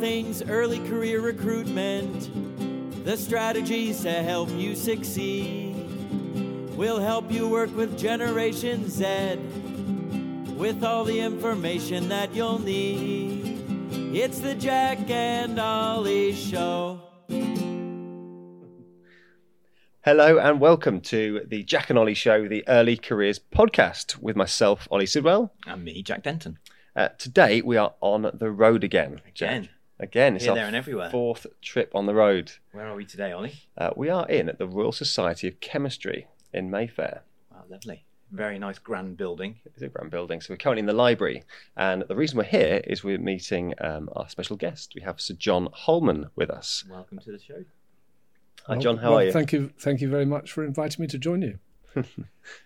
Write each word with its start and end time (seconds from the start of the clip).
things 0.00 0.42
early 0.48 0.78
career 0.88 1.20
recruitment, 1.20 3.04
the 3.04 3.18
strategies 3.18 4.00
to 4.00 4.10
help 4.10 4.48
you 4.52 4.74
succeed. 4.74 5.76
We'll 6.74 7.00
help 7.00 7.30
you 7.30 7.46
work 7.46 7.76
with 7.76 7.98
Generation 7.98 8.88
Z 8.88 9.36
with 10.56 10.82
all 10.82 11.04
the 11.04 11.20
information 11.20 12.08
that 12.08 12.34
you'll 12.34 12.60
need. 12.60 13.62
It's 14.16 14.38
the 14.38 14.54
Jack 14.54 15.10
and 15.10 15.60
Ollie 15.60 16.32
Show. 16.32 17.02
Hello 20.02 20.38
and 20.38 20.60
welcome 20.60 21.02
to 21.02 21.42
the 21.46 21.62
Jack 21.62 21.90
and 21.90 21.98
Ollie 21.98 22.14
Show, 22.14 22.48
the 22.48 22.66
Early 22.66 22.96
Careers 22.96 23.38
podcast 23.38 24.16
with 24.16 24.34
myself, 24.34 24.88
Ollie 24.90 25.04
Sidwell. 25.04 25.52
And 25.66 25.84
me, 25.84 26.02
Jack 26.02 26.22
Denton. 26.22 26.58
Uh, 26.96 27.08
today 27.18 27.60
we 27.60 27.76
are 27.76 27.92
on 28.00 28.30
the 28.32 28.50
road 28.50 28.82
again. 28.82 29.20
Jack. 29.34 29.68
Again. 30.00 30.08
Again, 30.08 30.36
it's 30.36 30.44
Here, 30.44 30.52
our 30.52 30.56
there, 30.56 30.66
and 30.66 30.76
everywhere. 30.76 31.10
fourth 31.10 31.46
trip 31.60 31.94
on 31.94 32.06
the 32.06 32.14
road. 32.14 32.52
Where 32.72 32.86
are 32.86 32.96
we 32.96 33.04
today, 33.04 33.32
Ollie? 33.32 33.52
Uh, 33.76 33.90
we 33.94 34.08
are 34.08 34.26
in 34.28 34.48
at 34.48 34.58
the 34.58 34.66
Royal 34.66 34.92
Society 34.92 35.46
of 35.46 35.60
Chemistry 35.60 36.26
in 36.54 36.70
Mayfair. 36.70 37.22
Wow, 37.52 37.64
lovely. 37.68 38.06
Very 38.32 38.58
nice, 38.58 38.78
grand 38.78 39.18
building. 39.18 39.60
It's 39.66 39.82
a 39.82 39.88
grand 39.88 40.10
building. 40.10 40.40
So 40.40 40.54
we're 40.54 40.56
currently 40.56 40.80
in 40.80 40.86
the 40.86 40.94
library. 40.94 41.42
And 41.76 42.04
the 42.08 42.16
reason 42.16 42.38
we're 42.38 42.44
here 42.44 42.80
is 42.84 43.04
we're 43.04 43.18
meeting 43.18 43.74
um, 43.78 44.08
our 44.16 44.26
special 44.30 44.56
guest. 44.56 44.92
We 44.94 45.02
have 45.02 45.20
Sir 45.20 45.34
John 45.34 45.68
Holman 45.70 46.30
with 46.34 46.48
us. 46.48 46.84
Welcome 46.88 47.18
to 47.18 47.32
the 47.32 47.38
show. 47.38 47.64
Hi, 48.66 48.78
John. 48.78 48.96
How 48.98 49.10
well, 49.10 49.18
are 49.18 49.24
you? 49.24 49.32
Thank 49.32 49.52
you, 49.52 49.70
thank 49.78 50.00
you 50.00 50.08
very 50.08 50.24
much 50.24 50.50
for 50.50 50.64
inviting 50.64 51.02
me 51.02 51.08
to 51.08 51.18
join 51.18 51.42
you. 51.42 51.58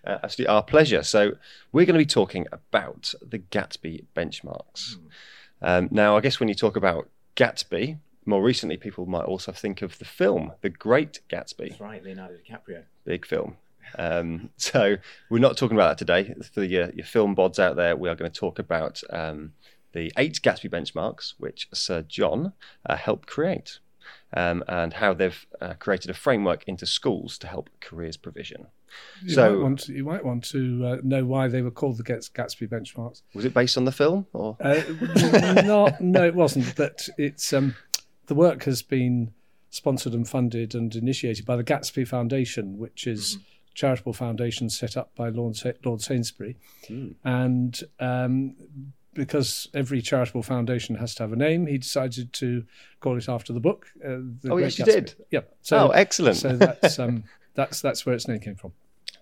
Uh, 0.06 0.18
absolutely 0.22 0.46
our 0.46 0.62
pleasure. 0.62 1.02
So 1.02 1.32
we're 1.72 1.84
going 1.84 1.98
to 1.98 1.98
be 1.98 2.06
talking 2.06 2.46
about 2.52 3.12
the 3.20 3.38
Gatsby 3.38 4.06
benchmarks. 4.16 4.96
Um, 5.60 5.88
now, 5.90 6.16
I 6.16 6.20
guess 6.20 6.40
when 6.40 6.48
you 6.48 6.54
talk 6.54 6.76
about 6.76 7.10
Gatsby, 7.36 7.98
more 8.24 8.42
recently 8.42 8.76
people 8.76 9.06
might 9.06 9.24
also 9.24 9.52
think 9.52 9.82
of 9.82 9.98
the 9.98 10.04
film, 10.04 10.52
The 10.62 10.70
Great 10.70 11.20
Gatsby, 11.28 11.70
That's 11.70 11.80
right, 11.80 12.02
Leonardo 12.02 12.34
DiCaprio. 12.34 12.84
big 13.04 13.26
film. 13.26 13.56
Um, 13.98 14.50
so 14.56 14.96
we're 15.30 15.38
not 15.38 15.56
talking 15.56 15.76
about 15.76 15.90
that 15.90 15.98
today. 15.98 16.34
For 16.52 16.62
your, 16.64 16.90
your 16.90 17.06
film 17.06 17.36
bods 17.36 17.58
out 17.58 17.76
there, 17.76 17.96
we 17.96 18.08
are 18.08 18.14
going 18.14 18.30
to 18.30 18.38
talk 18.38 18.58
about 18.58 19.00
um, 19.10 19.52
the 19.92 20.12
eight 20.16 20.40
Gatsby 20.42 20.70
benchmarks, 20.70 21.34
which 21.38 21.68
Sir 21.72 22.02
John 22.02 22.52
uh, 22.86 22.96
helped 22.96 23.26
create. 23.26 23.78
Um, 24.36 24.64
and 24.66 24.92
how 24.94 25.14
they've 25.14 25.46
uh, 25.60 25.74
created 25.74 26.10
a 26.10 26.14
framework 26.14 26.64
into 26.66 26.86
schools 26.86 27.38
to 27.38 27.46
help 27.46 27.70
careers 27.80 28.16
provision. 28.16 28.66
You 29.22 29.30
So- 29.34 29.52
might 29.54 29.62
want 29.62 29.78
to, 29.80 29.92
you 29.92 30.04
might 30.04 30.24
want 30.24 30.44
to 30.50 30.86
uh, 30.86 30.96
know 31.04 31.24
why 31.24 31.46
they 31.48 31.62
were 31.62 31.70
called 31.70 31.98
the 31.98 32.02
Gatsby 32.04 32.68
benchmarks. 32.68 33.22
Was 33.34 33.44
it 33.44 33.54
based 33.54 33.76
on 33.76 33.84
the 33.84 33.92
film, 33.92 34.26
or 34.32 34.56
Uh, 34.60 34.82
not, 35.64 36.00
no, 36.00 36.24
it 36.24 36.34
wasn't. 36.34 36.74
But 36.76 37.08
it's 37.16 37.52
um, 37.52 37.76
the 38.26 38.34
work 38.34 38.64
has 38.64 38.82
been 38.82 39.32
sponsored 39.70 40.14
and 40.14 40.28
funded 40.28 40.74
and 40.74 40.94
initiated 40.96 41.44
by 41.46 41.56
the 41.56 41.64
Gatsby 41.64 42.06
Foundation, 42.06 42.78
which 42.78 43.06
is 43.06 43.36
a 43.70 43.74
charitable 43.74 44.12
foundation 44.12 44.68
set 44.70 44.96
up 44.96 45.14
by 45.16 45.28
Lord, 45.28 45.56
Lord 45.84 46.00
Sainsbury, 46.00 46.56
and 47.24 47.80
um, 48.00 48.54
because 49.14 49.68
every 49.74 50.02
charitable 50.02 50.42
foundation 50.42 50.96
has 50.96 51.14
to 51.16 51.22
have 51.22 51.32
a 51.32 51.36
name, 51.36 51.66
he 51.66 51.78
decided 51.78 52.32
to 52.34 52.64
call 53.00 53.16
it 53.16 53.28
after 53.28 53.52
the 53.52 53.60
book. 53.60 53.86
Uh, 54.04 54.08
the 54.42 54.48
Oh, 54.50 54.56
Great 54.56 54.62
yes, 54.64 54.78
you 54.78 54.84
did? 54.84 55.14
Yeah. 55.30 55.40
So, 55.62 55.78
oh, 55.78 55.90
excellent! 55.90 56.36
so 56.36 56.56
that's 56.56 56.98
um, 56.98 57.24
that's 57.54 57.80
that's 57.80 58.04
where 58.04 58.14
its 58.14 58.28
name 58.28 58.40
came 58.40 58.56
from. 58.56 58.72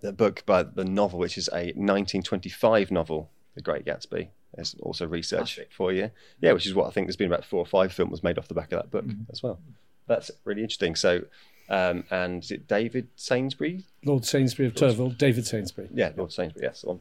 the 0.01 0.13
book 0.13 0.45
by 0.47 0.63
the 0.63 0.85
novel, 0.85 1.19
which 1.19 1.39
is 1.39 1.49
a 1.49 1.73
1925 1.77 2.91
novel, 2.91 3.31
The 3.55 3.61
Great 3.63 3.85
Gatsby. 3.85 4.29
There's 4.55 4.75
also 4.81 5.07
research 5.07 5.57
Classic. 5.57 5.71
for 5.73 5.93
you. 5.93 6.11
Yeah, 6.41 6.53
which 6.53 6.67
is 6.67 6.75
what 6.75 6.87
I 6.87 6.91
think 6.91 7.07
there's 7.07 7.17
been 7.17 7.33
about 7.33 7.45
four 7.45 7.61
or 7.61 7.67
five 7.67 7.93
films 7.93 8.23
made 8.23 8.37
off 8.39 8.49
the 8.49 8.55
back 8.55 8.71
of 8.73 8.79
that 8.81 8.91
book 8.91 9.07
as 9.31 9.43
well. 9.43 9.59
That's 10.07 10.31
really 10.45 10.61
interesting. 10.63 10.95
So, 10.95 11.23
um, 11.71 12.05
and 12.11 12.43
is 12.43 12.51
it 12.51 12.69
David 12.69 13.09
Sainsbury? 13.17 13.85
Lord 14.05 14.27
Sainsbury 14.27 14.69
of 14.69 14.75
Turville, 14.75 15.17
David 15.17 15.47
Sainsbury. 15.47 15.89
Yeah, 15.95 16.13
Lord 16.17 16.33
Sainsbury, 16.33 16.65
yes, 16.67 16.85
one. 16.85 17.01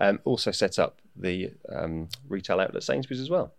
Um, 0.00 0.18
also 0.24 0.50
set 0.50 0.78
up 0.78 1.00
the 1.14 1.52
um, 1.70 2.08
retail 2.28 2.58
outlet 2.60 2.82
Sainsbury's 2.82 3.20
as 3.20 3.28
well. 3.30 3.52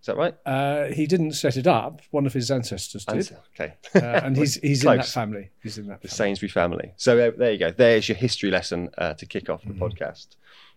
Is 0.00 0.06
that 0.06 0.16
right? 0.16 0.34
Uh, 0.46 0.84
he 0.86 1.06
didn't 1.06 1.32
set 1.32 1.56
it 1.56 1.66
up; 1.66 2.00
one 2.10 2.24
of 2.26 2.32
his 2.32 2.50
ancestors 2.50 3.04
did, 3.04 3.36
Okay. 3.54 3.74
uh, 3.96 3.98
and 4.24 4.36
he's 4.36 4.54
he's 4.62 4.82
in 4.84 4.96
that 4.96 5.06
family. 5.06 5.50
He's 5.62 5.76
in 5.78 5.88
that 5.88 6.00
the 6.00 6.08
family. 6.08 6.16
Sainsbury 6.16 6.48
family. 6.50 6.92
So 6.96 7.16
there, 7.16 7.32
there 7.32 7.52
you 7.52 7.58
go. 7.58 7.70
There's 7.70 8.08
your 8.08 8.16
history 8.16 8.50
lesson 8.50 8.88
uh, 8.96 9.14
to 9.14 9.26
kick 9.26 9.50
off 9.50 9.62
the 9.62 9.74
Mm-hmm. 9.74 9.82
podcast. 9.84 10.36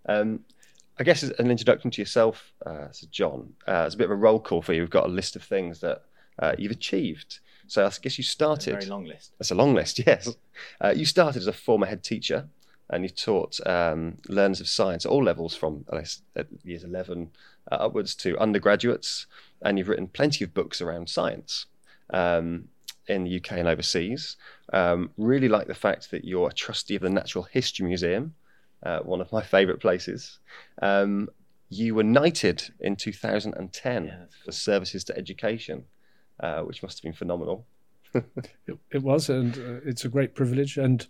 Um, 0.10 0.42
I 1.00 1.04
guess 1.04 1.24
as 1.24 1.30
an 1.40 1.50
introduction 1.50 1.90
to 1.92 2.02
yourself, 2.02 2.54
uh, 2.66 2.92
so 2.92 3.08
John, 3.12 3.54
uh, 3.68 3.84
it's 3.86 3.96
a 3.96 3.98
bit 3.98 4.06
of 4.06 4.12
a 4.12 4.16
roll 4.16 4.40
call 4.40 4.62
for 4.62 4.74
you. 4.74 4.82
We've 4.82 4.90
got 4.90 5.06
a 5.06 5.10
list 5.12 5.36
of 5.36 5.44
things 5.44 5.80
that 5.80 6.04
uh, 6.40 6.54
you've 6.58 6.72
achieved. 6.72 7.40
So 7.68 7.84
I 7.86 7.90
guess 8.02 8.18
you 8.18 8.22
It's 8.24 8.30
a 8.30 8.32
started. 8.32 8.72
very 8.74 8.86
long 8.88 9.06
list. 9.06 9.32
That's 9.40 9.52
a 9.52 9.56
long 9.56 9.74
list, 9.74 10.00
yes. 10.06 10.36
Uh, 10.82 10.94
you 10.96 11.06
started 11.06 11.40
as 11.40 11.48
a 11.48 11.54
former 11.54 11.86
head 11.88 12.04
teacher, 12.04 12.48
and 12.90 13.04
you 13.04 13.10
taught 13.10 13.66
um, 13.66 14.18
learners 14.28 14.60
of 14.60 14.68
science 14.68 15.06
at 15.06 15.12
all 15.12 15.24
levels, 15.24 15.56
from 15.56 15.86
at 15.92 16.48
years 16.64 16.84
11 16.84 17.30
uh, 17.72 17.76
upwards 17.76 18.16
to 18.16 18.38
undergraduates. 18.38 19.26
And 19.62 19.78
you've 19.78 19.88
written 19.88 20.08
plenty 20.08 20.44
of 20.44 20.54
books 20.54 20.82
around 20.82 21.10
science 21.10 21.66
um, 22.14 22.66
in 23.08 23.24
the 23.24 23.38
UK 23.38 23.54
and 23.54 23.68
overseas. 23.68 24.38
Um, 24.72 25.12
really 25.18 25.48
like 25.48 25.68
the 25.68 25.74
fact 25.74 26.12
that 26.12 26.26
you're 26.26 26.50
a 26.50 26.54
trustee 26.54 26.96
of 26.96 27.02
the 27.02 27.10
Natural 27.10 27.46
History 27.46 27.86
Museum, 27.86 28.36
uh, 28.84 29.00
one 29.00 29.22
of 29.22 29.32
my 29.32 29.42
favourite 29.42 29.80
places. 29.80 30.40
Um, 30.82 31.30
you 31.70 31.96
were 31.96 32.04
knighted 32.04 32.64
in 32.80 32.96
2010 32.96 34.06
Yeah, 34.06 34.26
for 34.46 34.52
services 34.52 35.04
to 35.06 35.18
education, 35.18 35.86
uh, 36.40 36.62
which 36.62 36.84
must 36.84 36.98
have 36.98 37.04
been 37.04 37.14
phenomenal. 37.14 37.66
It, 38.68 38.78
it 38.92 39.02
was, 39.02 39.30
and 39.30 39.58
uh, 39.58 39.80
it's 39.84 40.06
a 40.06 40.10
great 40.10 40.36
privilege. 40.36 40.78
And 40.78 41.08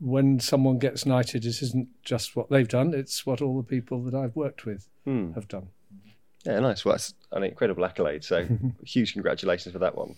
when 0.00 0.38
someone 0.40 0.78
gets 0.78 1.04
knighted, 1.06 1.44
it 1.44 1.62
isn't 1.62 1.88
just 2.02 2.36
what 2.36 2.50
they've 2.50 2.68
done; 2.68 2.94
it's 2.94 3.26
what 3.26 3.40
all 3.42 3.56
the 3.56 3.66
people 3.66 4.02
that 4.04 4.14
I've 4.14 4.36
worked 4.36 4.64
with 4.64 4.88
Hmm. 5.04 5.32
have 5.32 5.48
done. 5.48 5.68
Yeah, 6.44 6.60
nice. 6.60 6.84
Well, 6.84 6.94
that's 6.94 7.14
an 7.32 7.42
incredible 7.42 7.84
accolade. 7.84 8.24
So, 8.24 8.46
huge 8.84 9.12
congratulations 9.12 9.72
for 9.72 9.78
that 9.80 9.96
one. 9.96 10.14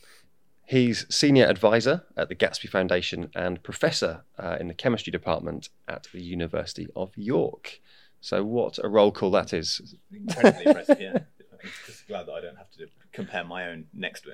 He's 0.66 1.04
senior 1.12 1.46
advisor 1.46 2.04
at 2.16 2.28
the 2.28 2.36
Gatsby 2.36 2.68
Foundation 2.68 3.30
and 3.34 3.60
professor 3.62 4.22
uh, 4.38 4.56
in 4.60 4.68
the 4.68 4.74
chemistry 4.74 5.10
department 5.10 5.68
at 5.88 6.06
the 6.12 6.20
University 6.22 6.86
of 6.94 7.10
York. 7.16 7.80
So, 8.20 8.44
what 8.44 8.78
a 8.84 8.88
roll 8.88 9.10
call 9.10 9.30
that 9.32 9.52
is. 9.52 9.94
Incredibly 10.12 10.66
impressive, 10.66 11.00
yeah. 11.00 11.18
I'm 11.62 11.70
just 11.86 12.06
glad 12.06 12.26
that 12.26 12.32
I 12.32 12.40
don't 12.40 12.56
have 12.56 12.70
to 12.72 12.86
compare 13.12 13.44
my 13.44 13.68
own 13.68 13.86
next 13.94 14.22
to 14.24 14.30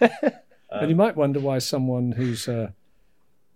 it. 0.00 0.34
and 0.70 0.88
you 0.90 0.94
might 0.96 1.16
wonder 1.16 1.40
why 1.40 1.58
someone 1.58 2.12
who's 2.12 2.46
a, 2.48 2.74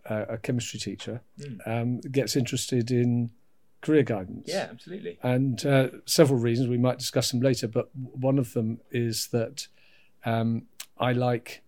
a, 0.06 0.22
a 0.34 0.38
chemistry 0.38 0.81
teacher 0.81 1.20
um, 1.66 2.00
gets 2.00 2.37
interested 2.37 2.91
in 2.91 3.31
career 3.81 4.03
guidance. 4.03 4.48
Yeah, 4.48 4.69
absolutely. 4.70 5.19
and 5.22 5.65
uh, 5.65 5.88
several 6.06 6.38
reasons. 6.38 6.69
We 6.69 6.78
might 6.78 6.98
discuss 6.98 7.31
them 7.31 7.41
later, 7.41 7.69
but 7.69 7.91
one 7.94 8.38
of 8.38 8.53
them 8.54 8.81
is 8.91 9.28
that 9.28 9.69
um, 10.25 10.62
I 10.98 11.12
like 11.12 11.62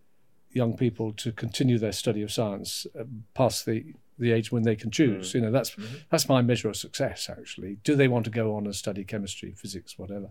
young 0.50 0.76
people 0.76 1.12
to 1.12 1.32
continue 1.32 1.78
their 1.78 1.92
study 1.92 2.22
of 2.22 2.32
science 2.32 2.86
uh, 2.98 3.04
past 3.34 3.66
the 3.66 3.84
the 4.18 4.32
age 4.32 4.50
when 4.50 4.62
they 4.62 4.76
can 4.76 4.90
choose. 4.90 5.34
You 5.34 5.42
know, 5.42 5.50
that's 5.50 5.76
that's 6.10 6.28
my 6.28 6.40
measure 6.42 6.68
of 6.68 6.76
success. 6.76 7.28
Actually, 7.28 7.78
do 7.84 7.94
they 7.94 8.08
want 8.08 8.24
to 8.24 8.30
go 8.30 8.56
on 8.56 8.64
and 8.64 8.74
study 8.74 9.04
chemistry, 9.04 9.52
physics, 9.54 9.98
whatever? 9.98 10.30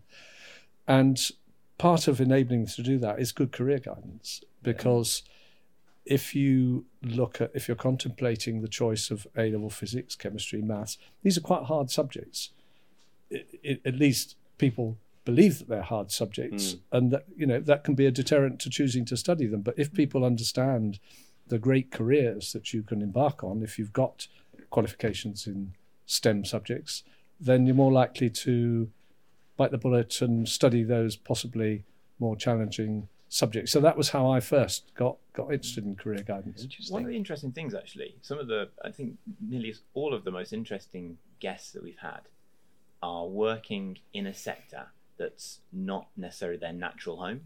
And 0.87 1.19
part 1.77 2.07
of 2.07 2.19
enabling 2.19 2.61
them 2.61 2.73
to 2.75 2.83
do 2.83 2.97
that 2.99 3.19
is 3.19 3.31
good 3.31 3.51
career 3.51 3.79
guidance 3.79 4.41
because 4.63 5.23
if 6.05 6.35
you 6.35 6.85
look 7.01 7.41
at 7.41 7.51
if 7.53 7.67
you're 7.67 7.75
contemplating 7.75 8.61
the 8.61 8.67
choice 8.67 9.09
of 9.11 9.27
A 9.38 9.51
level 9.51 9.69
physics, 9.69 10.16
chemistry, 10.16 10.61
maths, 10.61 10.97
these 11.23 11.38
are 11.38 11.41
quite 11.41 11.63
hard 11.63 11.89
subjects. 11.89 12.51
I 13.31 13.43
i 13.66 13.79
at 13.85 13.95
least 13.95 14.35
people 14.57 14.97
believe 15.25 15.57
that 15.57 15.67
they're 15.67 15.81
hard 15.81 16.11
subjects, 16.11 16.73
hmm. 16.73 16.97
and 16.97 17.11
that 17.11 17.25
you 17.35 17.46
know 17.46 17.59
that 17.59 17.84
can 17.84 17.96
be 17.96 18.05
a 18.05 18.11
deterrent 18.11 18.59
to 18.61 18.69
choosing 18.69 19.05
to 19.05 19.17
study 19.17 19.47
them. 19.47 19.61
But 19.61 19.78
if 19.78 19.93
people 19.93 20.23
understand 20.23 20.99
the 21.47 21.59
great 21.59 21.91
careers 21.91 22.53
that 22.53 22.73
you 22.73 22.84
can 22.84 23.02
embark 23.02 23.43
on, 23.43 23.63
if 23.63 23.78
you've 23.78 23.93
got 23.93 24.28
qualifications 24.69 25.47
in 25.47 25.73
STEM 26.05 26.46
subjects, 26.46 27.03
then 27.40 27.66
you're 27.66 27.75
more 27.75 27.91
likely 27.91 28.29
to 28.29 28.90
bite 29.57 29.72
the 29.72 29.78
bullet 29.78 30.22
and 30.22 30.47
study 30.47 30.84
those 30.84 31.16
possibly 31.16 31.84
more 32.19 32.35
challenging 32.35 33.07
subjects. 33.29 33.72
So 33.72 33.79
that 33.81 33.97
was 33.97 34.09
how 34.09 34.29
I 34.29 34.39
first 34.39 34.91
got 34.95 35.17
got 35.33 35.51
interested 35.51 35.85
in 35.85 35.95
career 35.95 36.23
guidance. 36.25 36.67
One 36.89 37.03
of 37.03 37.09
the 37.09 37.17
interesting 37.17 37.51
things, 37.51 37.73
actually, 37.73 38.16
some 38.22 38.39
of 38.39 38.47
the, 38.47 38.69
I 38.83 38.91
think 38.91 39.17
nearly 39.41 39.75
all 39.93 40.13
of 40.13 40.23
the 40.23 40.31
most 40.31 40.53
interesting 40.53 41.17
guests 41.39 41.72
that 41.72 41.83
we've 41.83 41.97
had 41.97 42.22
are 43.03 43.27
working 43.27 43.97
in 44.13 44.27
a 44.27 44.33
sector 44.33 44.87
that's 45.17 45.59
not 45.72 46.07
necessarily 46.17 46.57
their 46.57 46.73
natural 46.73 47.17
home. 47.17 47.41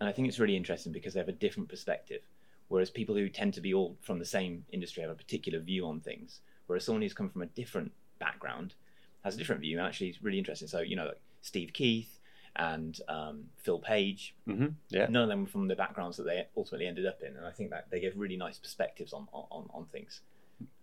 And 0.00 0.08
I 0.08 0.12
think 0.12 0.28
it's 0.28 0.38
really 0.38 0.56
interesting 0.56 0.92
because 0.92 1.14
they 1.14 1.20
have 1.20 1.28
a 1.28 1.32
different 1.32 1.68
perspective. 1.68 2.22
Whereas 2.68 2.90
people 2.90 3.14
who 3.14 3.28
tend 3.28 3.54
to 3.54 3.60
be 3.60 3.74
all 3.74 3.96
from 4.00 4.18
the 4.18 4.24
same 4.24 4.64
industry 4.72 5.02
have 5.02 5.10
a 5.10 5.14
particular 5.14 5.60
view 5.60 5.86
on 5.86 6.00
things. 6.00 6.40
Whereas 6.66 6.84
someone 6.84 7.02
who's 7.02 7.12
come 7.12 7.28
from 7.28 7.42
a 7.42 7.46
different 7.46 7.92
background 8.18 8.74
has 9.22 9.34
a 9.34 9.38
different 9.38 9.60
view. 9.60 9.78
And 9.78 9.86
actually, 9.86 10.08
it's 10.08 10.22
really 10.22 10.38
interesting. 10.38 10.68
So, 10.68 10.80
you 10.80 10.96
know, 10.96 11.06
like 11.06 11.20
Steve 11.42 11.72
Keith, 11.72 12.13
and 12.56 13.00
um, 13.08 13.44
Phil 13.58 13.78
Page. 13.78 14.34
hmm 14.46 14.66
Yeah. 14.88 15.06
None 15.08 15.24
of 15.24 15.28
them 15.28 15.42
were 15.42 15.48
from 15.48 15.68
the 15.68 15.76
backgrounds 15.76 16.16
that 16.18 16.24
they 16.24 16.46
ultimately 16.56 16.86
ended 16.86 17.06
up 17.06 17.20
in, 17.22 17.36
and 17.36 17.46
I 17.46 17.50
think 17.50 17.70
that 17.70 17.90
they 17.90 18.00
gave 18.00 18.16
really 18.16 18.36
nice 18.36 18.58
perspectives 18.58 19.12
on 19.12 19.28
on, 19.32 19.68
on 19.72 19.86
things. 19.86 20.20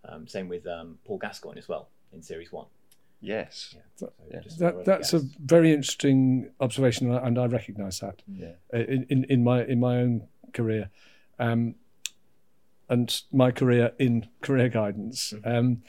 Um, 0.04 0.26
same 0.28 0.48
with 0.48 0.66
um, 0.66 0.98
Paul 1.04 1.18
Gascoigne 1.18 1.58
as 1.58 1.68
well 1.68 1.88
in 2.12 2.22
series 2.22 2.52
one. 2.52 2.66
Yes. 3.20 3.74
So 3.96 4.12
Yeah. 4.30 4.40
just 4.40 4.58
That, 4.58 4.84
that's 4.84 5.14
a 5.14 5.20
very 5.38 5.72
interesting 5.72 6.50
observation, 6.60 7.10
and 7.10 7.38
I 7.38 7.46
recognise 7.46 8.00
that 8.00 8.22
Yeah. 8.26 8.52
uh, 8.72 8.78
in, 8.78 9.06
in, 9.08 9.24
in 9.24 9.44
my 9.44 9.64
in 9.64 9.80
my 9.80 9.96
own 9.98 10.28
career, 10.52 10.90
um, 11.38 11.76
and 12.88 13.22
my 13.32 13.50
career 13.50 13.92
in 13.98 14.28
career 14.42 14.68
guidance. 14.68 15.32
Um, 15.44 15.82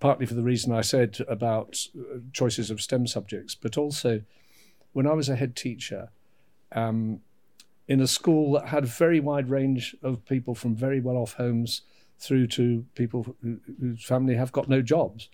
partly 0.00 0.24
for 0.24 0.32
the 0.34 0.42
reason 0.42 0.72
I 0.72 0.80
said 0.80 1.18
about 1.28 1.76
uh, 1.98 2.18
choices 2.32 2.70
of 2.70 2.80
STEM 2.80 3.06
subjects, 3.06 3.54
but 3.54 3.76
also 3.76 4.22
when 4.96 5.06
I 5.06 5.12
was 5.12 5.28
a 5.28 5.36
head 5.36 5.54
teacher 5.54 6.08
um, 6.72 7.20
in 7.86 8.00
a 8.00 8.06
school 8.06 8.52
that 8.52 8.68
had 8.68 8.84
a 8.84 8.86
very 8.86 9.20
wide 9.20 9.50
range 9.50 9.94
of 10.02 10.24
people 10.24 10.54
from 10.54 10.74
very 10.74 11.00
well 11.00 11.16
off 11.16 11.34
homes 11.34 11.82
through 12.18 12.46
to 12.46 12.86
people 12.94 13.36
who, 13.42 13.60
whose 13.78 14.02
family 14.02 14.36
have 14.36 14.52
got 14.52 14.70
no 14.70 14.80
jobs. 14.80 15.28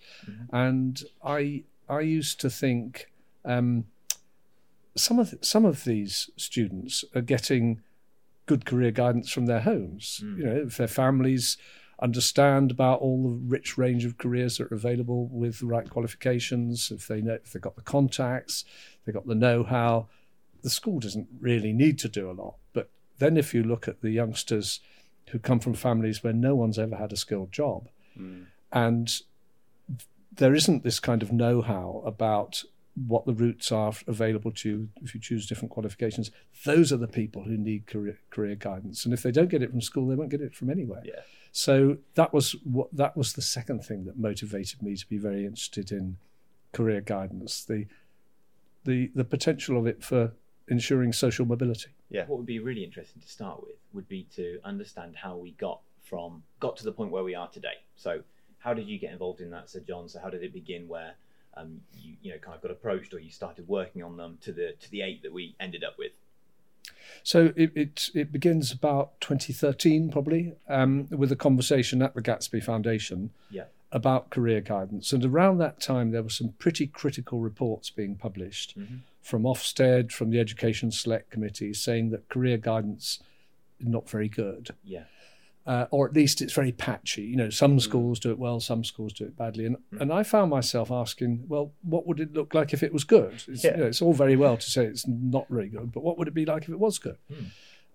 And 0.51 1.01
I 1.23 1.63
I 1.87 2.01
used 2.01 2.41
to 2.41 2.49
think 2.49 3.09
um, 3.45 3.85
some 4.97 5.17
of 5.17 5.33
some 5.39 5.63
of 5.63 5.85
these 5.85 6.29
students 6.35 7.05
are 7.15 7.21
getting 7.21 7.79
good 8.47 8.65
career 8.65 8.91
guidance 8.91 9.31
from 9.31 9.45
their 9.45 9.61
homes. 9.61 10.19
You 10.39 10.45
know, 10.45 10.55
if 10.67 10.75
their 10.75 10.89
families 10.89 11.55
understand 12.03 12.69
about 12.69 12.99
all 12.99 13.23
the 13.23 13.35
rich 13.47 13.77
range 13.77 14.03
of 14.03 14.17
careers 14.17 14.57
that 14.57 14.71
are 14.71 14.75
available 14.75 15.27
with 15.27 15.59
the 15.59 15.65
right 15.65 15.89
qualifications, 15.89 16.91
if 16.91 17.07
they 17.07 17.21
know 17.21 17.35
if 17.35 17.53
they've 17.53 17.61
got 17.61 17.77
the 17.77 17.81
contacts, 17.81 18.65
they've 19.05 19.15
got 19.15 19.25
the 19.25 19.33
know-how, 19.33 20.07
the 20.61 20.69
school 20.69 20.99
doesn't 20.99 21.27
really 21.39 21.71
need 21.71 21.97
to 21.99 22.09
do 22.09 22.29
a 22.29 22.33
lot. 22.33 22.55
But 22.73 22.89
then 23.19 23.37
if 23.37 23.53
you 23.53 23.63
look 23.63 23.87
at 23.87 24.01
the 24.01 24.11
youngsters 24.11 24.81
who 25.29 25.39
come 25.39 25.59
from 25.59 25.73
families 25.73 26.23
where 26.23 26.33
no 26.33 26.55
one's 26.55 26.77
ever 26.77 26.97
had 26.97 27.13
a 27.13 27.17
skilled 27.17 27.53
job, 27.53 27.87
hmm. 28.17 28.43
and 28.71 29.21
there 30.35 30.53
isn't 30.53 30.83
this 30.83 30.99
kind 30.99 31.23
of 31.23 31.31
know-how 31.31 32.03
about 32.05 32.63
what 32.95 33.25
the 33.25 33.33
routes 33.33 33.71
are 33.71 33.93
available 34.07 34.51
to 34.51 34.69
you 34.69 34.89
if 35.01 35.15
you 35.15 35.21
choose 35.21 35.47
different 35.47 35.71
qualifications. 35.71 36.31
Those 36.65 36.91
are 36.91 36.97
the 36.97 37.07
people 37.07 37.43
who 37.43 37.57
need 37.57 37.87
career, 37.87 38.19
career 38.29 38.55
guidance, 38.55 39.05
and 39.05 39.13
if 39.13 39.23
they 39.23 39.31
don't 39.31 39.49
get 39.49 39.63
it 39.63 39.71
from 39.71 39.81
school, 39.81 40.07
they 40.07 40.15
won't 40.15 40.29
get 40.29 40.41
it 40.41 40.53
from 40.53 40.69
anywhere. 40.69 41.01
Yeah. 41.03 41.21
So 41.55 41.97
that 42.15 42.33
was 42.33 42.55
what 42.63 42.89
that 42.93 43.15
was 43.15 43.33
the 43.33 43.41
second 43.43 43.85
thing 43.85 44.05
that 44.05 44.17
motivated 44.17 44.81
me 44.81 44.95
to 44.95 45.07
be 45.07 45.19
very 45.19 45.45
interested 45.45 45.91
in 45.91 46.17
career 46.73 46.99
guidance. 46.99 47.63
The 47.63 47.85
the 48.85 49.11
the 49.13 49.23
potential 49.23 49.77
of 49.77 49.85
it 49.85 50.03
for 50.03 50.33
ensuring 50.67 51.13
social 51.13 51.45
mobility. 51.45 51.91
Yeah. 52.09 52.25
What 52.25 52.39
would 52.39 52.47
be 52.47 52.57
really 52.57 52.83
interesting 52.83 53.21
to 53.21 53.27
start 53.27 53.61
with 53.61 53.75
would 53.93 54.09
be 54.09 54.27
to 54.35 54.59
understand 54.63 55.15
how 55.15 55.37
we 55.37 55.51
got 55.51 55.81
from 56.01 56.41
got 56.59 56.75
to 56.77 56.83
the 56.83 56.91
point 56.91 57.11
where 57.11 57.23
we 57.23 57.35
are 57.35 57.47
today. 57.47 57.77
So, 57.95 58.23
how 58.57 58.73
did 58.73 58.87
you 58.87 58.97
get 58.97 59.11
involved 59.11 59.39
in 59.39 59.51
that, 59.51 59.69
Sir 59.69 59.81
John? 59.81 60.09
So, 60.09 60.19
how 60.19 60.31
did 60.31 60.41
it 60.41 60.53
begin? 60.53 60.87
Where 60.87 61.13
um, 61.55 61.81
you 61.93 62.15
you 62.23 62.31
know 62.31 62.39
kind 62.39 62.55
of 62.55 62.63
got 62.63 62.71
approached, 62.71 63.13
or 63.13 63.19
you 63.19 63.29
started 63.29 63.67
working 63.67 64.01
on 64.01 64.17
them 64.17 64.39
to 64.41 64.51
the 64.51 64.73
to 64.79 64.89
the 64.89 65.03
eight 65.03 65.21
that 65.21 65.31
we 65.31 65.55
ended 65.59 65.83
up 65.83 65.99
with? 65.99 66.13
So 67.23 67.53
it 67.55 67.71
it, 67.75 68.09
it 68.13 68.31
begins 68.31 68.71
about 68.71 69.19
2013 69.21 70.09
probably 70.11 70.53
um, 70.67 71.07
with 71.09 71.31
a 71.31 71.35
conversation 71.35 72.01
at 72.01 72.13
the 72.15 72.21
Gatsby 72.21 72.63
Foundation 72.63 73.31
Yeah. 73.51 73.65
about 73.91 74.29
career 74.29 74.61
guidance, 74.61 75.13
and 75.13 75.23
around 75.25 75.57
that 75.59 75.79
time 75.79 76.11
there 76.11 76.23
were 76.23 76.29
some 76.29 76.53
pretty 76.59 76.87
critical 76.87 77.39
reports 77.39 77.89
being 77.89 78.15
published 78.15 78.77
Mhm. 78.77 78.99
from 79.21 79.43
Ofsted, 79.43 80.11
from 80.11 80.29
the 80.31 80.39
Education 80.39 80.91
Select 80.91 81.29
Committee, 81.29 81.73
saying 81.73 82.09
that 82.09 82.27
career 82.29 82.57
guidance 82.57 83.19
is 83.79 83.87
not 83.87 84.09
very 84.09 84.29
good. 84.29 84.71
Yeah. 84.83 85.03
Uh, 85.65 85.85
or 85.91 86.07
at 86.07 86.13
least 86.13 86.41
it's 86.41 86.53
very 86.53 86.71
patchy. 86.71 87.21
You 87.23 87.35
know, 87.37 87.49
some 87.49 87.79
schools 87.79 88.19
do 88.19 88.31
it 88.31 88.39
well, 88.39 88.59
some 88.59 88.83
schools 88.83 89.13
do 89.13 89.25
it 89.25 89.37
badly, 89.37 89.65
and 89.65 89.77
and 89.99 90.11
I 90.11 90.23
found 90.23 90.49
myself 90.51 90.91
asking, 90.91 91.45
well, 91.47 91.71
what 91.81 92.05
would 92.07 92.19
it 92.19 92.33
look 92.33 92.53
like 92.53 92.73
if 92.73 92.83
it 92.83 92.91
was 92.93 93.03
good? 93.03 93.43
It's, 93.47 93.63
Yeah. 93.63 93.71
you 93.71 93.77
know, 93.77 93.85
it's 93.87 94.01
all 94.01 94.13
very 94.13 94.35
well 94.35 94.57
to 94.57 94.69
say 94.69 94.85
it's 94.85 95.07
not 95.07 95.45
really 95.49 95.69
good, 95.69 95.91
but 95.91 96.03
what 96.03 96.17
would 96.17 96.27
it 96.27 96.33
be 96.33 96.45
like 96.45 96.63
if 96.63 96.69
it 96.69 96.79
was 96.79 96.99
good? 96.99 97.17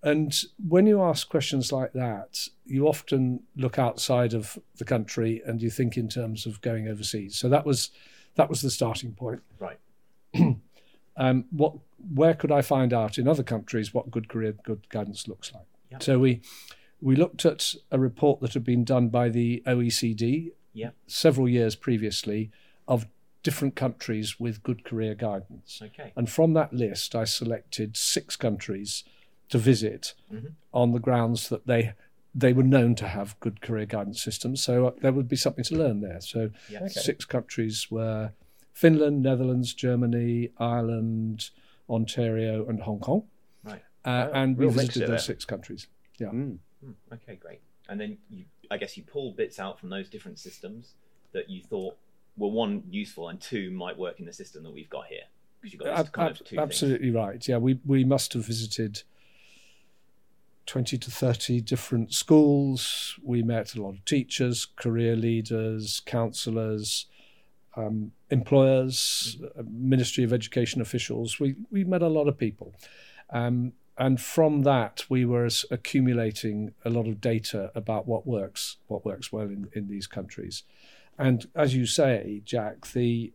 And 0.00 0.32
when 0.68 0.86
you 0.86 1.02
ask 1.02 1.28
questions 1.28 1.72
like 1.72 1.92
that, 1.94 2.46
you 2.64 2.86
often 2.86 3.40
look 3.56 3.80
outside 3.80 4.32
of 4.32 4.56
the 4.76 4.84
country 4.84 5.42
and 5.44 5.60
you 5.60 5.70
think 5.70 5.96
in 5.96 6.08
terms 6.08 6.46
of 6.46 6.60
going 6.60 6.86
overseas. 6.86 7.36
So 7.36 7.48
that 7.48 7.66
was 7.66 7.90
that 8.36 8.48
was 8.48 8.60
the 8.60 8.70
starting 8.70 9.12
point. 9.14 9.42
Right. 9.58 9.78
um, 11.16 11.44
what 11.50 11.74
where 12.14 12.34
could 12.34 12.52
I 12.52 12.62
find 12.62 12.92
out 12.92 13.18
in 13.18 13.26
other 13.26 13.42
countries 13.42 13.92
what 13.92 14.10
good 14.10 14.28
career 14.28 14.54
good 14.62 14.88
guidance 14.88 15.26
looks 15.26 15.52
like? 15.52 15.66
Yeah. 15.90 15.98
So 16.00 16.18
we 16.20 16.42
we 17.00 17.14
looked 17.16 17.44
at 17.44 17.74
a 17.90 17.98
report 17.98 18.40
that 18.40 18.54
had 18.54 18.64
been 18.64 18.84
done 18.84 19.08
by 19.08 19.28
the 19.28 19.62
OECD 19.66 20.52
Yeah. 20.72 20.90
several 21.06 21.48
years 21.48 21.74
previously 21.76 22.50
of 22.86 23.06
different 23.42 23.74
countries 23.76 24.38
with 24.40 24.62
good 24.62 24.84
career 24.84 25.14
guidance. 25.14 25.80
Okay. 25.82 26.12
And 26.16 26.28
from 26.28 26.54
that 26.54 26.72
list, 26.72 27.14
I 27.14 27.24
selected 27.24 27.96
six 27.96 28.36
countries 28.36 29.04
to 29.48 29.58
visit 29.58 30.14
Mhm. 30.30 30.52
on 30.72 30.92
the 30.92 30.98
grounds 31.00 31.48
that 31.48 31.66
they 31.66 31.94
they 32.34 32.52
were 32.52 32.62
known 32.62 32.94
to 32.94 33.08
have 33.08 33.40
good 33.40 33.60
career 33.60 33.86
guidance 33.86 34.22
systems. 34.22 34.62
So 34.62 34.88
uh, 34.88 34.90
there 35.00 35.12
would 35.12 35.28
be 35.28 35.34
something 35.34 35.64
to 35.64 35.76
learn 35.76 36.00
there. 36.02 36.20
So 36.20 36.50
Yeah. 36.70 36.80
Okay. 36.84 36.88
six 36.90 37.24
countries 37.24 37.90
were 37.90 38.32
Finland, 38.72 39.22
Netherlands, 39.22 39.72
Germany, 39.74 40.50
Ireland, 40.58 41.50
Ontario, 41.88 42.68
and 42.68 42.80
Hong 42.82 43.00
Kong. 43.00 43.24
Right. 43.64 43.82
Uh, 44.04 44.28
Oh, 44.28 44.32
and 44.34 44.56
we 44.56 44.66
real 44.66 44.74
mixture 44.74 44.86
visited 44.86 45.00
there. 45.08 45.16
those 45.16 45.24
six 45.24 45.44
countries. 45.44 45.88
Yeah. 46.18 46.28
Mm. 46.30 46.58
Hmm, 46.84 46.92
okay, 47.12 47.36
great. 47.36 47.60
And 47.88 48.00
then 48.00 48.18
you, 48.30 48.44
I 48.70 48.76
guess 48.76 48.96
you 48.96 49.02
pulled 49.02 49.36
bits 49.36 49.58
out 49.58 49.80
from 49.80 49.88
those 49.88 50.08
different 50.08 50.38
systems 50.38 50.94
that 51.32 51.48
you 51.48 51.62
thought 51.62 51.96
were 52.36 52.48
one 52.48 52.82
useful 52.90 53.28
and 53.28 53.40
two 53.40 53.70
might 53.70 53.98
work 53.98 54.20
in 54.20 54.26
the 54.26 54.32
system 54.32 54.62
that 54.62 54.72
we've 54.72 54.90
got 54.90 55.06
here 55.06 55.24
because 55.60 55.72
you've 55.72 55.82
got 55.82 56.12
kind 56.12 56.30
of 56.30 56.44
two 56.44 56.58
absolutely 56.58 57.10
right. 57.10 57.46
Yeah, 57.46 57.58
we 57.58 57.80
we 57.84 58.04
must 58.04 58.32
have 58.34 58.46
visited 58.46 59.02
twenty 60.66 60.98
to 60.98 61.10
thirty 61.10 61.60
different 61.60 62.12
schools. 62.12 63.18
We 63.22 63.42
met 63.42 63.74
a 63.74 63.82
lot 63.82 63.90
of 63.90 64.04
teachers, 64.04 64.66
career 64.76 65.16
leaders, 65.16 66.00
counsellors, 66.06 67.06
um, 67.76 68.12
employers, 68.30 69.38
uh, 69.58 69.62
Ministry 69.68 70.24
of 70.24 70.32
Education 70.32 70.80
officials. 70.80 71.40
We 71.40 71.56
we 71.70 71.84
met 71.84 72.02
a 72.02 72.08
lot 72.08 72.28
of 72.28 72.38
people, 72.38 72.74
um, 73.30 73.72
and 73.98 74.20
from 74.20 74.62
that 74.62 75.04
we 75.08 75.24
were 75.24 75.48
accumulating 75.70 76.72
a 76.84 76.90
lot 76.90 77.06
of 77.06 77.20
data 77.20 77.70
about 77.74 78.06
what 78.06 78.26
works, 78.26 78.76
what 78.86 79.04
works 79.04 79.32
well 79.32 79.46
in 79.46 79.68
in 79.72 79.88
these 79.88 80.06
countries. 80.06 80.62
And 81.18 81.48
as 81.54 81.74
you 81.74 81.84
say, 81.86 82.42
Jack, 82.44 82.92
the 82.92 83.32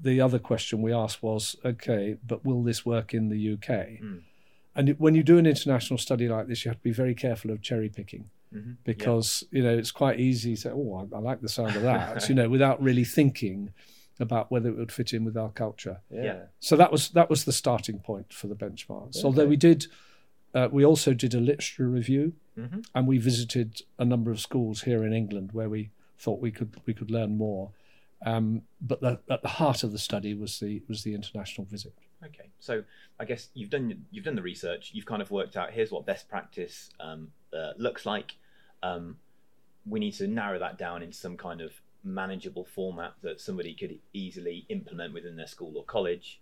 the 0.00 0.20
other 0.20 0.38
question 0.38 0.80
we 0.80 0.92
asked 0.92 1.22
was, 1.22 1.56
okay, 1.64 2.16
but 2.26 2.44
will 2.44 2.62
this 2.62 2.86
work 2.86 3.12
in 3.12 3.28
the 3.30 3.52
UK? 3.54 4.00
Mm. 4.00 4.20
And 4.76 4.90
when 4.98 5.16
you 5.16 5.24
do 5.24 5.38
an 5.38 5.46
international 5.46 5.98
study 5.98 6.28
like 6.28 6.46
this, 6.46 6.64
you 6.64 6.68
have 6.70 6.78
to 6.78 6.84
be 6.84 6.92
very 6.92 7.14
careful 7.14 7.50
of 7.50 7.60
cherry 7.62 7.88
picking 7.88 8.30
Mhm. 8.54 8.76
because 8.84 9.44
you 9.50 9.62
know 9.62 9.76
it's 9.76 9.90
quite 9.90 10.18
easy 10.20 10.54
to 10.54 10.60
say, 10.62 10.70
oh, 10.70 11.06
I, 11.12 11.16
I 11.16 11.20
like 11.20 11.40
the 11.42 11.50
sound 11.50 11.76
of 11.76 11.82
that, 11.82 12.28
you 12.30 12.34
know, 12.34 12.48
without 12.48 12.82
really 12.82 13.04
thinking 13.04 13.72
about 14.20 14.50
whether 14.50 14.68
it 14.68 14.76
would 14.76 14.92
fit 14.92 15.12
in 15.12 15.24
with 15.24 15.36
our 15.36 15.50
culture. 15.50 16.00
Yeah. 16.10 16.22
Yeah. 16.22 16.42
So 16.60 16.76
that 16.76 16.90
was 16.92 17.10
that 17.10 17.30
was 17.30 17.44
the 17.44 17.52
starting 17.52 17.98
point 18.00 18.32
for 18.32 18.46
the 18.48 18.56
benchmarks. 18.56 19.24
Although 19.24 19.46
we 19.46 19.56
did, 19.56 19.86
uh, 20.54 20.68
we 20.70 20.84
also 20.84 21.14
did 21.14 21.34
a 21.34 21.40
literature 21.40 21.88
review, 21.88 22.32
Mhm. 22.56 22.84
and 22.94 23.06
we 23.06 23.18
visited 23.18 23.82
a 23.98 24.04
number 24.04 24.30
of 24.30 24.40
schools 24.40 24.82
here 24.82 25.04
in 25.04 25.12
England 25.12 25.52
where 25.52 25.68
we 25.68 25.90
thought 26.18 26.40
we 26.40 26.50
could 26.50 26.76
we 26.86 26.94
could 26.94 27.10
learn 27.10 27.36
more. 27.36 27.70
Um, 28.26 28.62
but 28.80 29.00
the, 29.00 29.20
at 29.30 29.42
the 29.42 29.48
heart 29.48 29.84
of 29.84 29.92
the 29.92 29.98
study 29.98 30.34
was 30.34 30.58
the 30.58 30.82
was 30.88 31.04
the 31.04 31.14
international 31.14 31.66
visit. 31.66 31.94
Okay, 32.24 32.50
so 32.58 32.82
I 33.20 33.24
guess 33.24 33.48
you've 33.54 33.70
done 33.70 34.04
you've 34.10 34.24
done 34.24 34.34
the 34.34 34.42
research. 34.42 34.90
You've 34.92 35.06
kind 35.06 35.22
of 35.22 35.30
worked 35.30 35.56
out 35.56 35.70
here's 35.70 35.92
what 35.92 36.04
best 36.04 36.28
practice 36.28 36.90
um, 36.98 37.30
uh, 37.52 37.74
looks 37.76 38.04
like. 38.04 38.34
Um, 38.82 39.18
we 39.86 40.00
need 40.00 40.12
to 40.14 40.26
narrow 40.26 40.58
that 40.58 40.76
down 40.78 41.02
into 41.02 41.16
some 41.16 41.36
kind 41.36 41.60
of 41.60 41.80
manageable 42.08 42.64
format 42.64 43.12
that 43.22 43.40
somebody 43.40 43.74
could 43.74 43.98
easily 44.12 44.66
implement 44.68 45.14
within 45.14 45.36
their 45.36 45.46
school 45.46 45.74
or 45.76 45.84
college. 45.84 46.40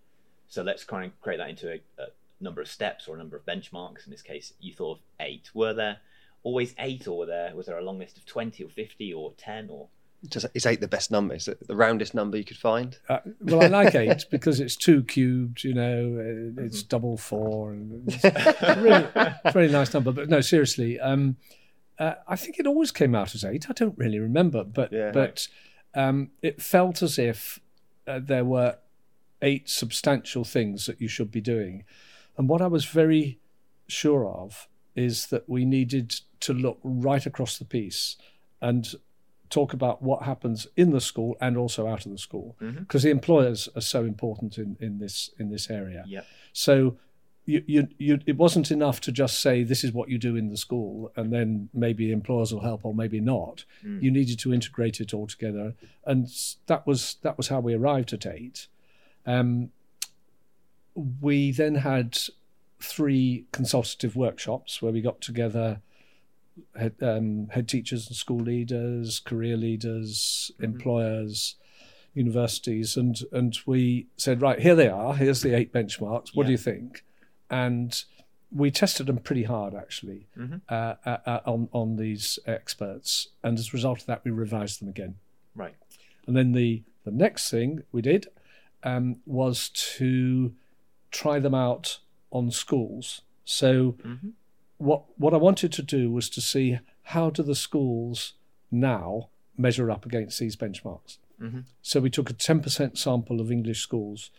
So 0.49 0.63
let's 0.63 0.85
try 0.85 1.05
and 1.05 1.21
create 1.21 1.39
that 1.39 1.51
into 1.51 1.71
a, 1.71 1.81
a 2.03 2.07
number 2.41 2.61
of 2.61 2.69
steps 2.69 3.09
or 3.09 3.15
a 3.15 3.19
number 3.19 3.37
of 3.37 3.45
benchmarks. 3.45 4.07
In 4.07 4.11
this 4.11 4.23
case, 4.23 4.53
you 4.61 4.73
thought 4.73 4.99
of 4.99 5.03
eight. 5.21 5.51
Were 5.55 5.75
there 5.75 5.99
always 6.43 6.75
eight, 6.79 7.09
or 7.09 7.19
were 7.19 7.27
there 7.27 7.55
was 7.55 7.67
there 7.67 7.79
a 7.79 7.85
long 7.85 7.99
list 7.99 8.17
of 8.17 8.27
twenty 8.27 8.63
or 8.65 8.69
fifty 8.69 9.13
or 9.13 9.33
ten 9.37 9.69
or 9.69 9.89
Just, 10.29 10.47
is 10.55 10.67
eight 10.67 10.81
the 10.81 10.89
best 10.89 11.11
number? 11.11 11.35
Is 11.35 11.49
it 11.49 11.67
the 11.67 11.77
roundest 11.77 12.15
number 12.15 12.37
you 12.37 12.45
could 12.45 12.57
find? 12.57 12.97
Uh, 13.09 13.19
well, 13.41 13.63
I 13.63 13.67
like 13.67 13.95
eight 13.95 14.27
because 14.31 14.61
it's 14.61 14.77
two 14.77 15.03
cubed. 15.03 15.65
You 15.65 15.75
know, 15.75 16.57
uh, 16.59 16.63
it's 16.63 16.83
double 16.83 17.17
four, 17.17 17.73
and 17.73 18.05
it's 18.23 18.79
really, 18.79 19.07
it's 19.15 19.17
a 19.45 19.53
really 19.55 19.73
nice 19.73 19.93
number. 19.93 20.13
But 20.13 20.29
no, 20.29 20.41
seriously, 20.41 21.01
um, 21.01 21.37
uh, 21.99 22.15
I 22.29 22.37
think 22.37 22.59
it 22.59 22.67
always 22.67 22.93
came 22.93 23.15
out 23.15 23.35
as 23.35 23.45
eight. 23.45 23.69
I 23.71 23.73
don't 23.73 23.97
really 23.99 24.19
remember, 24.19 24.65
but 24.65 24.93
Yeah. 24.93 25.11
but 25.13 25.49
um, 25.95 26.31
it 26.43 26.61
felt 26.61 27.03
as 27.03 27.19
if 27.19 27.59
uh, 28.07 28.21
there 28.23 28.45
were 28.45 28.77
eight 29.43 29.69
substantial 29.69 30.45
things 30.45 30.87
that 30.87 31.01
you 31.01 31.09
should 31.09 31.31
be 31.31 31.41
doing. 31.41 31.85
And 32.37 32.49
what 32.49 32.61
I 32.61 32.67
was 32.67 32.85
very 32.85 33.39
sure 33.89 34.27
of 34.27 34.69
is 34.95 35.27
that 35.27 35.49
we 35.49 35.65
needed 35.65 36.15
to 36.41 36.53
look 36.53 36.79
right 36.83 37.25
across 37.27 37.59
the 37.59 37.65
piece 37.65 38.17
and 38.61 38.95
talk 39.49 39.73
about 39.73 40.03
what 40.03 40.23
happens 40.23 40.67
in 40.77 40.91
the 40.91 41.01
school 41.01 41.37
and 41.41 41.57
also 41.57 41.87
out 41.87 42.05
of 42.05 42.13
the 42.13 42.19
school 42.19 42.57
because 42.59 43.03
the 43.05 43.11
employers 43.11 43.69
are 43.77 43.81
so 43.83 44.05
important 44.05 44.59
in, 44.59 44.77
in 44.81 44.99
this 44.99 45.31
in 45.39 45.51
this 45.51 45.71
area. 45.71 46.05
Yeah. 46.07 46.23
So 46.53 46.97
you, 47.47 47.63
you, 47.67 47.89
you, 47.97 48.19
it 48.27 48.37
wasn't 48.37 48.71
enough 48.71 49.01
to 49.03 49.13
just 49.13 49.41
say 49.41 49.63
this 49.63 49.85
is 49.85 49.93
what 49.93 50.09
you 50.09 50.19
do 50.19 50.37
in 50.37 50.51
the 50.51 50.57
school 50.57 51.13
and 51.17 51.33
then 51.33 51.69
maybe 51.73 52.11
employers 52.11 52.53
will 52.53 52.61
help 52.61 52.85
or 52.85 52.93
maybe 52.93 53.21
not. 53.21 53.65
You 54.03 54.11
needed 54.11 54.39
to 54.41 54.53
integrate 54.53 55.01
it 55.01 55.15
all 55.15 55.29
together, 55.29 55.75
and 56.05 56.29
that 56.67 56.87
was 56.87 57.17
that 57.23 57.37
was 57.37 57.49
how 57.49 57.61
we 57.61 57.75
arrived 57.75 58.13
at 58.13 58.27
eight. 58.27 58.67
Um, 59.25 59.71
we 61.21 61.53
then 61.53 61.77
had 61.77 62.19
three 62.81 63.47
consultative 63.53 64.17
workshops 64.17 64.83
where 64.83 64.93
we 64.93 65.01
got 65.01 65.21
together 65.21 65.81
head, 66.77 66.95
um, 67.01 67.49
head 67.51 67.69
teachers 67.69 68.07
and 68.09 68.17
school 68.17 68.41
leaders, 68.41 69.21
career 69.21 69.57
leaders, 69.57 70.51
employers, 70.61 71.57
universities, 72.15 72.97
and 72.97 73.21
and 73.31 73.59
we 73.67 74.07
said, 74.17 74.43
right, 74.43 74.59
here 74.59 74.75
they 74.75 74.89
are. 74.89 75.15
Here's 75.15 75.43
the 75.43 75.55
eight 75.55 75.73
benchmarks. 75.73 76.35
What 76.35 76.47
do 76.47 76.53
you 76.53 76.59
think? 76.59 77.05
And 77.51 78.03
we 78.53 78.71
tested 78.71 79.07
them 79.07 79.19
pretty 79.19 79.45
hard, 79.45 79.75
actually, 79.75 80.27
Mhm. 80.37 80.61
uh, 80.69 80.95
uh, 81.05 81.19
uh, 81.27 81.41
on 81.47 81.69
on 81.73 81.97
these 81.97 82.39
experts. 82.47 83.29
And 83.43 83.59
as 83.59 83.69
a 83.69 83.73
result 83.73 84.01
of 84.01 84.07
that, 84.07 84.25
we 84.25 84.31
revised 84.31 84.81
them 84.81 84.89
again. 84.89 85.17
Right. 85.55 85.75
And 86.27 86.37
then 86.37 86.53
the 86.53 86.83
the 87.05 87.11
next 87.13 87.51
thing 87.51 87.83
we 87.93 88.03
did 88.03 88.27
um, 88.83 89.21
was 89.27 89.69
to 89.71 90.55
try 91.11 91.39
them 91.41 91.55
out 91.55 92.01
on 92.31 92.51
schools. 92.51 93.23
So 93.45 93.93
Mhm. 93.93 94.33
what 94.79 95.05
what 95.19 95.35
I 95.35 95.39
wanted 95.39 95.73
to 95.73 95.83
do 95.83 96.11
was 96.11 96.29
to 96.31 96.41
see 96.41 96.79
how 97.03 97.31
do 97.31 97.43
the 97.43 97.55
schools 97.55 98.35
now 98.71 99.29
measure 99.57 99.91
up 99.91 100.05
against 100.05 100.39
these 100.39 100.57
benchmarks. 100.57 101.19
Mhm. 101.41 101.65
So 101.83 102.01
we 102.01 102.11
took 102.11 102.29
a 102.31 102.33
ten 102.35 102.61
percent 102.61 102.99
sample 102.99 103.41
of 103.41 103.51
English 103.51 103.81
schools, 103.81 104.31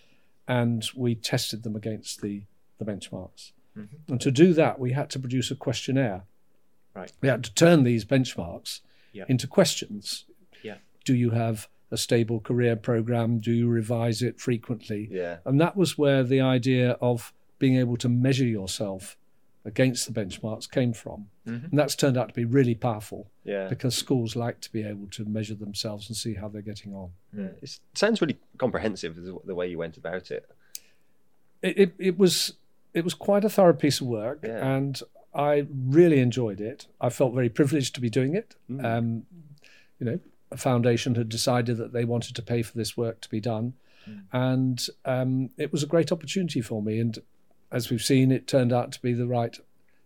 and 0.48 0.86
we 0.96 1.16
tested 1.16 1.64
them 1.64 1.76
against 1.76 2.22
the 2.22 2.44
the 2.78 2.86
benchmarks. 2.86 3.52
Mhm. 3.76 3.88
And 4.08 4.22
to 4.22 4.32
do 4.32 4.54
that, 4.54 4.80
we 4.80 4.92
had 4.94 5.10
to 5.12 5.20
produce 5.20 5.52
a 5.52 5.56
questionnaire. 5.56 6.24
Right. 6.94 7.12
We 7.22 7.30
had 7.30 7.44
to 7.44 7.54
turn 7.54 7.84
these 7.84 8.06
benchmarks 8.06 8.82
Yeah. 9.14 9.26
into 9.28 9.48
questions. 9.48 10.26
Yeah. 10.64 10.78
Do 11.06 11.16
you 11.16 11.32
have 11.32 11.68
a 11.92 11.98
stable 11.98 12.40
career 12.40 12.76
program? 12.76 13.40
Do 13.40 13.52
you 13.52 13.68
revise 13.68 14.22
it 14.22 14.40
frequently? 14.40 15.08
Yeah. 15.12 15.38
And 15.46 15.62
that 15.62 15.76
was 15.78 15.98
where 15.98 16.24
the 16.24 16.42
idea 16.42 16.92
of 17.02 17.34
being 17.60 17.76
able 17.78 17.98
to 17.98 18.10
measure 18.10 18.46
yourself 18.46 19.18
against 19.64 20.08
the 20.12 20.14
benchmarks 20.14 20.70
came 20.70 20.94
from. 20.94 21.30
Mhm. 21.46 21.70
And 21.72 21.80
that's 21.80 21.96
turned 21.96 22.18
out 22.18 22.30
to 22.30 22.34
be 22.34 22.46
really 22.46 22.74
powerful 22.76 23.30
Yeah. 23.44 23.68
because 23.68 23.96
schools 23.96 24.36
like 24.36 24.60
to 24.62 24.72
be 24.72 24.82
able 24.84 25.08
to 25.08 25.26
measure 25.26 25.56
themselves 25.56 26.08
and 26.08 26.16
see 26.16 26.34
how 26.36 26.48
they're 26.48 26.62
getting 26.62 26.94
on. 26.94 27.12
Yeah. 27.38 27.50
It 27.62 27.80
sounds 27.94 28.22
really 28.22 28.38
comprehensive 28.58 29.16
the, 29.16 29.38
the 29.46 29.56
way 29.56 29.68
you 29.70 29.78
went 29.78 29.98
about 29.98 30.32
it. 30.32 30.50
It, 31.62 31.78
it, 31.78 31.94
it 32.00 32.18
was 32.18 32.54
it 32.94 33.04
was 33.04 33.14
quite 33.14 33.44
a 33.44 33.50
thorough 33.50 33.74
piece 33.74 34.02
of 34.02 34.08
work 34.08 34.40
Yeah. 34.44 34.66
and 34.76 35.02
I 35.34 35.68
really 35.72 36.20
enjoyed 36.20 36.60
it. 36.60 36.88
I 37.00 37.10
felt 37.10 37.34
very 37.34 37.50
privileged 37.50 37.94
to 37.96 38.02
be 38.02 38.10
doing 38.10 38.34
it. 38.36 38.56
Mm. 38.70 38.84
Um, 38.84 39.26
you 40.00 40.06
know, 40.06 40.20
a 40.52 40.58
foundation 40.58 41.16
had 41.16 41.30
decided 41.30 41.78
that 41.78 41.94
they 41.94 42.06
wanted 42.06 42.36
to 42.36 42.42
pay 42.42 42.64
for 42.64 42.76
this 42.78 42.98
work 42.98 43.22
to 43.22 43.30
be 43.30 43.40
done. 43.40 43.74
And 44.32 44.88
um, 45.04 45.50
it 45.58 45.72
was 45.74 45.84
a 45.84 45.86
great 45.86 46.12
opportunity 46.14 46.62
for 46.62 46.82
me. 46.82 47.00
And 47.00 47.20
as 47.72 47.90
we've 47.90 48.02
seen, 48.02 48.32
it 48.32 48.48
turned 48.48 48.72
out 48.72 48.94
to 48.94 49.02
be 49.02 49.14
the 49.14 49.28
right, 49.28 49.52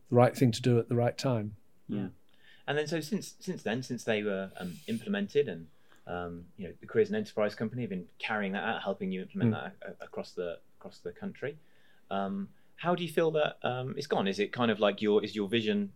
the 0.09 0.15
right 0.15 0.35
thing 0.35 0.51
to 0.53 0.61
do 0.61 0.79
at 0.79 0.89
the 0.89 0.95
right 0.95 1.15
time. 1.17 1.55
Yeah, 1.87 2.07
and 2.67 2.77
then, 2.77 2.87
so 2.87 2.99
since 2.99 3.35
since 3.39 3.61
then, 3.63 3.83
since 3.83 4.03
they 4.03 4.23
were 4.23 4.49
um, 4.59 4.73
implemented, 4.87 5.47
and 5.47 5.67
um, 6.07 6.45
you 6.57 6.67
know, 6.67 6.73
the 6.81 6.87
Careers 6.87 7.09
and 7.09 7.15
Enterprise 7.17 7.53
Company 7.53 7.83
have 7.83 7.89
been 7.91 8.05
carrying 8.17 8.53
that 8.53 8.63
out, 8.63 8.81
helping 8.81 9.11
you 9.11 9.21
implement 9.21 9.51
that 9.51 9.75
a- 9.83 10.03
across 10.05 10.31
the 10.31 10.57
across 10.79 10.97
the 10.99 11.11
country. 11.11 11.57
Um, 12.09 12.49
how 12.81 12.95
do 12.95 13.03
you 13.03 13.09
feel 13.09 13.29
that 13.31 13.57
um, 13.63 13.93
it's 13.95 14.07
gone? 14.07 14.27
Is 14.27 14.39
it 14.39 14.51
kind 14.51 14.71
of 14.71 14.79
like 14.79 15.01
your 15.03 15.23
is 15.23 15.35
your 15.35 15.47
vision 15.47 15.91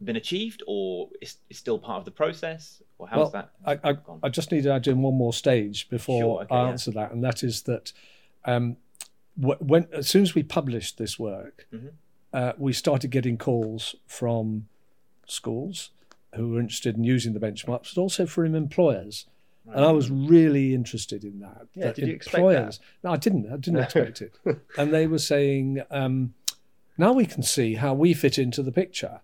been 0.00 0.14
achieved, 0.14 0.62
or 0.68 1.08
is 1.20 1.38
it 1.50 1.56
still 1.56 1.76
part 1.78 1.98
of 1.98 2.04
the 2.04 2.12
process, 2.12 2.80
or 2.98 3.08
how's 3.08 3.16
Well, 3.16 3.30
that 3.32 3.50
I, 3.66 3.88
I, 3.88 3.92
gone? 3.94 4.20
I 4.22 4.28
just 4.28 4.52
need 4.52 4.62
to 4.62 4.72
add 4.72 4.86
in 4.86 5.02
one 5.02 5.14
more 5.14 5.32
stage 5.32 5.88
before 5.88 6.20
Sure, 6.20 6.42
okay, 6.44 6.54
I 6.54 6.62
yeah. 6.62 6.68
answer 6.68 6.92
that, 6.92 7.10
and 7.10 7.24
that 7.24 7.42
is 7.42 7.62
that 7.62 7.92
um, 8.44 8.76
when 9.36 9.88
as 9.92 10.08
soon 10.08 10.22
as 10.22 10.36
we 10.36 10.44
published 10.44 10.98
this 10.98 11.18
work, 11.18 11.66
Mhm. 11.72 11.90
uh, 12.32 12.52
we 12.58 12.72
started 12.72 13.10
getting 13.10 13.36
calls 13.36 13.96
from 14.06 14.68
schools 15.26 15.90
who 16.36 16.48
were 16.50 16.60
interested 16.60 16.96
in 16.96 17.02
using 17.02 17.32
the 17.32 17.40
benchmarks, 17.40 17.92
but 17.94 18.00
also 18.00 18.24
from 18.24 18.54
employers. 18.54 19.26
And 19.74 19.84
I 19.84 19.92
was 19.92 20.10
really 20.10 20.74
interested 20.74 21.24
in 21.24 21.40
that. 21.40 21.66
Yeah, 21.74 21.86
that 21.86 21.96
did 21.96 22.08
you 22.08 22.14
expect 22.14 22.36
employers, 22.36 22.80
No, 23.04 23.12
I 23.12 23.16
didn't. 23.16 23.52
I 23.52 23.56
didn't 23.56 23.80
expect 23.84 24.22
it. 24.22 24.32
And 24.76 24.92
they 24.92 25.06
were 25.06 25.18
saying, 25.18 25.82
um, 25.90 26.34
now 26.96 27.12
we 27.12 27.26
can 27.26 27.42
see 27.42 27.74
how 27.74 27.94
we 27.94 28.14
fit 28.14 28.38
into 28.38 28.62
the 28.62 28.72
picture. 28.72 29.20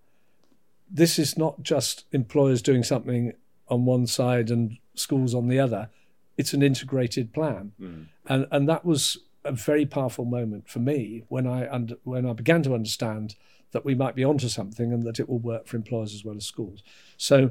This 0.91 1.19
is 1.19 1.37
not 1.39 1.63
just 1.63 2.05
employers 2.13 2.63
doing 2.63 2.83
something 2.83 3.33
on 3.69 3.85
one 3.85 4.07
side 4.07 4.51
and 4.51 4.77
schools 4.95 5.35
on 5.35 5.49
the 5.49 5.59
other. 5.59 5.89
It's 6.37 6.53
an 6.53 6.63
integrated 6.63 7.33
plan, 7.33 7.73
Mm. 7.81 8.07
and 8.27 8.47
and 8.51 8.69
that 8.69 8.85
was 8.85 9.19
a 9.45 9.53
very 9.53 9.87
powerful 9.87 10.25
moment 10.25 10.69
for 10.69 10.79
me 10.81 11.23
when 11.29 11.47
I 11.47 11.69
under, 11.73 11.97
when 12.05 12.27
I 12.27 12.33
began 12.33 12.63
to 12.65 12.75
understand 12.75 13.37
that 13.73 13.85
we 13.85 13.95
might 13.95 14.15
be 14.15 14.25
onto 14.25 14.49
something 14.49 14.93
and 14.93 15.03
that 15.05 15.19
it 15.21 15.29
will 15.29 15.39
work 15.39 15.67
for 15.67 15.77
employers 15.77 16.15
as 16.15 16.25
well 16.25 16.37
as 16.37 16.45
schools. 16.47 16.83
So, 17.17 17.51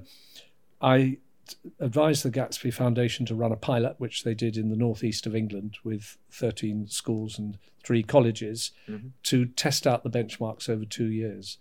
I 0.81 1.17
advised 1.79 2.23
the 2.23 2.31
Gatsby 2.31 2.73
Foundation 2.73 3.25
to 3.25 3.35
run 3.35 3.51
a 3.51 3.55
pilot, 3.57 3.95
which 3.99 4.23
they 4.23 4.33
did 4.33 4.55
in 4.57 4.69
the 4.69 4.75
northeast 4.77 5.25
of 5.25 5.35
England 5.35 5.77
with 5.83 6.17
13 6.31 6.87
schools 6.87 7.37
and 7.37 7.57
three 7.83 8.03
colleges, 8.03 8.71
Mhm. 8.87 9.11
to 9.23 9.45
test 9.45 9.85
out 9.85 10.03
the 10.03 10.09
benchmarks 10.09 10.69
over 10.69 10.85
two 10.85 11.07
years. 11.11 11.57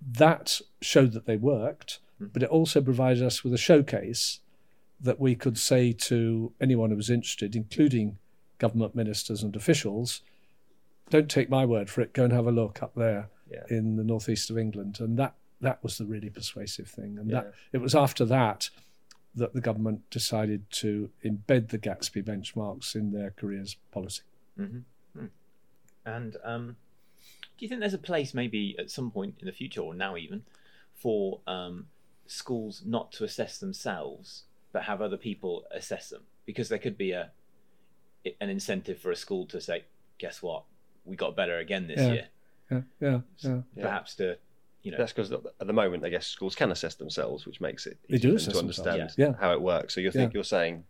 That 0.00 0.60
showed 0.80 1.12
that 1.12 1.26
they 1.26 1.36
worked, 1.36 2.00
but 2.18 2.42
it 2.42 2.48
also 2.48 2.80
provided 2.80 3.22
us 3.22 3.44
with 3.44 3.52
a 3.52 3.58
showcase 3.58 4.40
that 5.00 5.20
we 5.20 5.34
could 5.34 5.58
say 5.58 5.92
to 5.92 6.52
anyone 6.60 6.90
who 6.90 6.96
was 6.96 7.10
interested, 7.10 7.54
including 7.56 8.18
government 8.58 8.94
ministers 8.94 9.42
and 9.42 9.54
officials, 9.56 10.22
don't 11.10 11.28
take 11.30 11.50
my 11.50 11.64
word 11.66 11.90
for 11.90 12.00
it, 12.00 12.12
go 12.12 12.24
and 12.24 12.32
have 12.32 12.46
a 12.46 12.52
look 12.52 12.82
up 12.82 12.94
there 12.94 13.28
Yeah. 13.50 13.64
in 13.68 13.96
the 13.96 14.04
northeast 14.04 14.48
of 14.50 14.56
England. 14.56 14.98
And 15.00 15.18
that 15.18 15.34
that 15.62 15.82
was 15.82 15.96
the 15.96 16.04
really 16.04 16.28
persuasive 16.28 16.88
thing. 16.88 17.16
And 17.18 17.30
Yeah. 17.30 17.42
that 17.42 17.54
it 17.72 17.78
was 17.78 17.94
after 17.94 18.24
that 18.26 18.68
that 19.34 19.54
the 19.54 19.60
government 19.62 20.10
decided 20.10 20.70
to 20.70 21.10
embed 21.24 21.68
the 21.70 21.78
Gatsby 21.78 22.22
benchmarks 22.22 22.94
in 22.94 23.12
their 23.12 23.30
careers 23.30 23.76
policy. 23.90 24.24
Mm-hmm. 24.58 25.26
And 26.04 26.36
um, 26.44 26.76
do 27.56 27.64
you 27.64 27.68
think 27.68 27.80
there's 27.80 27.94
a 27.94 27.98
place, 27.98 28.34
maybe 28.34 28.76
at 28.78 28.90
some 28.90 29.10
point 29.10 29.36
in 29.38 29.46
the 29.46 29.52
future, 29.52 29.80
or 29.80 29.94
now 29.94 30.16
even, 30.16 30.42
for 30.94 31.40
um, 31.46 31.86
schools 32.26 32.82
not 32.84 33.12
to 33.12 33.24
assess 33.24 33.58
themselves, 33.58 34.42
but 34.72 34.82
have 34.82 35.00
other 35.00 35.16
people 35.16 35.64
assess 35.70 36.10
them? 36.10 36.22
Because 36.44 36.68
there 36.68 36.78
could 36.78 36.98
be 36.98 37.12
a 37.12 37.30
an 38.40 38.50
incentive 38.50 38.98
for 39.00 39.10
a 39.10 39.16
school 39.16 39.46
to 39.46 39.60
say, 39.60 39.84
"Guess 40.18 40.42
what? 40.42 40.64
We 41.04 41.16
got 41.16 41.34
better 41.36 41.58
again 41.58 41.86
this 41.86 42.00
Yeah. 42.00 42.12
year." 42.12 42.28
Yeah, 42.70 42.80
yeah, 43.00 43.20
yeah. 43.38 43.60
Yeah. 43.76 43.82
Perhaps 43.82 44.14
to, 44.16 44.38
you 44.82 44.90
know, 44.90 44.98
That's 44.98 45.12
because 45.12 45.30
at 45.32 45.66
the 45.66 45.72
moment, 45.72 46.04
I 46.04 46.08
guess 46.08 46.26
schools 46.26 46.54
can 46.54 46.72
assess 46.72 46.94
themselves, 46.96 47.46
which 47.46 47.60
makes 47.60 47.86
it 47.86 47.98
They 48.08 48.18
do 48.18 48.28
easier 48.28 48.36
assess 48.36 48.52
to 48.54 48.58
understand 48.58 49.10
yeah. 49.16 49.32
how 49.38 49.52
it 49.52 49.60
works. 49.62 49.94
So 49.94 50.00
you 50.00 50.10
think 50.10 50.32
Yeah. 50.32 50.38
you're 50.38 50.44
saying, 50.44 50.84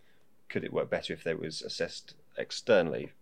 could 0.49 0.65
it 0.65 0.73
work 0.73 0.89
better 0.91 1.13
if 1.13 1.25
they 1.25 1.35
was 1.35 1.63
assessed 1.63 2.15
externally? 2.39 3.13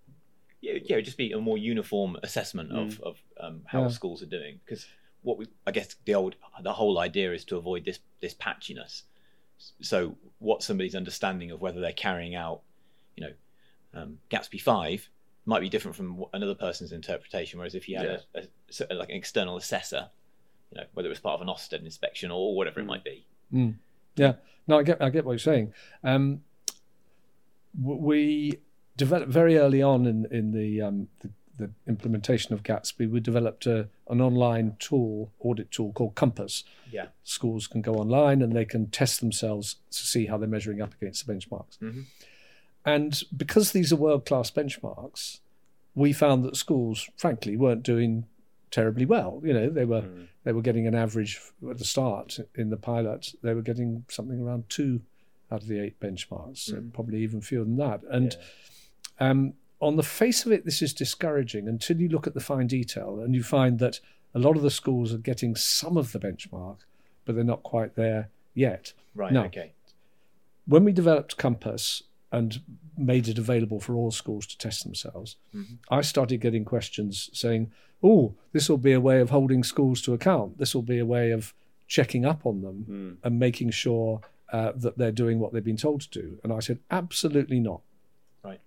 yeah, 0.63 0.75
yeah, 0.75 0.97
it'd 0.97 1.07
just 1.07 1.17
be 1.17 1.33
a 1.33 1.39
more 1.39 1.57
uniform 1.57 2.19
assessment 2.23 2.71
of, 2.71 3.01
of 3.01 3.17
um, 3.41 3.63
how 3.67 3.83
Yeah. 3.83 3.89
schools 3.89 4.23
are 4.23 4.27
doing. 4.27 4.61
Because 4.65 4.87
what 5.23 5.39
we, 5.39 5.47
I 5.67 5.71
guess, 5.71 5.97
the 6.05 6.15
old, 6.15 6.37
the 6.63 6.73
whole 6.73 6.99
idea 6.99 7.33
is 7.33 7.45
to 7.47 7.57
avoid 7.57 7.85
this 7.85 7.99
this 8.21 8.35
patchiness. 8.35 9.03
So, 9.81 10.17
what 10.39 10.63
somebody's 10.63 10.95
understanding 10.95 11.51
of 11.51 11.61
whether 11.61 11.81
they're 11.81 11.93
carrying 11.93 12.35
out, 12.35 12.61
you 13.17 13.25
know, 13.27 13.33
um, 13.95 14.19
Gatsby 14.31 14.61
five 14.61 15.09
might 15.47 15.61
be 15.61 15.69
different 15.69 15.97
from 15.97 16.25
another 16.35 16.55
person's 16.55 16.93
interpretation. 16.93 17.59
Whereas 17.59 17.75
if 17.75 17.89
you 17.89 17.97
had 17.97 18.07
a, 18.07 18.21
a, 18.91 18.95
like 18.95 19.09
an 19.09 19.17
external 19.17 19.57
assessor, 19.57 20.11
you 20.73 20.79
know, 20.81 20.87
whether 20.95 21.09
it 21.09 21.11
was 21.11 21.21
part 21.21 21.41
of 21.41 21.47
an 21.47 21.53
Ofsted 21.53 21.85
inspection 21.85 22.31
or 22.31 22.55
whatever 22.55 22.81
it 22.81 22.87
might 22.87 23.05
be. 23.05 23.27
Yeah, 24.17 24.35
no, 24.67 24.79
I 24.79 24.83
get, 24.83 25.03
I 25.03 25.11
get 25.11 25.25
what 25.25 25.33
you're 25.33 25.39
saying. 25.39 25.73
Um, 26.05 26.43
we 27.81 28.59
developed 28.97 29.31
very 29.31 29.57
early 29.59 29.83
on 29.83 30.07
in 30.07 30.27
in 30.31 30.53
the 30.53 30.83
um, 30.83 31.09
the, 31.21 31.31
the 31.59 31.71
implementation 31.87 32.53
of 32.55 32.63
Gatsby. 32.63 33.11
We 33.11 33.21
developed 33.21 33.67
a, 33.67 33.89
an 34.09 34.21
online 34.21 34.77
tool, 34.79 35.31
audit 35.41 35.71
tool 35.71 35.93
called 35.93 36.15
Compass. 36.15 36.65
Yeah. 36.91 37.07
Schools 37.23 37.67
can 37.67 37.83
go 37.83 37.95
online 37.95 38.41
and 38.43 38.55
they 38.55 38.65
can 38.65 38.87
test 38.89 39.21
themselves 39.21 39.77
to 39.91 39.99
see 39.99 40.27
how 40.27 40.39
they're 40.39 40.49
measuring 40.49 40.81
up 40.81 40.95
against 41.01 41.27
the 41.27 41.33
benchmarks. 41.35 41.79
Mhm. 41.79 42.05
and 42.85 43.23
because 43.37 43.73
these 43.73 43.93
are 43.93 43.97
world 43.97 44.25
class 44.25 44.51
benchmarks, 44.51 45.41
we 45.95 46.13
found 46.15 46.45
that 46.45 46.57
schools, 46.57 47.09
frankly, 47.17 47.57
weren't 47.57 47.83
doing 47.83 48.25
terribly 48.71 49.05
well. 49.07 49.41
You 49.45 49.53
know, 49.53 49.71
they 49.71 49.85
were 49.85 50.03
mm. 50.03 50.27
they 50.45 50.53
were 50.53 50.63
getting 50.63 50.87
an 50.87 50.95
average 50.95 51.41
at 51.69 51.79
the 51.79 51.85
start 51.85 52.39
in 52.55 52.71
the 52.71 52.77
pilot. 52.77 53.35
They 53.43 53.55
were 53.55 53.63
getting 53.63 54.05
something 54.09 54.41
around 54.41 54.69
two 54.69 55.03
out 55.53 55.63
of 55.63 55.69
the 55.69 55.81
eight 55.81 55.99
benchmarks, 56.01 56.73
mm. 56.73 56.93
probably 56.93 57.23
even 57.23 57.41
fewer 57.41 57.65
than 57.65 57.77
that. 57.77 58.03
And 58.11 58.37
yeah. 59.21 59.31
um, 59.31 59.55
on 59.81 59.97
the 59.97 60.03
face 60.03 60.47
of 60.47 60.53
it, 60.53 60.65
this 60.65 60.83
is 60.83 60.93
discouraging 60.93 61.67
until 61.67 62.01
you 62.01 62.09
look 62.09 62.27
at 62.27 62.35
the 62.35 62.41
fine 62.41 62.67
detail 62.67 63.21
and 63.21 63.35
you 63.35 63.43
find 63.43 63.79
that 63.81 64.01
a 64.35 64.39
lot 64.39 64.57
of 64.57 64.63
the 64.63 64.71
schools 64.71 65.13
are 65.13 65.19
getting 65.19 65.57
some 65.57 65.97
of 65.97 66.13
the 66.13 66.21
benchmark, 66.21 66.79
but 67.25 67.35
they're 67.35 67.45
not 67.45 67.63
quite 67.63 67.97
there 67.97 68.31
yet. 68.55 68.93
Right. 69.15 69.33
Now, 69.33 69.45
okay. 69.47 69.73
When 70.67 70.85
we 70.85 70.93
developed 70.93 71.37
Compass 71.37 72.05
and 72.33 72.61
made 72.97 73.29
it 73.29 73.39
available 73.39 73.81
for 73.81 73.95
all 73.95 74.11
schools 74.11 74.47
to 74.47 74.59
test 74.59 74.85
themselves, 74.85 75.37
mm-hmm. 75.55 75.75
I 75.91 76.01
started 76.03 76.41
getting 76.41 76.65
questions 76.65 77.31
saying, 77.33 77.73
"Oh, 78.03 78.35
this 78.53 78.69
will 78.69 78.79
be 78.79 78.93
a 78.93 79.01
way 79.01 79.21
of 79.21 79.31
holding 79.31 79.65
schools 79.65 80.01
to 80.03 80.15
account. 80.15 80.59
This 80.59 80.75
will 80.75 80.83
be 80.83 80.99
a 80.99 81.07
way 81.07 81.31
of 81.31 81.55
checking 81.89 82.25
up 82.25 82.47
on 82.47 82.63
them 82.63 82.87
mm. 82.89 83.27
and 83.27 83.39
making 83.39 83.71
sure 83.71 84.21
uh, 84.53 84.73
that 84.77 84.97
they're 84.97 85.13
doing 85.13 85.39
what 85.39 85.53
they've 85.53 85.65
been 85.65 85.77
told 85.77 86.03
to 86.03 86.11
do." 86.11 86.39
And 86.43 86.53
I 86.53 86.61
said, 86.61 86.79
"Absolutely 86.91 87.61
not. 87.61 87.81
Right. 88.45 88.61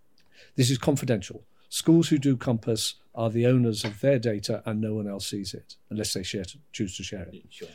This 0.56 0.70
is 0.70 0.78
confidential. 0.78 1.44
Schools 1.70 2.10
who 2.10 2.20
do 2.20 2.38
Compass 2.38 2.96
are 3.16 3.32
the 3.32 3.48
owners 3.48 3.84
of 3.84 4.00
their 4.00 4.20
data, 4.20 4.62
and 4.66 4.80
no 4.80 4.94
one 4.94 5.08
else 5.08 5.28
sees 5.28 5.54
it 5.54 5.76
unless 5.90 6.14
they 6.14 6.22
share 6.22 6.46
to, 6.46 6.58
choose 6.72 6.96
to 6.98 7.04
share 7.04 7.24
it. 7.24 7.44
Sure. 7.50 7.68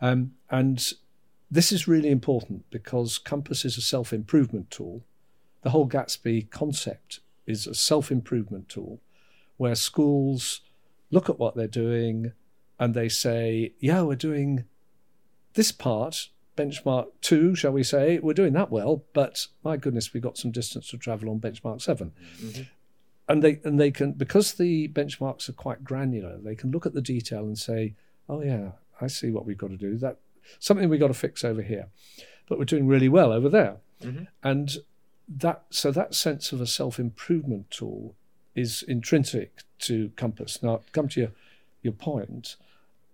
Um, 0.00 0.32
and 0.50 0.92
this 1.50 1.72
is 1.72 1.88
really 1.88 2.10
important 2.10 2.68
because 2.70 3.18
Compass 3.18 3.64
is 3.64 3.76
a 3.76 3.80
self 3.80 4.12
improvement 4.12 4.70
tool. 4.70 5.04
The 5.66 5.70
whole 5.70 5.88
Gatsby 5.88 6.48
concept 6.48 7.18
is 7.44 7.66
a 7.66 7.74
self 7.74 8.12
improvement 8.12 8.68
tool 8.68 9.00
where 9.56 9.74
schools 9.74 10.60
look 11.10 11.28
at 11.28 11.40
what 11.40 11.56
they're 11.56 11.66
doing 11.66 12.30
and 12.78 12.94
they 12.94 13.08
say, 13.08 13.72
yeah, 13.80 14.02
we're 14.02 14.14
doing 14.14 14.66
this 15.54 15.72
part, 15.72 16.28
benchmark 16.56 17.06
two, 17.20 17.56
shall 17.56 17.72
we 17.72 17.82
say, 17.82 18.20
we're 18.20 18.32
doing 18.32 18.52
that 18.52 18.70
well, 18.70 19.02
but 19.12 19.48
my 19.64 19.76
goodness, 19.76 20.14
we've 20.14 20.22
got 20.22 20.38
some 20.38 20.52
distance 20.52 20.86
to 20.90 20.98
travel 20.98 21.28
on 21.28 21.40
benchmark 21.40 21.82
7 21.82 22.12
mm-hmm 22.40 22.62
and 23.28 23.42
they 23.42 23.58
and 23.64 23.80
they 23.80 23.90
can 23.90 24.12
because 24.12 24.54
the 24.54 24.86
benchmarks 24.86 25.48
are 25.48 25.52
quite 25.52 25.82
granular. 25.82 26.38
They 26.38 26.54
can 26.54 26.70
look 26.70 26.86
at 26.86 26.92
the 26.92 27.02
detail 27.02 27.40
and 27.40 27.58
say, 27.58 27.96
"Oh 28.28 28.40
yeah, 28.40 28.70
I 29.00 29.08
see 29.08 29.32
what 29.32 29.44
we've 29.44 29.58
got 29.58 29.70
to 29.70 29.76
do. 29.76 29.96
That 29.96 30.18
something 30.60 30.88
we've 30.88 31.00
got 31.00 31.08
to 31.08 31.12
fix 31.14 31.42
over 31.42 31.60
here, 31.60 31.88
but 32.48 32.56
we're 32.56 32.66
doing 32.66 32.86
really 32.86 33.08
well 33.08 33.32
over 33.32 33.48
there." 33.48 33.78
Mm-hmm. 34.00 34.24
And 34.44 34.76
that 35.28 35.64
so 35.70 35.90
that 35.90 36.14
sense 36.14 36.52
of 36.52 36.60
a 36.60 36.66
self 36.66 36.98
improvement 36.98 37.70
tool 37.70 38.14
is 38.54 38.82
intrinsic 38.82 39.62
to 39.80 40.10
Compass. 40.16 40.62
Now, 40.62 40.80
come 40.92 41.08
to 41.08 41.20
your 41.20 41.30
your 41.82 41.92
point. 41.92 42.56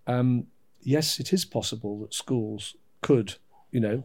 Um, 0.06 0.46
yes, 0.80 1.20
it 1.20 1.32
is 1.32 1.44
possible 1.44 2.00
that 2.00 2.14
schools 2.14 2.76
could, 3.00 3.36
you 3.70 3.80
know, 3.80 4.04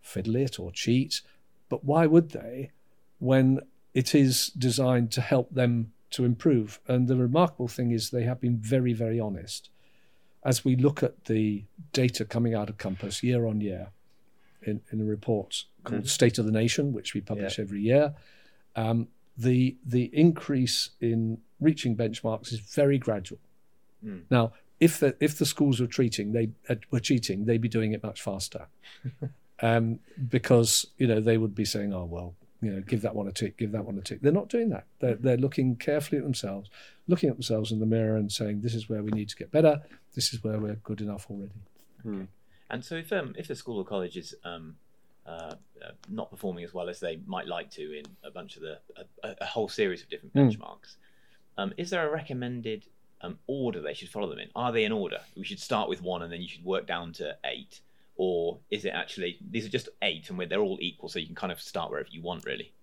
fiddle 0.00 0.36
it 0.36 0.58
or 0.58 0.70
cheat, 0.72 1.22
but 1.68 1.84
why 1.84 2.06
would 2.06 2.30
they? 2.30 2.70
When 3.18 3.60
it 3.92 4.14
is 4.14 4.48
designed 4.48 5.10
to 5.12 5.20
help 5.20 5.52
them 5.52 5.92
to 6.10 6.24
improve. 6.24 6.80
And 6.86 7.08
the 7.08 7.16
remarkable 7.16 7.68
thing 7.68 7.90
is 7.90 8.10
they 8.10 8.24
have 8.24 8.40
been 8.40 8.58
very, 8.58 8.92
very 8.92 9.20
honest. 9.20 9.70
As 10.44 10.64
we 10.64 10.74
look 10.76 11.02
at 11.02 11.26
the 11.26 11.64
data 11.92 12.24
coming 12.24 12.54
out 12.54 12.70
of 12.70 12.78
Compass 12.78 13.22
year 13.22 13.46
on 13.46 13.60
year 13.60 13.88
in, 14.62 14.80
in 14.90 15.00
a 15.00 15.04
report 15.04 15.64
called 15.84 16.02
mm-hmm. 16.02 16.08
State 16.08 16.38
of 16.38 16.44
the 16.44 16.52
Nation, 16.52 16.92
which 16.92 17.14
we 17.14 17.20
publish 17.20 17.58
yeah. 17.58 17.64
every 17.64 17.80
year, 17.80 18.14
um, 18.76 19.08
the, 19.36 19.76
the 19.84 20.10
increase 20.12 20.90
in 21.00 21.38
reaching 21.60 21.96
benchmarks 21.96 22.52
is 22.52 22.60
very 22.60 22.98
gradual. 22.98 23.38
Mm. 24.04 24.22
Now, 24.30 24.52
if 24.78 24.98
the, 24.98 25.16
if 25.20 25.38
the 25.38 25.46
schools 25.46 25.80
were 25.80 25.86
treating, 25.86 26.32
they 26.32 26.50
uh, 26.68 26.76
were 26.90 27.00
cheating, 27.00 27.44
they'd 27.44 27.60
be 27.60 27.68
doing 27.68 27.92
it 27.92 28.02
much 28.02 28.22
faster. 28.22 28.66
um, 29.60 30.00
because, 30.28 30.86
you 30.98 31.06
know, 31.06 31.20
they 31.20 31.38
would 31.38 31.54
be 31.54 31.64
saying, 31.64 31.92
oh, 31.92 32.04
well, 32.04 32.34
you 32.62 32.70
know, 32.70 32.80
give 32.80 33.02
that 33.02 33.14
one 33.14 33.26
a 33.26 33.32
tick, 33.32 33.56
give 33.56 33.72
that 33.72 33.84
one 33.84 33.96
a 33.96 34.02
tick. 34.02 34.20
They're 34.20 34.32
not 34.32 34.48
doing 34.48 34.68
that. 34.70 34.84
They're, 35.00 35.14
they're 35.14 35.36
looking 35.36 35.76
carefully 35.76 36.18
at 36.18 36.24
themselves, 36.24 36.68
looking 37.08 37.30
at 37.30 37.36
themselves 37.36 37.72
in 37.72 37.80
the 37.80 37.86
mirror 37.86 38.16
and 38.16 38.30
saying, 38.30 38.60
this 38.60 38.74
is 38.74 38.88
where 38.88 39.02
we 39.02 39.10
need 39.10 39.28
to 39.30 39.36
get 39.36 39.50
better. 39.50 39.80
This 40.14 40.34
is 40.34 40.44
where 40.44 40.58
we're 40.58 40.74
good 40.74 41.00
enough 41.00 41.26
already. 41.30 41.52
Hmm. 42.02 42.24
And 42.70 42.84
so 42.84 42.96
if, 42.96 43.12
um, 43.12 43.34
if 43.36 43.48
the 43.48 43.54
school 43.54 43.78
or 43.78 43.84
college 43.84 44.16
is 44.16 44.34
um, 44.44 44.76
uh, 45.26 45.54
uh, 45.84 45.92
not 46.08 46.30
performing 46.30 46.64
as 46.64 46.72
well 46.72 46.88
as 46.88 47.00
they 47.00 47.20
might 47.26 47.46
like 47.46 47.70
to 47.72 47.98
in 47.98 48.04
a 48.24 48.30
bunch 48.30 48.56
of 48.56 48.62
the, 48.62 48.78
a, 49.22 49.36
a 49.40 49.46
whole 49.46 49.68
series 49.68 50.02
of 50.02 50.08
different 50.08 50.32
hmm. 50.32 50.40
benchmarks, 50.40 50.96
um, 51.58 51.72
is 51.76 51.90
there 51.90 52.08
a 52.08 52.10
recommended 52.10 52.86
um, 53.22 53.38
order 53.46 53.80
they 53.80 53.94
should 53.94 54.08
follow 54.08 54.28
them 54.28 54.38
in? 54.38 54.48
Are 54.54 54.72
they 54.72 54.84
in 54.84 54.92
order? 54.92 55.20
We 55.36 55.44
should 55.44 55.60
start 55.60 55.88
with 55.88 56.02
one 56.02 56.22
and 56.22 56.32
then 56.32 56.40
you 56.40 56.48
should 56.48 56.64
work 56.64 56.86
down 56.86 57.12
to 57.14 57.36
eight 57.44 57.80
or 58.22 58.58
is 58.70 58.84
it 58.84 58.90
actually 58.90 59.38
these 59.50 59.64
are 59.64 59.70
just 59.70 59.88
eight 60.02 60.28
and 60.28 60.38
they're 60.38 60.60
all 60.60 60.76
equal, 60.82 61.08
so 61.08 61.18
you 61.18 61.24
can 61.24 61.34
kind 61.34 61.50
of 61.50 61.58
start 61.58 61.90
wherever 61.90 62.08
you 62.10 62.20
want, 62.20 62.44
really? 62.44 62.74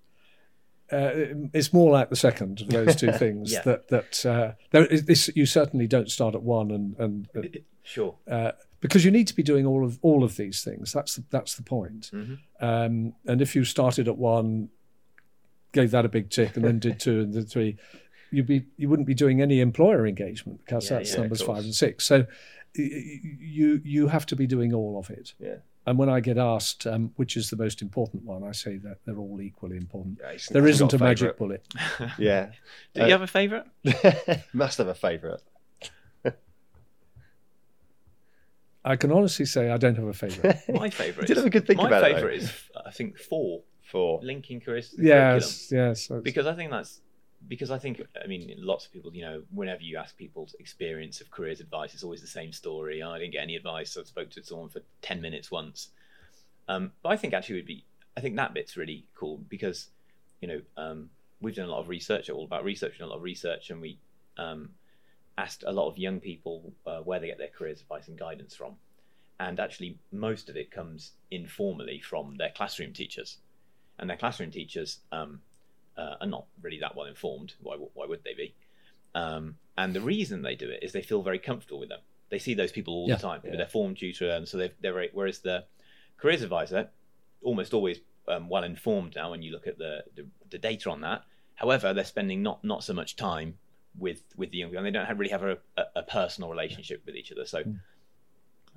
Uh, 0.92 1.38
it's 1.54 1.72
more 1.72 1.92
like 1.92 2.10
the 2.10 2.16
second 2.16 2.62
of 2.62 2.70
those 2.70 2.96
two 2.96 3.12
things. 3.24 3.52
yeah. 3.52 3.62
That 3.62 3.88
that 3.90 4.26
uh, 4.26 4.54
there 4.72 4.88
is, 4.88 5.06
this 5.06 5.30
you 5.36 5.46
certainly 5.46 5.86
don't 5.86 6.10
start 6.10 6.34
at 6.34 6.42
one 6.42 6.72
and 6.72 6.96
and 6.98 7.30
uh, 7.38 7.42
sure 7.84 8.16
uh, 8.28 8.54
because 8.80 9.04
you 9.04 9.12
need 9.12 9.28
to 9.28 9.36
be 9.36 9.44
doing 9.44 9.66
all 9.66 9.84
of 9.84 10.00
all 10.02 10.24
of 10.24 10.38
these 10.38 10.64
things. 10.64 10.94
That's 10.94 11.16
the, 11.16 11.24
that's 11.30 11.56
the 11.56 11.64
point. 11.64 12.12
Mm-hmm. 12.14 12.66
Um, 12.66 13.14
and 13.26 13.42
if 13.42 13.56
you 13.56 13.64
started 13.64 14.08
at 14.08 14.18
one, 14.18 14.70
gave 15.74 15.92
that 15.92 16.06
a 16.06 16.10
big 16.10 16.30
tick, 16.30 16.56
and 16.56 16.66
then 16.66 16.80
did 16.80 17.00
two 17.00 17.22
and 17.22 17.34
then 17.34 17.46
three, 17.46 17.78
you'd 18.32 18.48
be 18.48 18.66
you 18.78 18.90
wouldn't 18.90 19.08
be 19.08 19.14
doing 19.14 19.42
any 19.42 19.60
employer 19.60 20.06
engagement 20.06 20.64
because 20.66 20.90
yeah, 20.90 20.98
that's 20.98 21.14
yeah, 21.14 21.22
numbers 21.22 21.42
five 21.42 21.64
and 21.64 21.74
six. 21.74 22.06
So 22.06 22.26
you 22.76 23.82
you 23.84 24.08
have 24.08 24.26
to 24.28 24.36
be 24.36 24.48
doing 24.48 24.74
all 24.74 25.00
of 25.00 25.10
it. 25.10 25.34
Yeah. 25.40 25.56
And 25.86 25.98
when 25.98 26.10
I 26.10 26.20
get 26.20 26.38
asked 26.38 26.86
um, 26.86 27.12
which 27.16 27.38
is 27.38 27.50
the 27.50 27.56
most 27.56 27.82
important 27.82 28.24
one, 28.24 28.44
I 28.44 28.52
say 28.52 28.76
that 28.78 28.98
they're 29.06 29.18
all 29.18 29.40
equally 29.42 29.78
important. 29.78 30.20
Yeah, 30.22 30.38
there 30.52 30.68
isn't 30.68 30.92
a, 30.92 30.98
a 30.98 31.00
magic 31.00 31.38
bullet. 31.38 31.66
yeah. 32.18 32.52
Do 32.94 33.04
uh, 33.04 33.06
you 33.06 33.12
have 33.14 33.22
a 33.22 33.28
favourite? 33.28 33.66
must 34.54 34.80
have 34.80 34.90
a 34.90 34.94
favourite. 34.94 35.40
I 38.88 38.96
can 38.96 39.12
honestly 39.12 39.46
say 39.46 39.70
I 39.70 39.78
don't 39.78 39.96
have 39.96 40.08
a 40.08 40.14
favourite. 40.14 40.58
my 40.70 40.90
favourite. 40.90 41.28
did 41.28 41.38
have 41.38 41.46
a 41.46 41.50
good 41.50 41.68
think 41.68 41.78
my 41.78 41.88
about 41.88 42.04
it. 42.04 42.14
My 42.14 42.16
favourite 42.16 42.38
is, 42.38 42.52
I 42.86 42.92
think, 42.92 43.18
four. 43.18 43.62
Four. 43.84 44.20
Linking 44.22 44.60
careers. 44.60 44.96
yes, 44.98 45.72
yes. 45.72 46.10
Because 46.24 46.46
I 46.46 46.56
think 46.56 46.72
that's 46.72 47.02
because 47.48 47.72
I 47.72 47.78
think, 47.78 48.02
I 48.22 48.28
mean, 48.28 48.54
lots 48.58 48.86
of 48.86 48.92
people, 48.92 49.14
you 49.14 49.22
know, 49.22 49.44
whenever 49.54 49.82
you 49.82 49.98
ask 49.98 50.18
people's 50.18 50.56
experience 50.60 51.22
of 51.22 51.30
careers 51.30 51.60
advice, 51.60 51.94
it's 51.94 52.04
always 52.04 52.22
the 52.22 52.28
same 52.28 52.52
story. 52.52 53.04
Oh, 53.04 53.12
I 53.12 53.20
didn't 53.20 53.34
get 53.34 53.44
any 53.44 53.56
advice. 53.56 53.96
I 53.98 54.04
spoke 54.04 54.30
to 54.32 54.44
someone 54.44 54.70
for 54.70 54.82
10 55.02 55.22
minutes 55.22 55.52
once. 55.52 55.90
Um, 56.68 56.92
but 57.04 57.10
I 57.10 57.18
think 57.18 57.34
actually 57.34 57.56
would 57.56 57.66
be, 57.66 57.86
I 58.18 58.22
think 58.22 58.36
that 58.36 58.54
bit's 58.54 58.76
really 58.76 59.06
cool 59.16 59.38
because, 59.50 59.90
you 60.42 60.48
know, 60.48 60.62
um, 60.76 61.10
we've 61.40 61.56
done 61.56 61.70
a 61.70 61.72
lot 61.72 61.80
of 61.80 61.90
research, 61.90 62.30
all 62.30 62.44
about 62.44 62.64
research, 62.64 62.94
and 63.00 63.04
a 63.04 63.08
lot 63.08 63.18
of 63.18 63.24
research, 63.24 63.70
and 63.70 63.82
we 63.82 64.00
um, 64.38 64.72
asked 65.38 65.64
a 65.66 65.72
lot 65.72 65.88
of 65.90 65.98
young 65.98 66.20
people 66.20 66.74
uh, 66.86 67.00
where 67.00 67.20
they 67.20 67.28
get 67.28 67.38
their 67.38 67.50
careers 67.50 67.82
advice 67.82 68.08
and 68.08 68.18
guidance 68.18 68.56
from. 68.56 68.76
And 69.40 69.60
actually, 69.60 70.00
most 70.12 70.50
of 70.50 70.58
it 70.58 70.72
comes 70.72 71.12
informally 71.30 72.00
from 72.00 72.36
their 72.38 72.52
classroom 72.56 72.94
teachers. 72.94 73.38
And 74.00 74.10
their 74.10 74.18
classroom 74.18 74.52
teachers, 74.52 75.00
um, 75.12 75.42
uh, 75.98 76.16
are 76.22 76.28
not 76.28 76.46
really 76.62 76.80
that 76.80 76.96
well 76.96 77.08
informed. 77.08 77.54
Why, 77.62 77.76
why 77.76 78.06
would 78.06 78.24
they 78.24 78.34
be? 78.34 78.56
Um, 79.16 79.56
and 79.78 79.94
the 79.94 80.02
reason 80.02 80.42
they 80.42 80.56
do 80.56 80.70
it 80.70 80.84
is 80.84 80.92
they 80.92 81.02
feel 81.02 81.22
very 81.22 81.40
comfortable 81.40 81.80
with 81.80 81.90
them. 81.90 82.02
They 82.30 82.40
see 82.40 82.54
those 82.54 82.72
people 82.72 82.94
all 82.94 83.08
yeah, 83.08 83.16
the 83.16 83.22
time 83.22 83.42
yeah. 83.44 83.56
their 83.56 83.68
form 83.68 83.96
tutor, 83.96 84.30
and 84.32 84.48
so 84.48 84.58
they're 84.58 84.72
very. 84.82 85.10
Whereas 85.14 85.40
the 85.40 85.64
careers 86.18 86.42
advisor, 86.42 86.90
almost 87.42 87.74
always 87.74 88.00
um, 88.28 88.50
well 88.50 88.64
informed 88.64 89.16
now 89.16 89.32
when 89.32 89.42
you 89.42 89.52
look 89.52 89.68
at 89.68 89.78
the, 89.78 90.04
the, 90.16 90.28
the 90.50 90.58
data 90.58 90.90
on 90.90 91.02
that. 91.02 91.24
However, 91.56 91.94
they're 91.94 92.04
spending 92.04 92.44
not 92.44 92.64
not 92.64 92.84
so 92.84 92.94
much 92.94 93.16
time 93.16 93.58
with 93.98 94.22
with 94.36 94.52
the 94.52 94.58
young 94.58 94.70
people, 94.70 94.86
and 94.86 94.88
they 94.88 94.98
don't 94.98 95.06
have, 95.06 95.20
really 95.20 95.32
have 95.32 95.44
a, 95.44 95.58
a, 95.78 95.84
a, 95.98 96.04
personal 96.04 96.50
relationship 96.50 97.02
with 97.06 97.16
each 97.16 97.32
other. 97.32 97.46
So, 97.46 97.64
hmm. 97.64 97.74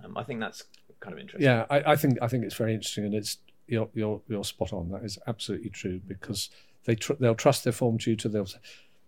um, 0.05 0.17
I 0.17 0.23
think 0.23 0.41
that's 0.41 0.65
kind 1.01 1.13
of 1.13 1.21
interesting. 1.21 1.45
Yeah, 1.45 1.67
I, 1.71 1.93
I, 1.93 1.97
think 1.97 2.19
I 2.23 2.29
think 2.29 2.45
it's 2.45 2.55
very 2.55 2.75
interesting, 2.75 3.05
and 3.05 3.15
it's 3.15 3.39
you're 3.67 3.89
you're 3.95 4.21
you're 4.29 4.45
spot 4.45 4.73
on. 4.73 4.91
That 4.91 5.05
is 5.05 5.19
absolutely 5.27 5.71
true 5.71 6.01
because 6.07 6.51
they 6.85 6.95
tr- 6.95 7.15
they'll 7.19 7.35
trust 7.35 7.65
their 7.65 7.73
form 7.73 7.99
tutor. 7.99 8.29
They'll 8.29 8.49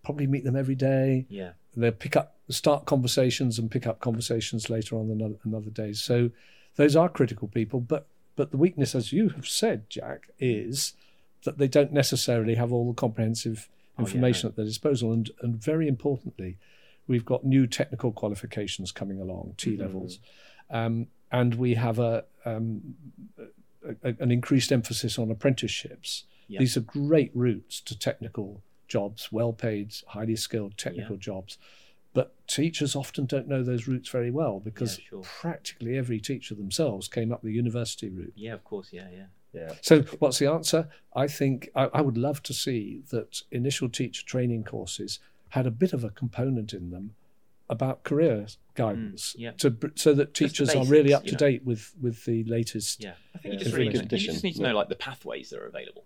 probably 0.03 0.27
meet 0.27 0.43
them 0.43 0.55
every 0.55 0.75
day. 0.75 1.25
Yeah. 1.29 1.51
They'll 1.75 1.91
pick 1.91 2.15
up 2.15 2.35
start 2.49 2.85
conversations 2.85 3.57
and 3.57 3.71
pick 3.71 3.87
up 3.87 3.99
conversations 3.99 4.69
later 4.69 4.97
on 4.97 5.09
another 5.09 5.35
another 5.43 5.69
day. 5.69 5.93
So 5.93 6.29
those 6.75 6.95
are 6.95 7.09
critical 7.09 7.47
people. 7.47 7.79
But 7.79 8.07
but 8.35 8.51
the 8.51 8.57
weakness, 8.57 8.95
as 8.95 9.13
you 9.13 9.29
have 9.29 9.47
said, 9.47 9.89
Jack, 9.89 10.29
is 10.39 10.93
that 11.43 11.57
they 11.57 11.67
don't 11.67 11.91
necessarily 11.91 12.55
have 12.55 12.71
all 12.71 12.87
the 12.87 12.95
comprehensive 12.95 13.69
information 13.99 14.47
oh, 14.47 14.47
yeah, 14.47 14.51
at 14.51 14.55
their 14.55 14.65
disposal. 14.65 15.11
And 15.13 15.29
and 15.41 15.55
very 15.55 15.87
importantly, 15.87 16.57
we've 17.07 17.25
got 17.25 17.45
new 17.45 17.67
technical 17.67 18.11
qualifications 18.11 18.91
coming 18.91 19.19
along, 19.19 19.55
T 19.57 19.71
mm-hmm. 19.71 19.81
levels, 19.81 20.17
mm-hmm. 20.71 20.75
um, 20.75 21.07
and 21.31 21.55
we 21.55 21.73
have 21.75 21.99
a, 21.99 22.25
um, 22.45 22.95
a, 24.03 24.13
an 24.19 24.31
increased 24.31 24.71
emphasis 24.71 25.17
on 25.17 25.31
apprenticeships 25.31 26.25
Yeah. 26.47 26.59
These 26.59 26.77
are 26.77 26.81
great 26.81 27.31
routes 27.33 27.81
to 27.81 27.97
technical 27.97 28.61
jobs, 28.87 29.31
well 29.31 29.53
paid, 29.53 29.93
highly 30.07 30.35
skilled 30.35 30.77
technical 30.77 31.17
jobs. 31.17 31.57
But 32.13 32.35
teachers 32.47 32.95
often 32.95 33.25
don't 33.25 33.47
know 33.47 33.63
those 33.63 33.87
routes 33.87 34.09
very 34.09 34.29
well 34.29 34.59
because 34.59 34.99
Yeah, 34.99 35.05
sure. 35.09 35.21
practically 35.23 35.97
every 35.97 36.19
teacher 36.19 36.53
themselves 36.53 37.07
came 37.07 37.31
up 37.31 37.41
the 37.41 37.51
university 37.51 38.09
route. 38.09 38.33
Yeah, 38.35 38.53
of 38.53 38.63
course. 38.63 38.89
Yeah, 38.91 39.07
yeah. 39.11 39.25
Yeah. 39.53 39.73
So, 39.81 40.01
what's 40.19 40.39
the 40.39 40.47
answer? 40.47 40.89
I 41.15 41.27
think 41.27 41.69
I, 41.75 41.85
I 41.93 42.01
would 42.01 42.17
love 42.17 42.41
to 42.43 42.53
see 42.53 43.01
that 43.11 43.41
initial 43.51 43.87
teacher 43.89 44.25
training 44.25 44.63
courses 44.63 45.19
had 45.49 45.67
a 45.67 45.71
bit 45.71 45.93
of 45.93 46.03
a 46.03 46.09
component 46.09 46.73
in 46.73 46.89
them 46.89 47.13
about 47.69 48.03
career 48.03 48.47
guidance, 48.75 49.33
Mm, 49.37 49.39
yeah. 49.39 49.51
to 49.51 49.77
so 49.95 50.13
that 50.13 50.33
Just 50.33 50.57
the 50.57 50.65
teachers 50.65 50.75
are 50.75 50.85
really 50.85 51.09
basics, 51.09 51.15
up 51.17 51.25
you 51.25 51.29
to 51.29 51.35
know. 51.35 51.39
date 51.51 51.65
with 51.65 51.93
with 52.01 52.25
the 52.25 52.43
latest. 52.45 53.03
Yeah, 53.03 53.13
I 53.35 53.37
think 53.37 53.45
Yeah, 53.45 53.51
you 53.51 53.57
just 53.65 53.71
really 53.75 53.87
really 53.89 53.99
need, 53.99 54.09
good 54.09 54.21
you 54.21 54.27
just 54.31 54.43
need 54.43 54.55
to 54.55 54.61
know 54.63 54.73
like 54.75 54.89
the 54.89 54.95
pathways 54.95 55.49
that 55.51 55.59
are 55.59 55.67
available. 55.67 56.05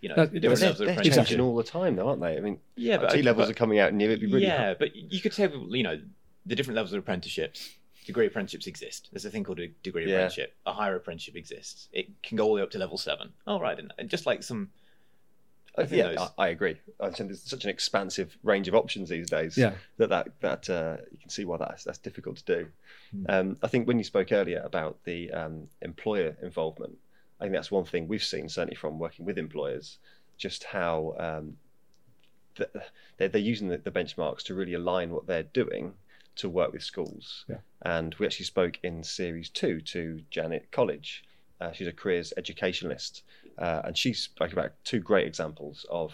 You 0.00 0.10
know, 0.10 0.14
Uh, 0.16 0.26
the 0.26 0.38
different 0.40 0.42
They're, 0.42 0.50
levels 0.68 0.80
of 0.80 0.86
they're 0.86 0.88
apprenticeship. 0.94 1.26
changing 1.26 1.40
all 1.40 1.56
the 1.56 1.64
time, 1.64 1.96
though, 1.96 2.08
aren't 2.08 2.20
they? 2.20 2.36
I 2.36 2.40
mean, 2.40 2.58
Yeah, 2.76 2.98
but 2.98 3.14
IT 3.16 3.24
levels 3.24 3.46
but- 3.46 3.52
are 3.52 3.54
coming 3.58 3.78
out, 3.78 3.90
and 3.92 4.00
it'd 4.02 4.20
be 4.20 4.26
really 4.26 4.46
yeah, 4.46 4.74
but 4.74 4.94
you 4.94 5.20
could 5.20 5.32
say 5.34 5.48
you 5.70 5.82
know 5.82 6.00
the 6.46 6.54
different 6.56 6.76
levels 6.76 6.92
of 6.92 6.98
apprenticeships. 7.00 7.70
Degree 8.08 8.24
apprenticeships 8.26 8.66
exist. 8.66 9.10
There's 9.12 9.26
a 9.26 9.30
thing 9.30 9.44
called 9.44 9.60
a 9.60 9.68
degree 9.82 10.06
Yeah. 10.06 10.14
apprenticeship. 10.14 10.54
A 10.64 10.72
higher 10.72 10.96
apprenticeship 10.96 11.36
exists. 11.36 11.90
It 11.92 12.06
can 12.22 12.38
go 12.38 12.44
all 12.44 12.54
the 12.54 12.54
way 12.56 12.62
up 12.62 12.70
to 12.70 12.78
level 12.78 12.96
seven. 12.96 13.34
Oh 13.46 13.60
right, 13.60 13.78
and 13.78 13.92
and 13.98 14.08
just 14.08 14.24
like 14.24 14.42
some. 14.42 14.70
I 15.76 15.84
think 15.84 15.98
yeah, 15.98 16.08
those- 16.14 16.30
I, 16.38 16.44
I 16.46 16.48
agree. 16.48 16.78
I 16.98 17.10
think 17.10 17.28
there's 17.28 17.42
such 17.42 17.64
an 17.64 17.70
expansive 17.70 18.38
range 18.42 18.66
of 18.66 18.74
options 18.74 19.10
these 19.10 19.28
days. 19.28 19.58
Yeah. 19.58 19.74
that 19.98 20.08
that 20.08 20.28
that 20.40 20.70
uh, 20.70 20.96
you 21.12 21.18
can 21.18 21.28
see 21.28 21.44
why 21.44 21.58
that's 21.58 21.84
that's 21.84 21.98
difficult 21.98 22.38
to 22.38 22.44
do. 22.46 22.68
Hmm. 23.10 23.24
Um, 23.28 23.56
I 23.62 23.68
think 23.68 23.86
when 23.86 23.98
you 23.98 24.04
spoke 24.04 24.32
earlier 24.32 24.62
about 24.64 24.96
the 25.04 25.30
um, 25.32 25.68
employer 25.82 26.34
involvement, 26.42 26.96
I 27.38 27.44
think 27.44 27.52
that's 27.52 27.70
one 27.70 27.84
thing 27.84 28.08
we've 28.08 28.24
seen 28.24 28.48
certainly 28.48 28.74
from 28.76 28.98
working 28.98 29.26
with 29.26 29.36
employers, 29.36 29.98
just 30.38 30.64
how 30.64 31.14
um, 31.18 31.58
th- 32.56 32.70
they're, 33.18 33.28
they're 33.28 33.42
using 33.52 33.68
the, 33.68 33.76
the 33.76 33.90
benchmarks 33.90 34.42
to 34.44 34.54
really 34.54 34.72
align 34.72 35.10
what 35.10 35.26
they're 35.26 35.42
doing 35.42 35.92
to 36.38 36.48
work 36.48 36.72
with 36.72 36.82
schools. 36.82 37.44
Yeah. 37.48 37.58
And 37.82 38.14
we 38.18 38.26
actually 38.26 38.46
spoke 38.46 38.78
in 38.82 39.04
series 39.04 39.48
two 39.48 39.80
to 39.82 40.22
Janet 40.30 40.68
Colledge. 40.72 41.24
Uh, 41.60 41.72
she's 41.72 41.88
a 41.88 41.92
careers 41.92 42.32
educationalist, 42.36 43.22
uh, 43.58 43.82
and 43.84 43.96
she 43.96 44.12
spoke 44.12 44.52
about 44.52 44.72
two 44.84 45.00
great 45.00 45.26
examples 45.26 45.84
of 45.90 46.12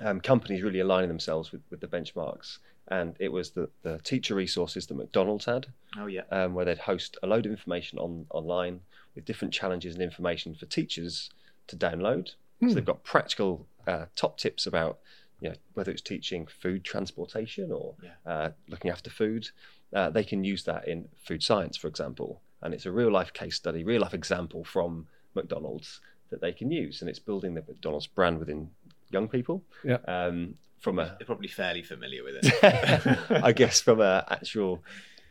um, 0.00 0.20
companies 0.20 0.62
really 0.62 0.80
aligning 0.80 1.08
themselves 1.08 1.50
with, 1.52 1.62
with 1.70 1.80
the 1.80 1.88
benchmarks. 1.88 2.58
And 2.90 3.16
it 3.18 3.30
was 3.30 3.50
the, 3.50 3.68
the 3.82 3.98
teacher 3.98 4.34
resources 4.34 4.86
that 4.86 4.94
McDonald's 4.96 5.44
had, 5.44 5.66
Oh 5.98 6.06
yeah. 6.06 6.22
um, 6.30 6.54
where 6.54 6.64
they'd 6.64 6.78
host 6.78 7.18
a 7.22 7.26
load 7.26 7.44
of 7.46 7.52
information 7.52 7.98
on 7.98 8.26
online 8.30 8.80
with 9.14 9.24
different 9.24 9.52
challenges 9.52 9.94
and 9.94 10.02
information 10.02 10.54
for 10.54 10.66
teachers 10.66 11.30
to 11.66 11.76
download. 11.76 12.30
Hmm. 12.60 12.68
So 12.68 12.74
they've 12.76 12.84
got 12.84 13.02
practical 13.04 13.66
uh, 13.86 14.06
top 14.16 14.38
tips 14.38 14.66
about 14.66 14.98
you 15.40 15.48
know, 15.50 15.54
whether 15.74 15.90
it's 15.92 16.02
teaching 16.02 16.46
food 16.46 16.84
transportation 16.84 17.70
or 17.72 17.94
Yeah. 18.02 18.10
uh, 18.32 18.50
looking 18.68 18.90
after 18.90 19.10
food. 19.10 19.48
Uh, 19.94 20.10
they 20.10 20.24
can 20.24 20.44
use 20.44 20.64
that 20.64 20.86
in 20.88 21.08
food 21.16 21.42
science, 21.42 21.76
for 21.76 21.88
example, 21.88 22.42
and 22.60 22.74
it's 22.74 22.86
a 22.86 22.92
real 22.92 23.10
life 23.10 23.32
case 23.32 23.56
study, 23.56 23.84
real 23.84 24.00
life 24.02 24.14
example 24.14 24.64
from 24.64 25.06
McDonald's 25.34 26.00
that 26.30 26.40
they 26.40 26.52
can 26.52 26.70
use, 26.70 27.00
and 27.00 27.08
it's 27.08 27.18
building 27.20 27.54
the 27.54 27.62
McDonald's 27.66 28.06
brand 28.06 28.38
within 28.38 28.70
young 29.10 29.28
people. 29.28 29.62
Yeah. 29.84 29.98
Um, 30.06 30.56
from 30.78 30.98
a 30.98 31.16
They're 31.18 31.26
probably 31.26 31.48
fairly 31.48 31.82
familiar 31.82 32.22
with 32.22 32.36
it. 32.42 33.18
I 33.42 33.52
guess 33.52 33.80
from 33.80 34.00
a 34.00 34.24
actual, 34.28 34.82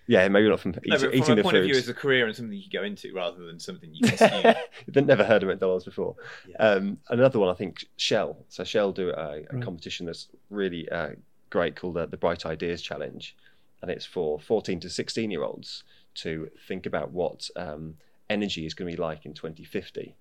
yeah, 0.07 0.27
maybe 0.27 0.47
not 0.49 0.59
from 0.59 0.71
eat, 0.71 0.87
no, 0.87 0.97
but 0.99 1.09
eating 1.09 1.23
from 1.23 1.35
the 1.35 1.41
a 1.41 1.43
point 1.43 1.53
food. 1.55 1.59
of 1.63 1.65
view 1.65 1.75
as 1.77 1.89
a 1.89 1.93
career 1.93 2.25
and 2.25 2.35
something 2.35 2.57
you 2.57 2.69
go 2.71 2.83
into 2.83 3.13
rather 3.13 3.45
than 3.45 3.59
something 3.59 3.89
you 3.93 4.07
consume. 4.07 4.53
They'd 4.87 5.05
never 5.05 5.23
heard 5.23 5.43
of 5.43 5.49
McDonald's 5.49 5.85
before. 5.85 6.15
Yeah. 6.47 6.55
Um, 6.57 6.97
another 7.09 7.39
one, 7.39 7.49
I 7.49 7.53
think, 7.53 7.85
Shell. 7.97 8.37
So 8.49 8.63
Shell 8.63 8.93
do 8.93 9.09
a, 9.09 9.13
a 9.13 9.31
Right. 9.51 9.61
competition 9.61 10.05
that's 10.05 10.27
really 10.49 10.89
uh, 10.89 11.09
great 11.49 11.75
called 11.75 11.95
the, 11.95 12.05
the 12.07 12.17
Bright 12.17 12.45
Ideas 12.45 12.81
Challenge, 12.81 13.35
and 13.81 13.91
it's 13.91 14.05
for 14.05 14.39
14 14.39 14.79
to 14.81 14.89
16 14.89 15.29
year 15.31 15.43
olds 15.43 15.83
to 16.15 16.49
think 16.67 16.85
about 16.85 17.11
what 17.11 17.49
um, 17.55 17.95
energy 18.29 18.65
is 18.65 18.73
going 18.73 18.89
to 18.91 18.97
be 18.97 19.01
like 19.01 19.25
in 19.25 19.33
2050. 19.33 20.15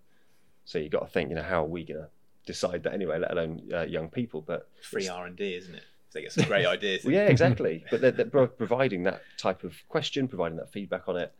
So 0.64 0.78
you've 0.78 0.90
got 0.92 1.00
to 1.00 1.06
think, 1.06 1.30
you 1.30 1.36
know, 1.36 1.42
how 1.42 1.62
are 1.64 1.68
we 1.68 1.84
going 1.84 2.00
to 2.00 2.08
decide 2.44 2.82
that 2.82 2.92
anyway? 2.92 3.18
Let 3.18 3.30
alone 3.30 3.62
uh, 3.72 3.82
young 3.82 4.08
people, 4.08 4.42
but 4.42 4.68
Free 4.82 5.08
R 5.08 5.26
and 5.26 5.36
D, 5.36 5.54
isn't 5.54 5.74
it? 5.74 5.84
They 6.16 6.22
get 6.22 6.32
some 6.32 6.46
great 6.46 6.64
ideas. 6.76 7.04
well, 7.04 7.12
yeah, 7.12 7.26
exactly. 7.26 7.84
but 7.90 8.00
they're, 8.00 8.10
they're 8.10 8.46
providing 8.46 9.02
that 9.02 9.20
type 9.36 9.64
of 9.64 9.74
question, 9.88 10.26
providing 10.28 10.56
that 10.56 10.72
feedback 10.72 11.08
on 11.08 11.16
it, 11.18 11.30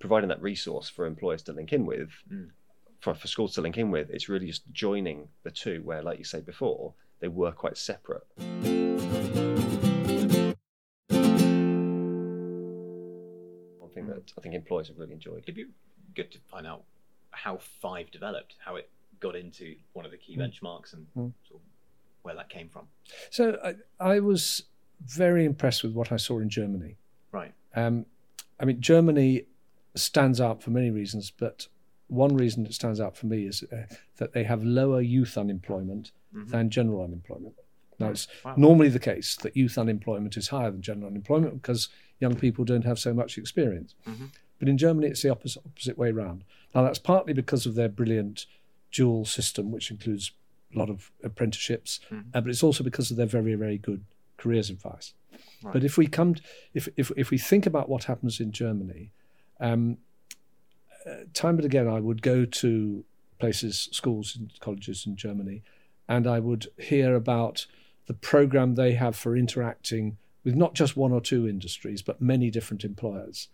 providing 0.00 0.28
that 0.30 0.40
resource 0.40 0.88
for 0.88 1.04
employers 1.04 1.42
to 1.42 1.52
link 1.52 1.70
in 1.74 1.84
with, 1.84 2.08
Mm. 2.32 2.48
for, 3.00 3.14
for 3.14 3.26
schools 3.28 3.52
to 3.56 3.60
link 3.60 3.76
in 3.76 3.90
with. 3.90 4.08
It's 4.08 4.30
really 4.30 4.46
just 4.46 4.62
joining 4.72 5.28
the 5.42 5.50
two, 5.50 5.82
where, 5.84 6.02
like 6.02 6.16
you 6.18 6.24
say 6.24 6.40
before, 6.40 6.94
they 7.20 7.28
were 7.28 7.52
quite 7.52 7.76
separate. 7.76 8.22
One 13.78 13.90
thing 13.90 14.06
that 14.08 14.32
I 14.36 14.40
think 14.40 14.54
employers 14.54 14.88
have 14.88 14.98
really 14.98 15.12
enjoyed. 15.12 15.42
It'd 15.44 15.54
be 15.54 15.66
good 16.14 16.30
to 16.32 16.38
find 16.50 16.66
out 16.66 16.84
how 17.30 17.58
Five 17.80 18.10
developed, 18.10 18.56
how 18.64 18.76
it 18.76 18.90
got 19.20 19.36
into 19.36 19.76
one 19.92 20.04
of 20.04 20.10
the 20.10 20.16
key 20.18 20.36
Mm. 20.36 20.40
benchmarks, 20.50 20.92
and 20.92 21.06
Mm. 21.14 21.32
sort 21.48 21.60
of 21.62 21.66
where 22.22 22.34
that 22.34 22.48
came 22.48 22.68
from. 22.68 22.86
So 23.30 23.58
I, 23.64 23.74
I 24.14 24.20
was 24.20 24.64
very 25.04 25.44
impressed 25.44 25.82
with 25.82 25.92
what 25.92 26.12
I 26.12 26.16
saw 26.16 26.38
in 26.38 26.48
Germany. 26.48 26.96
Right. 27.32 27.52
Um, 27.74 28.06
I 28.60 28.64
mean, 28.64 28.80
Germany 28.80 29.44
stands 29.94 30.40
out 30.40 30.62
for 30.62 30.70
many 30.70 30.90
reasons, 30.90 31.30
but 31.30 31.66
one 32.08 32.36
reason 32.36 32.64
it 32.66 32.74
stands 32.74 33.00
out 33.00 33.16
for 33.16 33.26
me 33.26 33.46
is 33.46 33.64
uh, 33.72 33.82
that 34.16 34.32
they 34.32 34.44
have 34.44 34.62
lower 34.62 35.00
youth 35.00 35.36
unemployment 35.36 36.12
Mhm. 36.34 36.48
than 36.50 36.70
general 36.70 37.02
unemployment. 37.02 37.54
Now, 37.98 38.08
it's 38.10 38.26
Wow. 38.44 38.54
normally 38.56 38.88
the 38.88 38.98
case 38.98 39.36
that 39.36 39.54
youth 39.56 39.76
unemployment 39.76 40.36
is 40.38 40.48
higher 40.48 40.70
than 40.70 40.80
general 40.82 41.08
unemployment 41.08 41.60
because 41.60 41.88
young 42.20 42.36
people 42.36 42.64
don't 42.64 42.84
have 42.84 42.98
so 42.98 43.12
much 43.12 43.36
experience. 43.36 43.94
Mhm. 44.06 44.30
But 44.58 44.68
in 44.68 44.78
Germany, 44.78 45.08
it's 45.08 45.22
the 45.22 45.28
opposite, 45.28 45.62
opposite 45.66 45.98
way 45.98 46.10
round. 46.10 46.44
Now, 46.74 46.82
that's 46.84 46.98
partly 46.98 47.32
because 47.34 47.66
of 47.66 47.74
their 47.74 47.88
brilliant 47.90 48.46
dual 48.92 49.24
system, 49.26 49.70
which 49.70 49.90
includes 49.90 50.32
lot 50.74 50.90
of 50.90 51.10
apprenticeships, 51.22 52.00
Mhm. 52.10 52.24
uh, 52.34 52.40
but 52.40 52.50
it's 52.50 52.62
also 52.62 52.82
because 52.84 53.10
of 53.10 53.16
their 53.16 53.26
very, 53.26 53.54
very 53.54 53.78
good 53.78 54.04
careers 54.36 54.70
advice. 54.70 55.14
Right. 55.62 55.72
But 55.72 55.84
if 55.84 55.96
we 55.96 56.06
come, 56.06 56.36
if, 56.74 56.88
if, 56.96 57.10
if 57.16 57.30
we 57.30 57.38
think 57.38 57.66
about 57.66 57.88
what 57.88 58.04
happens 58.04 58.40
in 58.40 58.52
Germany, 58.52 59.12
um, 59.60 59.98
uh, 61.06 61.24
time 61.34 61.56
and 61.56 61.64
again, 61.64 61.88
I 61.88 62.00
would 62.00 62.22
go 62.22 62.44
to 62.44 63.04
places, 63.38 63.88
schools, 63.92 64.36
and 64.36 64.52
colleges 64.60 65.06
in 65.06 65.16
Germany, 65.16 65.62
and 66.08 66.26
I 66.26 66.38
would 66.38 66.68
hear 66.78 67.14
about 67.14 67.66
the 68.06 68.14
program 68.14 68.74
they 68.74 68.94
have 68.94 69.16
for 69.16 69.36
interacting 69.36 70.16
with 70.44 70.54
not 70.56 70.74
just 70.74 70.96
one 70.96 71.12
or 71.12 71.20
two 71.20 71.48
industries, 71.48 72.02
but 72.02 72.20
many 72.20 72.50
different 72.50 72.84
employers. 72.84 73.48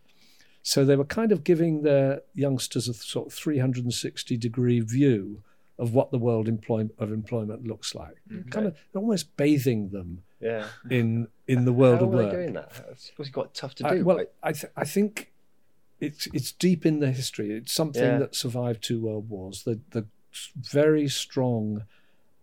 So 0.63 0.85
they 0.85 0.97
were 0.97 1.05
kind 1.05 1.33
of 1.33 1.45
giving 1.45 1.83
their 1.83 2.23
youngsters 2.35 2.89
a 2.89 2.95
sort 2.95 3.29
of 3.29 3.33
360 3.35 4.37
degree 4.37 4.81
view 4.81 5.43
of 5.79 5.95
what 5.95 6.11
the 6.11 6.19
world 6.19 6.49
employ- 6.49 6.91
of 6.99 7.13
employment 7.13 7.65
looks 7.67 7.95
like. 7.95 8.17
Mhm. 8.31 8.51
Kind 8.51 8.67
of 8.67 8.77
almost 8.95 9.37
bathing 9.37 9.91
them 9.91 10.23
Yeah. 10.41 10.69
in 10.91 11.29
in 11.47 11.65
the 11.65 11.73
world 11.73 12.01
How 12.01 12.07
of 12.07 12.13
are 12.15 12.17
work. 12.17 12.31
they 12.33 12.37
doing 12.37 12.53
that? 12.55 12.85
It's 12.91 13.31
quite 13.31 13.55
tough 13.55 13.75
to 13.77 13.83
do. 13.85 13.89
I, 13.89 14.03
well, 14.03 14.17
right? 14.19 14.31
I 14.43 14.53
th- 14.53 14.73
I 14.77 14.85
think 14.85 15.33
it's 16.01 16.27
it's 16.35 16.53
deep 16.53 16.85
in 16.85 17.01
the 17.01 17.11
history. 17.13 17.53
It's 17.53 17.73
something 17.73 18.03
Yeah. 18.03 18.19
that 18.19 18.35
survived 18.35 18.83
two 18.83 19.01
world 19.01 19.29
wars. 19.31 19.63
The 19.65 19.81
the 19.91 20.07
very 20.57 21.09
strong 21.09 21.85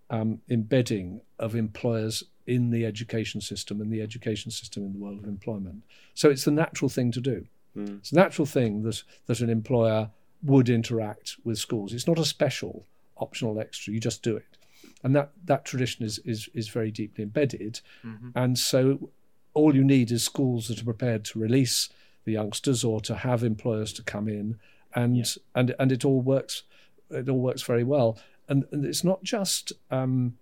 um, 0.10 0.42
embedding 0.50 1.22
of 1.40 1.56
employers 1.56 2.24
in 2.46 2.70
the 2.70 2.86
education 2.86 3.42
system 3.42 3.82
and 3.82 3.92
the 3.92 4.02
education 4.02 4.52
system 4.52 4.84
in 4.86 4.94
the 4.94 5.00
world 5.00 5.18
of 5.18 5.26
employment. 5.26 5.82
So 6.14 6.30
it's 6.30 6.44
the 6.46 6.52
natural 6.52 6.90
thing 6.90 7.12
to 7.14 7.22
do. 7.22 7.48
Mm. 7.76 7.98
It's 7.98 8.12
a 8.12 8.16
natural 8.16 8.46
thing 8.46 8.84
that 8.84 9.04
that 9.26 9.40
an 9.42 9.50
employer 9.50 10.12
would 10.44 10.70
interact 10.70 11.38
with 11.44 11.58
schools. 11.58 11.92
It's 11.94 12.08
not 12.08 12.20
a 12.20 12.26
special 12.26 12.86
optional 13.18 13.60
extra. 13.60 13.94
You 13.94 14.00
just 14.00 14.24
do 14.24 14.36
it, 14.38 14.58
and 15.04 15.16
that 15.16 15.32
that 15.46 15.66
tradition 15.66 16.06
is 16.06 16.20
is 16.20 16.50
is 16.54 16.68
very 16.70 16.92
deeply 16.92 17.24
embedded. 17.24 17.82
Mhm. 18.04 18.32
And 18.36 18.58
so 18.60 19.10
all 19.54 19.76
you 19.76 19.84
need 19.84 20.12
is 20.12 20.24
schools 20.24 20.68
that 20.68 20.82
are 20.82 20.86
prepared 20.86 21.24
to 21.26 21.40
release 21.40 21.90
the 22.26 22.34
youngsters 22.34 22.84
or 22.84 23.00
to 23.02 23.16
have 23.16 23.44
employers 23.44 23.94
to 23.94 24.04
come 24.04 24.28
in 24.28 24.60
and 24.94 25.18
Yeah. 25.18 25.26
and 25.54 25.76
and 25.80 25.92
it 25.92 26.04
all 26.06 26.22
works 26.22 26.64
it 27.10 27.30
all 27.30 27.40
works 27.40 27.62
very 27.62 27.84
well. 27.84 28.18
And, 28.50 28.66
and 28.72 28.86
it's 28.86 29.04
not 29.04 29.24
just 29.24 29.74
um, 29.92 30.38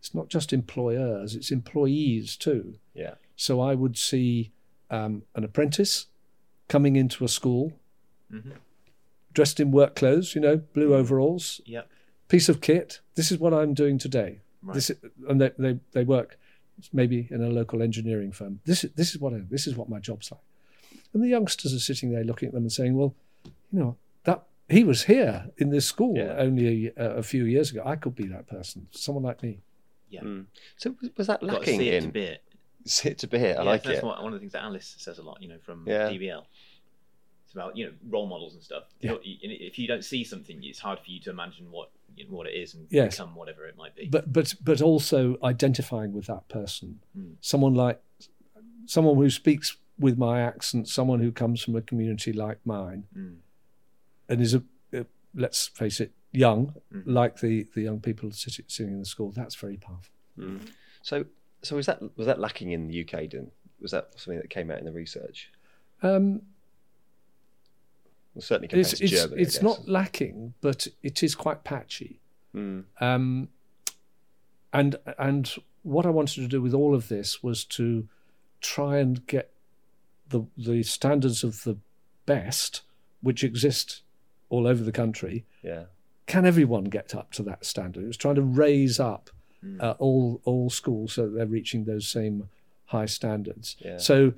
it's 0.00 0.14
not 0.14 0.28
just 0.28 0.52
employers, 0.52 1.34
it's 1.34 1.50
employees 1.50 2.36
too. 2.36 2.78
Yeah. 2.94 3.14
So 3.36 3.60
I 3.60 3.74
would 3.74 3.96
see 3.98 4.50
um, 4.90 5.22
an 5.34 5.44
apprentice 5.44 6.06
coming 6.68 6.96
into 6.96 7.24
a 7.24 7.28
school 7.28 7.72
Mhm. 8.32 8.52
dressed 9.32 9.60
in 9.60 9.70
work 9.70 9.94
clothes, 9.96 10.34
you 10.34 10.40
know, 10.40 10.56
blue 10.58 10.94
overalls, 10.94 11.60
Yep. 11.66 11.88
Piece 12.28 12.48
of 12.48 12.60
kit. 12.60 13.00
This 13.14 13.30
is 13.32 13.38
what 13.38 13.52
I'm 13.54 13.74
doing 13.74 13.98
today. 13.98 14.40
Right. 14.62 14.74
This 14.74 14.90
is, 14.90 14.96
and 15.28 15.40
they, 15.40 15.50
they 15.58 15.78
they 15.92 16.04
work 16.04 16.38
maybe 16.92 17.26
in 17.30 17.42
a 17.42 17.48
local 17.48 17.82
engineering 17.82 18.32
firm. 18.32 18.60
This 18.64 18.84
is 18.84 18.90
this 18.92 19.14
is 19.14 19.20
what 19.20 19.32
I, 19.34 19.42
this 19.50 19.66
is 19.66 19.76
what 19.76 19.88
my 19.88 19.98
job's 19.98 20.30
like. 20.30 20.40
And 21.12 21.22
the 21.22 21.28
youngsters 21.28 21.72
are 21.74 21.78
sitting 21.80 22.10
there 22.12 22.24
looking 22.24 22.48
at 22.48 22.54
them 22.54 22.62
and 22.64 22.72
saying, 22.72 22.96
"Well, 22.96 23.14
you 23.44 23.78
know 23.80 23.96
that 24.24 24.44
he 24.68 24.84
was 24.84 25.04
here 25.04 25.48
in 25.58 25.70
this 25.70 25.86
school 25.86 26.16
Yeah. 26.16 26.34
only 26.38 26.88
a, 26.96 27.16
a 27.16 27.22
few 27.22 27.44
years 27.44 27.70
ago. 27.70 27.82
I 27.84 27.96
could 27.96 28.14
be 28.14 28.26
that 28.26 28.46
person, 28.46 28.86
someone 28.90 29.24
like 29.24 29.42
me. 29.42 29.58
Yeah. 30.10 30.20
Mm. 30.22 30.46
So 30.76 30.94
was- 31.00 31.10
was 31.16 31.26
that 31.28 31.40
Got 31.40 31.46
to 31.48 31.52
lacking 31.58 31.78
see 31.80 31.88
it 31.88 32.00
to 32.00 32.06
in 32.06 32.10
be 32.10 32.22
it. 32.22 32.42
sit 32.84 33.18
to 33.18 33.26
beer? 33.26 33.54
I 33.58 33.62
yeah, 33.62 33.62
like 33.62 33.82
that's 33.84 33.98
it. 33.98 34.04
What, 34.04 34.22
one 34.22 34.32
of 34.32 34.34
the 34.34 34.40
things 34.40 34.52
that 34.52 34.62
Alice 34.64 34.94
says 34.98 35.18
a 35.18 35.22
lot, 35.22 35.40
you 35.42 35.48
know, 35.48 35.58
from 35.64 35.84
Yeah. 35.86 36.08
DBL. 36.10 36.44
It's 37.44 37.54
about 37.54 37.76
you 37.76 37.86
know 37.86 37.92
role 38.10 38.26
models 38.26 38.54
and 38.54 38.62
stuff. 38.62 38.84
Yeah. 39.00 39.12
You 39.22 39.48
know, 39.48 39.54
If 39.58 39.78
you 39.78 39.86
don't 39.88 40.04
see 40.04 40.24
something, 40.24 40.58
it's 40.62 40.78
hard 40.78 40.98
for 40.98 41.10
you 41.10 41.20
to 41.20 41.30
imagine 41.30 41.70
what 41.70 41.88
you 41.94 41.97
know, 41.97 41.97
what 42.28 42.46
it 42.46 42.54
is 42.54 42.74
and 42.74 42.86
Yes. 42.90 43.16
become 43.16 43.34
whatever 43.34 43.66
it 43.66 43.76
might 43.76 43.94
be. 43.94 44.08
But 44.08 44.32
but 44.32 44.54
but 44.62 44.80
also 44.82 45.38
identifying 45.42 46.12
with 46.12 46.26
that 46.26 46.48
person, 46.48 47.00
Mm. 47.16 47.36
someone 47.40 47.74
like 47.74 48.00
someone 48.86 49.16
who 49.16 49.30
speaks 49.30 49.76
with 49.98 50.16
my 50.18 50.40
accent, 50.40 50.88
someone 50.88 51.20
who 51.20 51.32
comes 51.32 51.62
from 51.62 51.76
a 51.76 51.82
community 51.82 52.32
like 52.32 52.58
mine, 52.64 53.04
Mm. 53.16 53.36
and 54.28 54.40
is 54.40 54.54
a, 54.54 54.62
a 54.92 55.06
let's 55.34 55.68
face 55.68 56.00
it, 56.00 56.12
young, 56.32 56.74
Mhm. 56.92 57.02
like 57.06 57.40
the 57.40 57.64
the 57.74 57.82
young 57.82 58.00
people 58.00 58.30
sitting, 58.32 58.64
sitting 58.68 58.92
in 58.94 58.98
the 59.00 59.06
school. 59.06 59.30
That's 59.30 59.54
very 59.54 59.76
powerful. 59.76 60.12
Mm. 60.36 60.70
So 61.02 61.26
so 61.62 61.76
was 61.76 61.86
that 61.86 62.00
was 62.16 62.26
that 62.26 62.38
lacking 62.40 62.70
in 62.72 62.88
the 62.88 62.94
UK? 63.04 63.26
Then 63.28 63.50
was 63.80 63.90
that 63.92 64.18
something 64.18 64.40
that 64.40 64.50
came 64.50 64.70
out 64.70 64.78
in 64.78 64.84
the 64.84 64.92
research? 64.92 65.50
Um, 66.02 66.42
Well, 68.38 68.42
certainly 68.42 68.68
compared 68.68 68.86
it's 68.86 68.98
to 68.98 69.04
it's, 69.04 69.12
Germany. 69.12 69.42
It's 69.42 69.62
not 69.62 69.88
lacking, 69.88 70.54
but 70.60 70.86
it 71.02 71.22
is 71.22 71.34
quite 71.34 71.64
patchy. 71.64 72.20
Mm. 72.54 72.84
Um, 73.00 73.48
and 74.72 74.96
and 75.18 75.52
what 75.82 76.06
I 76.06 76.10
wanted 76.10 76.42
to 76.42 76.48
do 76.48 76.62
with 76.62 76.74
all 76.74 76.94
of 76.94 77.08
this 77.08 77.42
was 77.42 77.64
to 77.64 78.08
try 78.60 78.98
and 78.98 79.26
get 79.26 79.50
the 80.28 80.42
the 80.56 80.82
standards 80.82 81.42
of 81.42 81.64
the 81.64 81.78
best, 82.26 82.82
which 83.22 83.42
exist 83.42 84.02
all 84.50 84.66
over 84.66 84.82
the 84.82 84.92
country. 84.92 85.44
Yeah. 85.62 85.84
Can 86.26 86.46
everyone 86.46 86.84
get 86.84 87.14
up 87.14 87.32
to 87.32 87.42
that 87.44 87.64
standard? 87.64 88.04
It 88.04 88.06
was 88.06 88.16
trying 88.16 88.36
to 88.36 88.42
raise 88.42 89.00
up 89.00 89.30
Mm. 89.64 89.82
uh, 89.82 89.96
all 89.98 90.40
all 90.44 90.70
schools 90.70 91.14
so 91.14 91.24
that 91.24 91.30
they're 91.34 91.46
reaching 91.46 91.84
those 91.84 92.06
same 92.06 92.48
high 92.84 93.06
standards. 93.06 93.74
Yeah. 93.80 93.98
So 93.98 94.34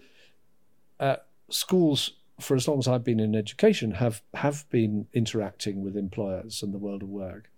uh, 0.98 1.16
schools, 1.50 2.12
for 2.40 2.55
as 2.57 2.66
long 2.66 2.79
as 2.79 2.88
I've 2.88 3.05
been 3.05 3.20
in 3.20 3.35
education, 3.35 3.92
have 3.92 4.22
have 4.35 4.68
been 4.70 5.07
interacting 5.12 5.83
with 5.83 5.96
employers 5.96 6.62
and 6.62 6.72
the 6.74 6.79
world 6.79 7.03
of 7.03 7.09
work, 7.09 7.50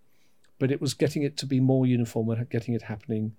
but 0.59 0.71
it 0.71 0.81
was 0.81 0.95
getting 0.95 1.23
it 1.23 1.37
to 1.39 1.47
be 1.47 1.61
more 1.61 1.87
uniform 1.87 2.29
and 2.31 2.49
getting 2.51 2.75
it 2.75 2.83
happening 2.83 3.35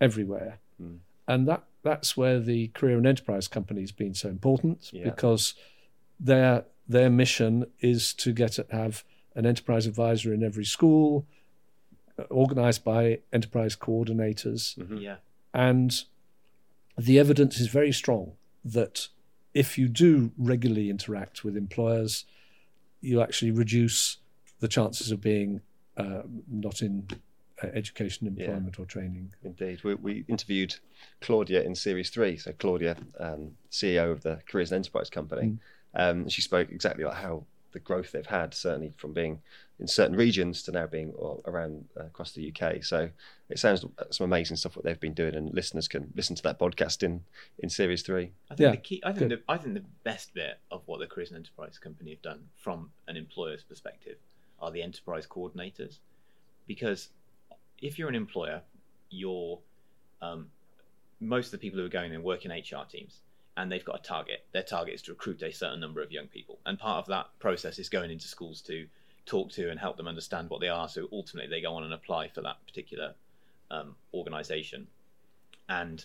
everywhere, 0.00 0.58
Mm. 0.82 0.98
and 1.28 1.46
that 1.48 1.64
that's 1.82 2.16
where 2.16 2.40
the 2.40 2.68
career 2.68 2.96
and 2.98 3.06
enterprise 3.06 3.46
company 3.46 3.80
has 3.82 3.92
been 3.92 4.14
so 4.14 4.28
important 4.28 4.90
Yeah. 4.92 5.04
because 5.04 5.54
their 6.18 6.64
their 6.88 7.08
mission 7.10 7.64
is 7.80 8.12
to 8.14 8.32
get 8.32 8.56
have 8.70 9.04
an 9.34 9.46
enterprise 9.46 9.86
advisor 9.86 10.32
in 10.34 10.42
every 10.42 10.64
school, 10.64 11.26
uh, 12.18 12.22
organized 12.24 12.84
by 12.84 13.20
enterprise 13.32 13.74
coordinators 13.76 14.76
Mhm. 14.78 15.00
Yeah. 15.00 15.16
and 15.52 16.04
the 16.98 17.18
evidence 17.18 17.58
is 17.58 17.68
very 17.68 17.90
strong 17.92 18.32
that 18.64 19.08
if 19.54 19.78
you 19.78 19.88
do 19.88 20.32
regularly 20.36 20.90
interact 20.90 21.44
with 21.44 21.56
employers, 21.56 22.24
you 23.00 23.20
actually 23.22 23.52
reduce 23.52 24.18
the 24.60 24.68
chances 24.68 25.10
of 25.10 25.20
being 25.20 25.60
uh, 25.96 26.22
not 26.50 26.82
in 26.82 27.06
uh, 27.62 27.68
education, 27.68 28.26
Yeah. 28.36 28.46
employment, 28.46 28.78
or 28.80 28.86
training. 28.86 29.32
Indeed, 29.44 29.84
we, 29.84 29.94
we 29.94 30.24
interviewed 30.28 30.74
Claudia 31.20 31.62
in 31.62 31.74
series 31.74 32.10
three. 32.10 32.36
So 32.36 32.52
Claudia, 32.58 32.96
um, 33.20 33.52
CEO 33.70 34.10
of 34.10 34.22
the 34.22 34.40
Careers 34.48 34.72
and 34.72 34.78
Enterprise 34.78 35.08
Company, 35.10 35.42
Mm. 35.48 35.58
um, 35.94 36.28
she 36.28 36.42
spoke 36.42 36.70
exactly 36.70 37.04
like 37.04 37.14
how 37.14 37.44
the 37.70 37.78
growth 37.78 38.10
they've 38.12 38.26
had, 38.26 38.54
certainly 38.54 38.92
from 38.96 39.12
being 39.12 39.40
in 39.78 39.86
certain 39.86 40.16
regions 40.16 40.62
to 40.64 40.72
now 40.72 40.86
being 40.86 41.12
all 41.12 41.42
around 41.46 41.84
uh, 41.98 42.04
across 42.06 42.32
the 42.32 42.52
UK. 42.52 42.82
So 42.82 43.10
it 43.50 43.58
sounds 43.58 43.84
like 43.84 43.92
some 44.10 44.24
amazing 44.24 44.56
stuff 44.56 44.76
what 44.76 44.84
they've 44.84 44.98
been 44.98 45.14
doing, 45.14 45.34
and 45.34 45.52
listeners 45.52 45.86
can 45.86 46.12
listen 46.14 46.34
to 46.36 46.42
that 46.44 46.58
podcast 46.58 47.02
in 47.02 47.22
in 47.58 47.68
series 47.68 48.02
three. 48.02 48.32
I 48.50 48.54
think 48.54 48.60
Yeah, 48.60 48.70
the 48.70 48.76
key. 48.78 49.02
I 49.04 49.12
think 49.12 49.30
the, 49.30 49.42
I 49.48 49.58
think 49.58 49.74
the 49.74 49.84
best 50.02 50.32
bit 50.34 50.58
of 50.70 50.82
what 50.86 51.00
the 51.00 51.06
Careers 51.06 51.30
and 51.30 51.38
Enterprise 51.38 51.78
Company 51.78 52.10
have 52.10 52.22
done 52.22 52.44
from 52.56 52.90
an 53.06 53.16
employer's 53.16 53.62
perspective 53.62 54.16
are 54.60 54.70
the 54.70 54.82
enterprise 54.82 55.26
coordinators, 55.26 55.98
because 56.66 57.10
if 57.82 57.98
you're 57.98 58.08
an 58.08 58.14
employer, 58.14 58.62
you're 59.10 59.58
um, 60.22 60.46
most 61.20 61.46
of 61.46 61.52
the 61.52 61.58
people 61.58 61.78
who 61.78 61.84
are 61.84 61.90
going 61.90 62.14
and 62.14 62.24
work 62.24 62.46
in 62.46 62.50
HR 62.50 62.86
teams, 62.90 63.20
and 63.58 63.70
they've 63.70 63.84
got 63.84 64.00
a 64.00 64.02
target. 64.02 64.46
Their 64.52 64.62
target 64.62 64.94
is 64.94 65.02
to 65.02 65.12
recruit 65.12 65.42
a 65.42 65.52
certain 65.52 65.80
number 65.80 66.00
of 66.00 66.10
young 66.10 66.28
people, 66.28 66.60
and 66.64 66.78
part 66.78 66.98
of 66.98 67.06
that 67.08 67.26
process 67.40 67.78
is 67.78 67.90
going 67.90 68.10
into 68.10 68.26
schools 68.26 68.62
to 68.62 68.86
talk 69.26 69.50
to 69.52 69.70
and 69.70 69.78
help 69.78 69.98
them 69.98 70.08
understand 70.08 70.48
what 70.48 70.62
they 70.62 70.68
are. 70.68 70.88
So 70.88 71.08
ultimately, 71.12 71.50
they 71.50 71.60
go 71.60 71.74
on 71.74 71.84
and 71.84 71.92
apply 71.92 72.28
for 72.28 72.40
that 72.40 72.56
particular 72.66 73.14
um, 73.74 73.96
organization, 74.12 74.86
and 75.68 76.04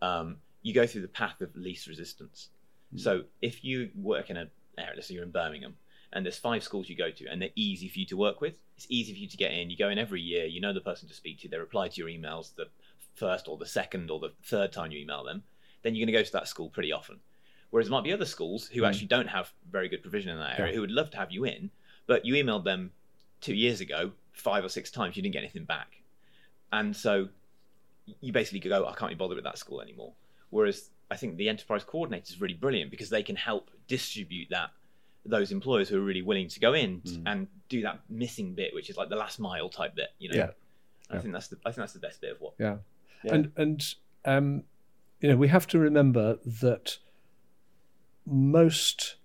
um, 0.00 0.36
you 0.62 0.72
go 0.74 0.86
through 0.86 1.02
the 1.02 1.08
path 1.08 1.40
of 1.40 1.54
least 1.56 1.86
resistance. 1.86 2.48
So 2.96 3.22
if 3.40 3.64
you 3.64 3.90
work 3.94 4.30
in 4.30 4.36
a 4.36 4.46
area, 4.78 4.92
let's 4.94 5.08
say 5.08 5.14
you're 5.14 5.22
in 5.24 5.30
Birmingham, 5.30 5.74
and 6.12 6.24
there's 6.24 6.38
five 6.38 6.62
schools 6.62 6.88
you 6.88 6.96
go 6.96 7.10
to, 7.10 7.26
and 7.30 7.40
they're 7.40 7.56
easy 7.56 7.88
for 7.88 7.98
you 8.00 8.06
to 8.06 8.16
work 8.16 8.40
with. 8.40 8.54
It's 8.76 8.86
easy 8.90 9.12
for 9.14 9.18
you 9.18 9.28
to 9.28 9.36
get 9.36 9.52
in. 9.52 9.70
You 9.70 9.76
go 9.76 9.88
in 9.88 9.98
every 9.98 10.20
year. 10.20 10.44
You 10.46 10.60
know 10.60 10.72
the 10.74 10.80
person 10.80 11.08
to 11.08 11.14
speak 11.14 11.38
to. 11.40 11.48
They 11.48 11.58
reply 11.58 11.88
to 11.88 12.00
your 12.00 12.08
emails 12.08 12.54
the 12.54 12.66
first 13.14 13.48
or 13.48 13.56
the 13.56 13.66
second 13.66 14.10
or 14.10 14.18
the 14.20 14.32
third 14.44 14.72
time 14.72 14.90
you 14.92 14.98
email 15.00 15.24
them. 15.24 15.42
Then 15.82 15.94
you're 15.94 16.04
going 16.06 16.14
to 16.14 16.18
go 16.20 16.24
to 16.24 16.32
that 16.32 16.48
school 16.48 16.68
pretty 16.68 16.92
often. 16.92 17.18
Whereas 17.70 17.86
there 17.88 17.92
might 17.96 18.04
be 18.04 18.12
other 18.12 18.26
schools 18.26 18.66
who 18.68 18.82
Mm. 18.82 18.88
actually 18.88 19.06
don't 19.06 19.28
have 19.28 19.52
very 19.70 19.88
good 19.88 20.02
provision 20.02 20.30
in 20.32 20.38
that 20.38 20.58
area 20.58 20.70
Yeah. 20.72 20.74
who 20.76 20.80
would 20.82 20.90
love 20.90 21.10
to 21.12 21.16
have 21.16 21.32
you 21.32 21.44
in, 21.44 21.70
but 22.06 22.24
you 22.26 22.34
emailed 22.34 22.64
them 22.64 22.92
two 23.40 23.54
years 23.54 23.80
ago 23.80 24.12
five 24.32 24.64
or 24.64 24.68
six 24.68 24.90
times. 24.90 25.16
You 25.16 25.22
didn't 25.22 25.32
get 25.32 25.40
anything 25.42 25.64
back, 25.64 26.01
and 26.72 26.94
so 26.96 27.28
you 28.20 28.32
basically 28.32 28.60
go, 28.60 28.86
I 28.86 28.94
can't 28.94 29.10
be 29.10 29.14
bothered 29.14 29.36
with 29.36 29.44
that 29.44 29.58
school 29.58 29.80
anymore. 29.80 30.12
Whereas 30.50 30.90
I 31.10 31.16
think 31.16 31.36
the 31.36 31.48
enterprise 31.48 31.84
coordinator 31.84 32.32
is 32.32 32.40
really 32.40 32.54
brilliant 32.54 32.90
because 32.90 33.10
they 33.10 33.22
can 33.22 33.36
help 33.36 33.70
distribute 33.86 34.48
that 34.50 34.70
those 35.24 35.52
employers 35.52 35.88
who 35.88 35.98
are 35.98 36.04
really 36.04 36.22
willing 36.22 36.48
to 36.48 36.58
go 36.60 36.72
in 36.74 37.00
Mm. 37.02 37.22
and 37.26 37.48
do 37.68 37.82
that 37.82 38.00
missing 38.08 38.54
bit, 38.54 38.74
which 38.74 38.90
is 38.90 38.96
like 38.96 39.08
the 39.08 39.16
last 39.16 39.38
mile 39.38 39.68
type 39.68 39.94
bit. 39.94 40.08
You 40.18 40.30
know, 40.30 40.36
Yeah. 40.36 40.50
I 41.10 41.14
Yeah. 41.16 41.20
think 41.20 41.32
that's 41.34 41.48
the 41.48 41.58
I 41.64 41.70
think 41.70 41.76
that's 41.76 41.92
the 41.92 42.00
best 42.00 42.20
bit 42.20 42.32
of 42.32 42.40
what. 42.40 42.54
Yeah, 42.58 42.78
Yeah. 43.24 43.34
and 43.34 43.52
and 43.56 43.94
um, 44.24 44.64
you 45.20 45.28
know 45.28 45.36
we 45.36 45.48
have 45.48 45.66
to 45.68 45.78
remember 45.78 46.38
that 46.44 46.98
most 48.26 49.16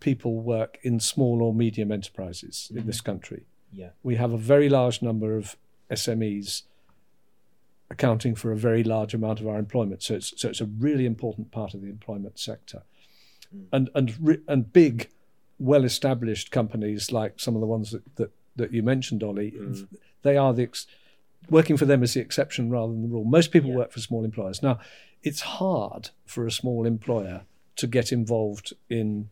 people 0.00 0.40
work 0.40 0.78
in 0.82 1.00
small 1.00 1.42
or 1.42 1.54
medium 1.54 1.90
enterprises 1.90 2.70
in 2.74 2.82
Mhm. 2.82 2.86
this 2.86 3.00
country. 3.00 3.46
Yeah. 3.72 3.90
we 4.04 4.14
have 4.14 4.30
a 4.32 4.38
very 4.38 4.68
large 4.68 5.02
number 5.02 5.36
of 5.36 5.56
SMEs 5.94 6.62
accounting 7.90 8.34
for 8.34 8.50
a 8.52 8.56
very 8.56 8.82
large 8.82 9.14
amount 9.14 9.40
of 9.40 9.46
our 9.46 9.58
employment. 9.58 10.02
So 10.02 10.14
it's 10.14 10.32
so 10.40 10.48
it's 10.48 10.60
a 10.60 10.66
really 10.66 11.06
important 11.06 11.50
part 11.50 11.74
of 11.74 11.80
the 11.82 11.88
employment 11.88 12.38
sector, 12.38 12.82
Mm. 13.54 13.66
and 13.72 13.90
and 13.94 14.42
and 14.48 14.72
big, 14.72 15.10
well-established 15.58 16.50
companies 16.50 17.12
like 17.12 17.38
some 17.38 17.54
of 17.54 17.60
the 17.60 17.66
ones 17.66 17.90
that 17.92 18.16
that, 18.16 18.30
that 18.56 18.72
you 18.72 18.82
mentioned, 18.82 19.22
Ollie, 19.22 19.52
Mm. 19.52 19.86
they 20.22 20.36
are 20.36 20.52
the 20.54 20.62
ex- 20.64 20.86
working 21.50 21.76
for 21.76 21.84
them 21.84 22.02
is 22.02 22.14
the 22.14 22.20
exception 22.20 22.70
rather 22.70 22.92
than 22.92 23.02
the 23.02 23.08
rule. 23.08 23.24
Most 23.24 23.50
people 23.52 23.70
Yeah. 23.70 23.76
work 23.76 23.92
for 23.92 24.00
small 24.00 24.24
employers. 24.24 24.62
Now, 24.62 24.78
it's 25.22 25.40
hard 25.40 26.10
for 26.24 26.46
a 26.46 26.50
small 26.50 26.86
employer 26.86 27.42
to 27.76 27.86
get 27.86 28.12
involved 28.12 28.72
in 28.88 29.28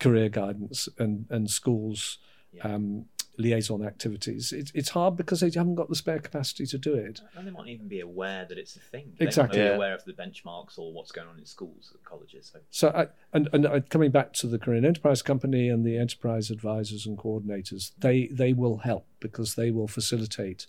career 0.00 0.28
guidance 0.28 0.88
and 0.98 1.26
and 1.30 1.48
schools 1.50 2.18
Yeah. 2.52 2.74
um, 2.74 3.06
liaison 3.42 3.84
activities. 3.84 4.52
It's 4.52 4.70
it's 4.74 4.90
hard 4.90 5.16
because 5.16 5.40
they 5.40 5.50
haven't 5.50 5.74
got 5.74 5.88
the 5.88 5.94
spare 5.96 6.18
capacity 6.20 6.64
to 6.66 6.78
do 6.78 6.94
it. 6.94 7.20
And 7.36 7.46
they 7.46 7.50
might 7.50 7.68
even 7.68 7.88
be 7.88 8.00
aware 8.00 8.44
that 8.48 8.56
it's 8.58 8.76
a 8.76 8.80
thing. 8.80 9.12
They 9.18 9.26
Exactly. 9.26 9.58
might 9.58 9.64
not 9.64 9.70
Yeah. 9.70 9.76
aware 9.76 9.94
of 9.94 10.04
the 10.04 10.12
benchmarks 10.12 10.78
or 10.78 10.92
what's 10.92 11.12
going 11.12 11.28
on 11.28 11.38
in 11.38 11.44
schools 11.46 11.90
and 11.92 12.02
colleges. 12.04 12.50
So 12.52 12.60
So, 12.70 12.88
I, 12.90 13.08
and 13.32 13.48
and 13.52 13.88
coming 13.90 14.10
back 14.10 14.32
to 14.34 14.46
the 14.46 14.58
Careers 14.58 14.78
and 14.78 14.86
Enterprise 14.86 15.22
Company 15.22 15.68
and 15.68 15.84
the 15.84 15.96
enterprise 15.98 16.50
advisors 16.50 17.06
and 17.06 17.18
coordinators, 17.18 17.92
they 17.98 18.26
they 18.28 18.52
will 18.52 18.78
help 18.78 19.06
because 19.20 19.54
they 19.54 19.70
will 19.70 19.88
facilitate 19.88 20.66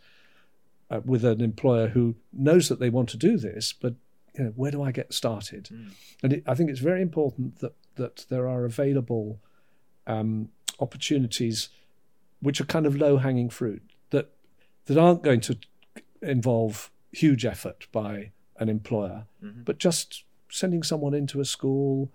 uh, 0.89 1.01
with 1.05 1.23
an 1.23 1.41
employer 1.41 1.87
who 1.89 2.15
knows 2.31 2.67
that 2.69 2.79
they 2.79 2.89
want 2.89 3.09
to 3.09 3.17
do 3.17 3.37
this, 3.37 3.73
but 3.73 3.95
you 4.37 4.43
know, 4.45 4.53
where 4.55 4.71
do 4.71 4.81
I 4.81 4.91
get 4.91 5.13
started? 5.13 5.65
Mm. 5.71 5.91
And 6.23 6.33
it, 6.33 6.43
I 6.47 6.55
think 6.55 6.69
it's 6.69 6.79
very 6.79 7.01
important 7.01 7.59
that 7.59 7.75
that 7.95 8.25
there 8.29 8.47
are 8.47 8.65
available 8.65 9.39
um, 10.07 10.49
opportunities 10.79 11.69
which 12.43 12.59
are 12.61 12.65
kind 12.65 12.85
of 12.85 12.95
low 12.95 13.17
hanging 13.17 13.49
fruit 13.49 13.81
that 14.11 14.29
that 14.85 14.97
aren't 14.97 15.23
going 15.23 15.39
to 15.41 15.57
involve 16.21 16.91
huge 17.11 17.45
effort 17.45 17.87
by 17.91 18.31
an 18.59 18.69
employer, 18.69 19.25
Mhm. 19.43 19.65
but 19.65 19.77
just 19.77 20.23
sending 20.49 20.83
someone 20.83 21.13
into 21.13 21.39
a 21.39 21.45
school, 21.45 22.11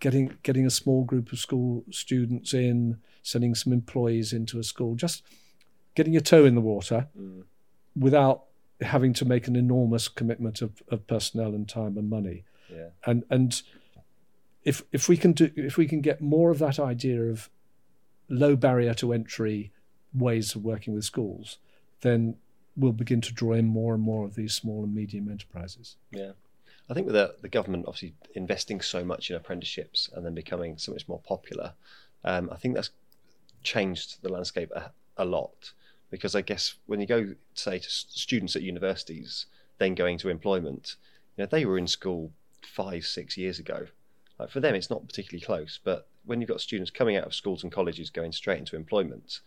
getting 0.00 0.36
getting 0.42 0.66
a 0.66 0.70
small 0.70 1.04
group 1.04 1.32
of 1.32 1.38
school 1.38 1.84
students 1.90 2.52
in, 2.54 2.98
sending 3.22 3.54
some 3.54 3.72
employees 3.72 4.32
into 4.32 4.58
a 4.58 4.64
school, 4.64 4.94
just 4.94 5.22
getting 5.94 6.12
your 6.12 6.22
toe 6.22 6.44
in 6.44 6.54
the 6.54 6.60
water 6.60 7.08
Mm. 7.18 7.44
without 7.96 8.44
having 8.80 9.12
to 9.14 9.24
make 9.24 9.48
an 9.48 9.56
enormous 9.56 10.06
commitment 10.08 10.62
of, 10.62 10.82
of 10.88 11.06
personnel 11.06 11.54
and 11.54 11.68
time 11.68 11.96
and 11.98 12.08
money. 12.08 12.44
Yeah. 12.70 12.90
And 13.06 13.24
and 13.30 13.60
if 14.64 14.82
if 14.92 15.08
we 15.08 15.16
can 15.16 15.32
do 15.32 15.50
if 15.56 15.76
we 15.76 15.86
can 15.86 16.00
get 16.00 16.20
more 16.20 16.50
of 16.50 16.58
that 16.58 16.78
idea 16.78 17.22
of 17.24 17.50
low 18.28 18.56
barrier 18.56 18.94
to 18.94 19.12
entry 19.12 19.72
ways 20.14 20.54
of 20.54 20.64
working 20.64 20.94
with 20.94 21.04
schools, 21.04 21.58
then 22.00 22.36
we'll 22.76 22.92
begin 22.92 23.20
to 23.20 23.32
draw 23.32 23.52
in 23.52 23.66
more 23.66 23.94
and 23.94 24.02
more 24.02 24.24
of 24.24 24.34
these 24.34 24.54
small 24.54 24.84
and 24.84 24.94
medium 24.94 25.28
enterprises. 25.28 25.96
Yeah. 26.10 26.32
I 26.90 26.94
think 26.94 27.06
with 27.06 27.14
the, 27.14 27.34
the 27.42 27.48
government 27.48 27.84
obviously 27.86 28.14
investing 28.34 28.80
so 28.80 29.04
much 29.04 29.30
in 29.30 29.36
apprenticeships 29.36 30.08
and 30.14 30.24
then 30.24 30.34
becoming 30.34 30.78
so 30.78 30.92
much 30.92 31.06
more 31.06 31.20
popular, 31.20 31.74
um, 32.24 32.48
I 32.50 32.56
think 32.56 32.74
that's 32.74 32.90
changed 33.62 34.22
the 34.22 34.30
landscape 34.30 34.70
a, 34.74 34.90
a, 35.16 35.24
lot. 35.24 35.72
Because 36.10 36.34
I 36.34 36.40
guess 36.40 36.74
when 36.86 37.00
you 37.00 37.06
go, 37.06 37.34
say, 37.54 37.78
to 37.78 37.90
students 37.90 38.56
at 38.56 38.62
universities, 38.62 39.46
then 39.76 39.94
going 39.94 40.16
to 40.18 40.30
employment, 40.30 40.96
you 41.36 41.42
know, 41.42 41.48
they 41.50 41.66
were 41.66 41.76
in 41.76 41.86
school 41.86 42.32
five, 42.62 43.04
six 43.04 43.36
years 43.36 43.58
ago. 43.58 43.86
Like 44.38 44.50
for 44.50 44.60
them, 44.60 44.74
it's 44.74 44.90
not 44.90 45.06
particularly 45.06 45.44
close. 45.44 45.78
But 45.82 46.06
when 46.28 46.40
you've 46.40 46.48
got 46.48 46.60
students 46.60 46.90
coming 46.90 47.16
out 47.16 47.24
of 47.24 47.34
schools 47.34 47.62
and 47.62 47.72
colleges 47.72 48.10
going 48.10 48.32
straight 48.32 48.58
into 48.58 48.76
employment, 48.76 49.40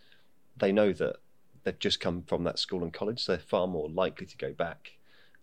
they 0.57 0.71
know 0.71 0.91
that 0.93 1.17
they've 1.63 1.79
just 1.79 1.99
come 1.99 2.23
from 2.23 2.43
that 2.43 2.59
school 2.59 2.83
and 2.83 2.91
college, 2.91 3.23
so 3.23 3.31
they're 3.31 3.39
far 3.39 3.67
more 3.67 3.89
likely 3.89 4.25
to 4.25 4.37
go 4.37 4.51
back 4.51 4.93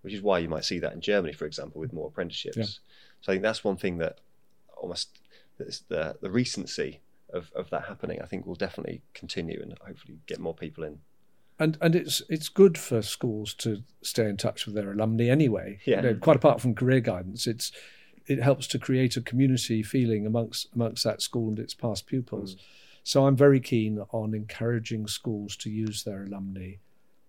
which 0.03 0.15
is 0.15 0.23
why 0.23 0.39
you 0.39 0.49
might 0.49 0.65
see 0.65 0.79
that 0.79 0.93
in 0.93 1.01
Germany, 1.01 1.33
for 1.33 1.45
example, 1.47 1.81
with 1.81 1.93
more 1.93 2.09
apprenticeships. 2.09 2.57
Yeah. 2.57 2.65
So 3.21 3.33
I 3.33 3.35
think 3.35 3.43
that's 3.43 3.65
one 3.65 3.77
thing 3.77 3.99
that 3.99 4.21
almost 4.77 5.19
the 5.59 6.17
the 6.21 6.31
recency 6.31 7.01
of, 7.31 7.51
of 7.55 7.69
that 7.71 7.85
happening, 7.85 8.23
I 8.23 8.27
think, 8.27 8.47
will 8.47 8.55
definitely 8.55 9.03
continue 9.13 9.61
and 9.61 9.77
hopefully 9.85 10.19
get 10.27 10.39
more 10.39 10.55
people 10.55 10.85
in. 10.85 11.01
And 11.59 11.77
and 11.81 11.97
it's 11.97 12.23
it's 12.29 12.49
good 12.49 12.79
for 12.79 13.03
schools 13.03 13.55
to 13.55 13.83
stay 14.03 14.29
in 14.29 14.37
touch 14.37 14.67
with 14.67 14.77
their 14.77 14.93
alumni 14.93 15.27
anyway. 15.27 15.81
Yeah. 15.85 15.97
You 15.97 16.03
know, 16.03 16.15
quite 16.15 16.37
apart 16.37 16.61
from 16.61 16.75
career 16.75 17.01
guidance, 17.01 17.47
it's 17.47 17.73
it 18.29 18.43
helps 18.43 18.67
to 18.69 18.79
create 18.79 19.17
a 19.17 19.21
community 19.21 19.83
feeling 19.83 20.27
amongst 20.27 20.69
amongst 20.75 21.05
that 21.05 21.23
school 21.23 21.49
and 21.49 21.59
its 21.59 21.75
past 21.75 22.07
pupils. 22.07 22.55
Mm. 22.55 22.59
So 23.05 23.27
I'm 23.27 23.37
very 23.37 23.61
keen 23.61 24.05
on 24.11 24.35
encouraging 24.35 25.07
schools 25.07 25.57
to 25.57 25.71
use 25.71 26.05
their 26.05 26.25
alumni 26.25 26.75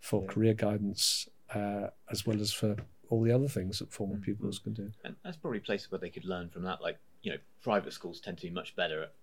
for 0.02 0.22
yeah. 0.22 0.28
career 0.28 0.54
guidance 0.54 1.30
uh, 1.54 1.88
as 2.12 2.26
well 2.26 2.42
as 2.42 2.52
for 2.52 2.76
all 3.10 3.24
the 3.24 3.32
other 3.32 3.48
things 3.48 3.80
that 3.80 3.92
former 3.92 4.16
mm-hmm. 4.16 4.24
pupils 4.24 4.60
can 4.60 4.74
do. 4.74 4.92
And 5.04 5.16
that's 5.24 5.38
probably 5.38 5.60
places 5.60 5.92
where 5.92 6.00
they 6.00 6.10
could 6.10 6.26
learn 6.26 6.50
from 6.50 6.64
that. 6.64 6.82
Like, 6.82 6.98
you 7.22 7.32
know, 7.32 7.38
private 7.64 7.94
schools 7.94 8.20
tend 8.20 8.38
to 8.38 8.48
be 8.48 8.54
much 8.54 8.76
better 8.76 9.04
at 9.04 9.14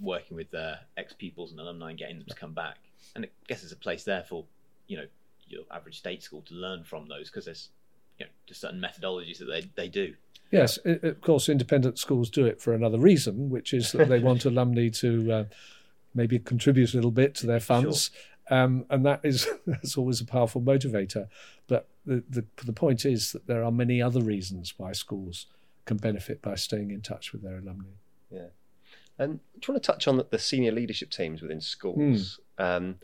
working 0.00 0.36
with 0.36 0.50
their 0.50 0.80
ex 0.96 1.12
pupils 1.12 1.50
and 1.50 1.60
alumni 1.60 1.90
and 1.90 1.98
getting 1.98 2.18
them 2.18 2.26
to 2.28 2.34
come 2.34 2.52
back. 2.52 2.78
And 3.14 3.24
I 3.24 3.28
guess 3.46 3.60
there's 3.60 3.72
a 3.72 3.76
place 3.76 4.04
there 4.04 4.24
for, 4.28 4.44
you 4.86 4.96
know, 4.96 5.06
your 5.46 5.62
average 5.70 5.98
state 5.98 6.22
school 6.22 6.42
to 6.42 6.54
learn 6.54 6.84
from 6.84 7.08
those 7.08 7.30
because 7.30 7.44
there's, 7.44 7.70
you 8.18 8.26
know, 8.26 8.30
just 8.46 8.60
certain 8.60 8.80
methodologies 8.80 9.38
that 9.38 9.46
they, 9.46 9.70
they 9.76 9.88
do. 9.88 10.14
Yes, 10.50 10.78
it, 10.84 11.04
of 11.04 11.20
course, 11.20 11.48
independent 11.48 11.98
schools 11.98 12.30
do 12.30 12.46
it 12.46 12.60
for 12.60 12.72
another 12.72 12.98
reason, 12.98 13.50
which 13.50 13.74
is 13.74 13.92
that 13.92 14.08
they 14.08 14.18
want 14.18 14.44
alumni 14.44 14.88
to 14.88 15.32
uh, 15.32 15.44
maybe 16.14 16.38
contribute 16.38 16.92
a 16.94 16.96
little 16.96 17.10
bit 17.10 17.34
to 17.36 17.46
their 17.46 17.60
funds. 17.60 18.10
Sure. 18.48 18.58
Um, 18.58 18.86
and 18.88 19.04
that 19.04 19.20
is 19.24 19.46
that's 19.66 19.98
always 19.98 20.20
a 20.20 20.24
powerful 20.24 20.62
motivator. 20.62 21.28
But 21.66 21.88
the, 22.06 22.24
the 22.28 22.44
the 22.64 22.72
point 22.72 23.04
is 23.04 23.32
that 23.32 23.46
there 23.46 23.62
are 23.62 23.72
many 23.72 24.00
other 24.00 24.22
reasons 24.22 24.74
why 24.78 24.92
schools 24.92 25.46
can 25.84 25.98
benefit 25.98 26.40
by 26.40 26.54
staying 26.54 26.90
in 26.90 27.02
touch 27.02 27.32
with 27.32 27.42
their 27.42 27.58
alumni. 27.58 27.88
Yeah. 28.30 28.48
And 29.18 29.40
do 29.58 29.66
you 29.66 29.74
want 29.74 29.82
to 29.82 29.86
touch 29.92 30.06
on 30.06 30.22
the 30.30 30.38
senior 30.38 30.70
leadership 30.70 31.10
teams 31.10 31.42
within 31.42 31.60
schools? 31.60 32.40
Mm. 32.58 32.64
Um, 32.64 32.96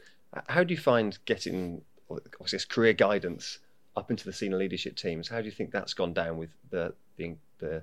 how 0.46 0.62
do 0.62 0.72
you 0.72 0.78
find 0.78 1.18
getting, 1.24 1.82
obviously, 2.08 2.60
career 2.68 2.92
guidance 2.92 3.58
up 3.96 4.10
into 4.10 4.24
the 4.24 4.32
senior 4.32 4.58
leadership 4.58 4.96
teams? 4.96 5.28
How 5.28 5.40
do 5.40 5.46
you 5.46 5.52
think 5.52 5.70
that's 5.70 5.94
gone 5.94 6.12
down 6.12 6.38
with 6.38 6.50
the 6.70 6.94
the, 7.16 7.36
the 7.58 7.82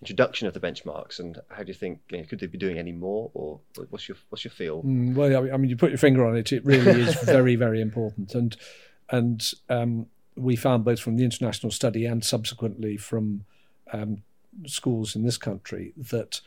introduction 0.00 0.48
of 0.48 0.54
the 0.54 0.60
benchmarks, 0.60 1.18
and 1.18 1.38
how 1.50 1.62
do 1.62 1.68
you 1.68 1.74
think 1.74 2.00
you 2.10 2.18
know, 2.18 2.24
could 2.24 2.40
they 2.40 2.46
be 2.46 2.58
doing 2.58 2.78
any 2.78 2.92
more, 2.92 3.30
or 3.34 3.60
what's 3.90 4.08
your 4.08 4.16
what's 4.30 4.44
your 4.44 4.52
feel? 4.52 4.82
Mm, 4.82 5.14
well, 5.14 5.36
I 5.52 5.56
mean, 5.56 5.70
you 5.70 5.76
put 5.76 5.90
your 5.90 5.98
finger 5.98 6.26
on 6.26 6.36
it. 6.36 6.52
It 6.52 6.64
really 6.64 7.02
is 7.02 7.14
very 7.22 7.56
very 7.56 7.80
important, 7.80 8.34
and 8.34 8.56
and 9.10 9.52
um, 9.68 10.06
we 10.36 10.56
found 10.56 10.84
both 10.84 11.00
from 11.00 11.16
the 11.16 11.24
international 11.24 11.70
study 11.70 12.06
and 12.06 12.24
subsequently 12.24 12.96
from 12.96 13.44
um, 13.92 14.22
schools 14.66 15.14
in 15.14 15.24
this 15.24 15.36
country 15.36 15.92
that 15.96 16.40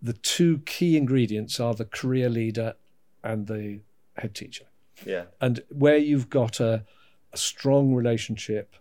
the 0.00 0.14
two 0.14 0.58
key 0.64 0.96
ingredients 0.96 1.60
are 1.60 1.74
the 1.74 1.84
career 1.84 2.30
leader 2.30 2.74
and 3.22 3.46
the 3.48 3.80
head 4.16 4.34
teacher. 4.34 4.64
Yeah, 5.04 5.24
and 5.40 5.62
where 5.70 5.98
you've 5.98 6.30
got 6.30 6.58
a, 6.60 6.84
a 7.32 7.36
strong 7.36 7.94
relationship 7.94 8.74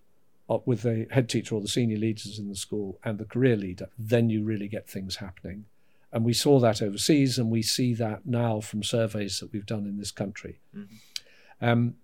with 0.65 0.81
the 0.81 1.07
head 1.11 1.29
teacher 1.29 1.53
or 1.55 1.61
the 1.61 1.67
senior 1.67 1.97
leaders 1.97 2.39
in 2.39 2.49
the 2.49 2.55
school 2.55 2.97
and 3.03 3.19
the 3.19 3.25
career 3.25 3.55
leader, 3.55 3.87
then 3.97 4.29
you 4.29 4.43
really 4.43 4.67
get 4.67 4.89
things 4.89 5.17
happening. 5.17 5.65
And 6.11 6.25
we 6.25 6.33
saw 6.33 6.59
that 6.59 6.81
overseas, 6.81 7.37
and 7.37 7.51
we 7.51 7.61
see 7.61 7.93
that 7.93 8.25
now 8.25 8.61
from 8.61 8.81
surveys 8.81 9.39
that 9.39 9.53
we've 9.53 9.65
done 9.65 9.85
in 9.85 9.97
this 9.97 10.09
country. 10.09 10.59
Mm-hmm. 10.75 11.65
Um, 11.65 11.95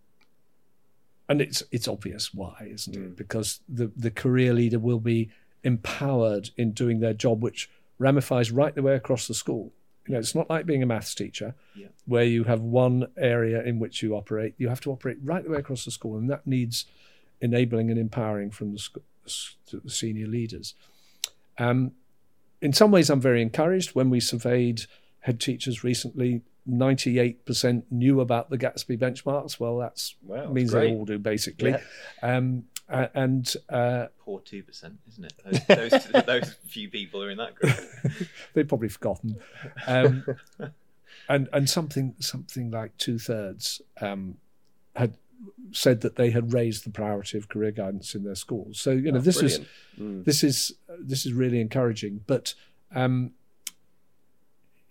and 1.27 1.41
it's 1.41 1.63
it's 1.71 1.87
obvious 1.87 2.33
why, 2.33 2.67
isn't 2.69 2.95
mm. 2.95 3.05
it? 3.05 3.17
Because 3.17 3.61
the 3.67 3.91
the 3.95 4.11
career 4.11 4.53
leader 4.53 4.77
will 4.77 4.99
be 4.99 5.31
empowered 5.63 6.51
in 6.55 6.71
doing 6.71 6.99
their 6.99 7.13
job, 7.13 7.41
which 7.41 7.67
ramifies 7.97 8.51
right 8.51 8.75
the 8.75 8.83
way 8.83 8.93
across 8.93 9.27
the 9.27 9.33
school. 9.33 9.71
You 10.07 10.13
know, 10.13 10.19
it's 10.19 10.35
not 10.35 10.49
like 10.49 10.65
being 10.65 10.83
a 10.83 10.85
maths 10.85 11.15
teacher, 11.15 11.55
yeah. 11.75 11.87
where 12.05 12.23
you 12.23 12.43
have 12.43 12.61
one 12.61 13.07
area 13.17 13.63
in 13.63 13.79
which 13.79 14.03
you 14.03 14.15
operate. 14.15 14.53
You 14.57 14.69
have 14.69 14.81
to 14.81 14.91
operate 14.91 15.17
right 15.23 15.43
the 15.43 15.49
way 15.49 15.57
across 15.57 15.85
the 15.85 15.91
school, 15.91 16.17
and 16.17 16.29
that 16.29 16.45
needs 16.45 16.85
enabling 17.41 17.89
and 17.89 17.99
empowering 17.99 18.51
from 18.51 18.73
the, 18.73 19.01
the 19.71 19.89
senior 19.89 20.27
leaders. 20.27 20.75
Um, 21.57 21.91
in 22.61 22.73
some 22.73 22.91
ways, 22.91 23.09
I'm 23.09 23.21
very 23.21 23.41
encouraged. 23.41 23.95
When 23.95 24.09
we 24.09 24.19
surveyed 24.19 24.81
head 25.21 25.39
teachers 25.39 25.83
recently, 25.83 26.41
98% 26.69 27.83
knew 27.91 28.21
about 28.21 28.49
the 28.49 28.57
Gatsby 28.57 28.97
benchmarks. 28.97 29.59
Well, 29.59 29.77
that 29.79 30.01
wow, 30.23 30.51
means 30.51 30.71
they 30.71 30.91
all 30.91 31.05
do, 31.05 31.19
basically. 31.19 31.71
Yeah. 31.71 31.79
Um, 32.37 32.65
and 32.87 33.51
uh, 33.69 34.07
poor 34.19 34.39
two 34.41 34.63
percent, 34.63 34.95
isn't 35.09 35.25
it? 35.25 35.33
Those, 35.43 35.91
those, 35.91 36.25
those, 36.25 36.53
few 36.67 36.89
people 36.89 37.23
are 37.23 37.29
in 37.29 37.37
that 37.37 37.55
group. 37.55 37.75
They've 38.53 38.67
probably 38.67 38.89
forgotten. 38.89 39.37
Um, 39.87 40.25
and 41.29 41.49
and 41.51 41.69
something 41.69 42.15
something 42.19 42.71
like 42.71 42.95
two 42.97 43.17
thirds 43.17 43.81
um, 44.01 44.37
had 44.95 45.17
said 45.71 46.01
that 46.01 46.15
they 46.15 46.29
had 46.29 46.53
raised 46.53 46.85
the 46.85 46.89
priority 46.89 47.37
of 47.37 47.49
career 47.49 47.71
guidance 47.71 48.15
in 48.15 48.23
their 48.23 48.35
schools. 48.35 48.79
So 48.79 48.91
you 48.91 49.11
know 49.11 49.17
oh, 49.17 49.21
this 49.21 49.39
brilliant. 49.39 49.67
is 49.97 50.01
mm. 50.01 50.25
this 50.25 50.43
is 50.43 50.73
this 50.99 51.25
is 51.25 51.33
really 51.33 51.59
encouraging, 51.59 52.21
but 52.27 52.53
um, 52.93 53.31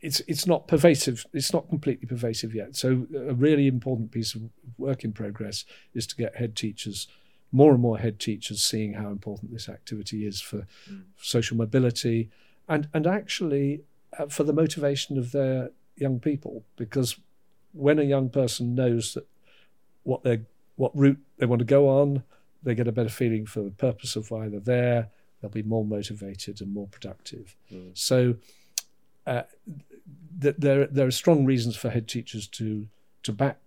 it's 0.00 0.20
it's 0.26 0.46
not 0.46 0.68
pervasive. 0.68 1.24
It's 1.33 1.52
not 1.52 1.68
completely 1.68 2.07
pervasive 2.07 2.54
yet. 2.54 2.76
So 2.76 3.07
a 3.16 3.35
really 3.35 3.66
important 3.66 4.11
piece 4.11 4.35
of 4.35 4.42
work 4.76 5.04
in 5.04 5.12
progress 5.12 5.64
is 5.94 6.07
to 6.09 6.16
get 6.16 6.37
head 6.37 6.57
teachers. 6.57 7.09
More 7.55 7.73
and 7.73 7.81
more 7.81 7.99
head 7.99 8.19
teachers 8.19 8.64
seeing 8.64 8.95
how 8.95 9.09
important 9.09 9.53
this 9.53 9.69
activity 9.69 10.27
is 10.27 10.40
for 10.40 10.67
mm. 10.90 11.05
social 11.17 11.57
mobility 11.57 12.31
and 12.69 12.88
and 12.93 13.07
actually 13.07 13.83
uh, 14.19 14.27
for 14.27 14.45
the 14.45 14.53
motivation 14.53 15.19
of 15.19 15.33
their 15.33 15.71
young 15.97 16.19
people 16.19 16.64
because 16.77 17.17
when 17.73 17.99
a 17.99 18.03
young 18.14 18.29
person 18.29 18.75
knows 18.75 19.14
that 19.14 19.27
what 20.03 20.23
they 20.23 20.40
what 20.77 20.97
route 20.97 21.19
they 21.38 21.47
want 21.47 21.59
to 21.61 21.64
go 21.64 21.88
on. 21.88 22.23
They 22.62 22.75
get 22.75 22.88
a 22.88 22.93
better 22.93 23.11
feeling 23.11 23.47
for 23.47 23.61
the 23.61 23.71
purpose 23.71 24.17
of 24.17 24.31
why 24.31 24.49
they're 24.49 24.61
there. 24.61 25.09
They'll 25.40 25.51
be 25.51 25.62
more 25.62 25.85
motivated 25.85 26.61
and 26.61 26.73
more 26.73 26.87
productive. 26.87 27.57
Mm. 27.73 27.97
So 27.97 28.37
uh, 29.27 29.43
th- 30.40 30.57
there 30.59 30.87
there 30.87 31.07
are 31.07 31.12
strong 31.12 31.45
reasons 31.45 31.77
for 31.77 31.90
head 31.90 32.09
teachers 32.09 32.47
to 32.49 32.87
to 33.25 33.33
back 33.33 33.59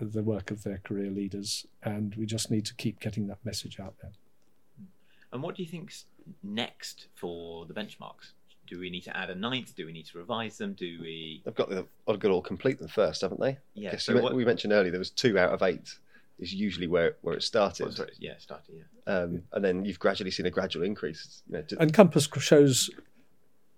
the 0.00 0.22
work 0.22 0.50
of 0.50 0.62
their 0.62 0.78
career 0.78 1.10
leaders, 1.10 1.66
and 1.82 2.14
we 2.16 2.26
just 2.26 2.50
need 2.50 2.66
to 2.66 2.74
keep 2.74 3.00
getting 3.00 3.28
that 3.28 3.38
message 3.44 3.78
out 3.78 3.94
there. 4.02 4.12
And 5.32 5.42
what 5.42 5.54
do 5.56 5.62
you 5.62 5.68
think's 5.68 6.06
next 6.42 7.06
for 7.14 7.66
the 7.66 7.74
benchmarks? 7.74 8.32
Do 8.66 8.78
we 8.78 8.90
need 8.90 9.02
to 9.02 9.16
add 9.16 9.30
a 9.30 9.34
ninth? 9.34 9.74
Do 9.76 9.86
we 9.86 9.92
need 9.92 10.06
to 10.06 10.18
revise 10.18 10.58
them? 10.58 10.72
Do 10.74 10.98
we? 11.00 11.42
They've 11.44 11.54
got 11.54 11.68
the 11.68 11.86
odd 12.06 12.20
good 12.20 12.30
all 12.30 12.42
complete 12.42 12.78
them 12.78 12.88
first, 12.88 13.22
haven't 13.22 13.40
they? 13.40 13.58
Yeah. 13.74 13.96
So 13.96 14.20
what... 14.20 14.34
we 14.34 14.44
mentioned 14.44 14.72
earlier 14.72 14.90
there 14.90 14.98
was 14.98 15.10
two 15.10 15.38
out 15.38 15.52
of 15.52 15.62
eight. 15.62 15.98
Is 16.38 16.52
usually 16.52 16.86
where 16.88 17.16
where 17.22 17.36
it 17.36 17.42
started. 17.42 17.84
Well, 17.84 17.94
sorry, 17.94 18.12
yeah, 18.18 18.32
started. 18.38 18.74
Yeah. 19.06 19.14
Um, 19.14 19.42
and 19.52 19.64
then 19.64 19.84
you've 19.84 20.00
gradually 20.00 20.30
seen 20.30 20.46
a 20.46 20.50
gradual 20.50 20.84
increase. 20.84 21.42
You 21.46 21.58
know, 21.58 21.62
to... 21.62 21.80
And 21.80 21.92
Compass 21.92 22.28
shows 22.38 22.90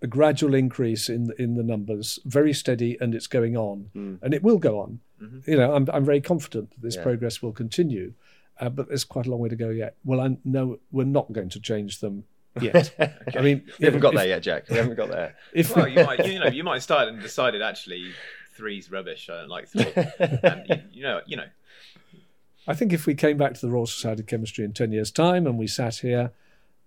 a 0.01 0.07
gradual 0.07 0.55
increase 0.55 1.07
in 1.09 1.31
in 1.37 1.55
the 1.55 1.63
numbers, 1.63 2.17
very 2.25 2.53
steady, 2.53 2.97
and 2.99 3.13
it's 3.13 3.27
going 3.27 3.55
on, 3.55 3.89
mm. 3.95 4.17
and 4.21 4.33
it 4.33 4.41
will 4.41 4.57
go 4.57 4.79
on. 4.79 4.99
Mm-hmm. 5.21 5.49
You 5.49 5.57
know, 5.57 5.73
I'm 5.73 5.87
I'm 5.91 6.05
very 6.05 6.21
confident 6.21 6.71
that 6.71 6.81
this 6.81 6.95
yeah. 6.95 7.03
progress 7.03 7.41
will 7.41 7.53
continue, 7.53 8.13
uh, 8.59 8.69
but 8.69 8.87
there's 8.87 9.03
quite 9.03 9.25
a 9.27 9.31
long 9.31 9.39
way 9.39 9.49
to 9.49 9.55
go 9.55 9.69
yet. 9.69 9.95
Well, 10.03 10.21
I 10.21 10.37
know 10.43 10.79
we're 10.91 11.05
not 11.05 11.31
going 11.31 11.49
to 11.49 11.59
change 11.59 11.99
them 11.99 12.25
yet. 12.61 12.93
I 13.35 13.41
mean, 13.41 13.63
we 13.79 13.85
haven't 13.85 14.01
got 14.01 14.13
if, 14.13 14.19
there 14.19 14.27
yet, 14.27 14.43
Jack. 14.43 14.69
We 14.69 14.77
haven't 14.77 14.95
got 14.95 15.09
there. 15.09 15.35
If 15.53 15.75
well, 15.75 15.87
you 15.87 16.03
might, 16.03 16.25
you 16.27 16.39
know, 16.39 16.47
you 16.47 16.63
might 16.63 16.81
start 16.81 17.07
and 17.07 17.21
decided 17.21 17.61
actually 17.61 18.11
three's 18.55 18.91
rubbish. 18.91 19.29
I 19.29 19.41
don't 19.41 19.49
like 19.49 19.67
three, 19.69 19.91
and 20.43 20.65
you, 20.69 20.75
you 20.91 21.03
know, 21.03 21.21
you 21.25 21.37
know. 21.37 21.47
I 22.67 22.73
think 22.73 22.93
if 22.93 23.05
we 23.05 23.13
came 23.13 23.37
back 23.37 23.53
to 23.53 23.61
the 23.61 23.71
Royal 23.71 23.85
Society 23.85 24.21
of 24.21 24.27
Chemistry 24.27 24.65
in 24.65 24.73
ten 24.73 24.91
years' 24.91 25.11
time 25.11 25.45
and 25.47 25.57
we 25.57 25.67
sat 25.67 25.97
here 25.97 26.31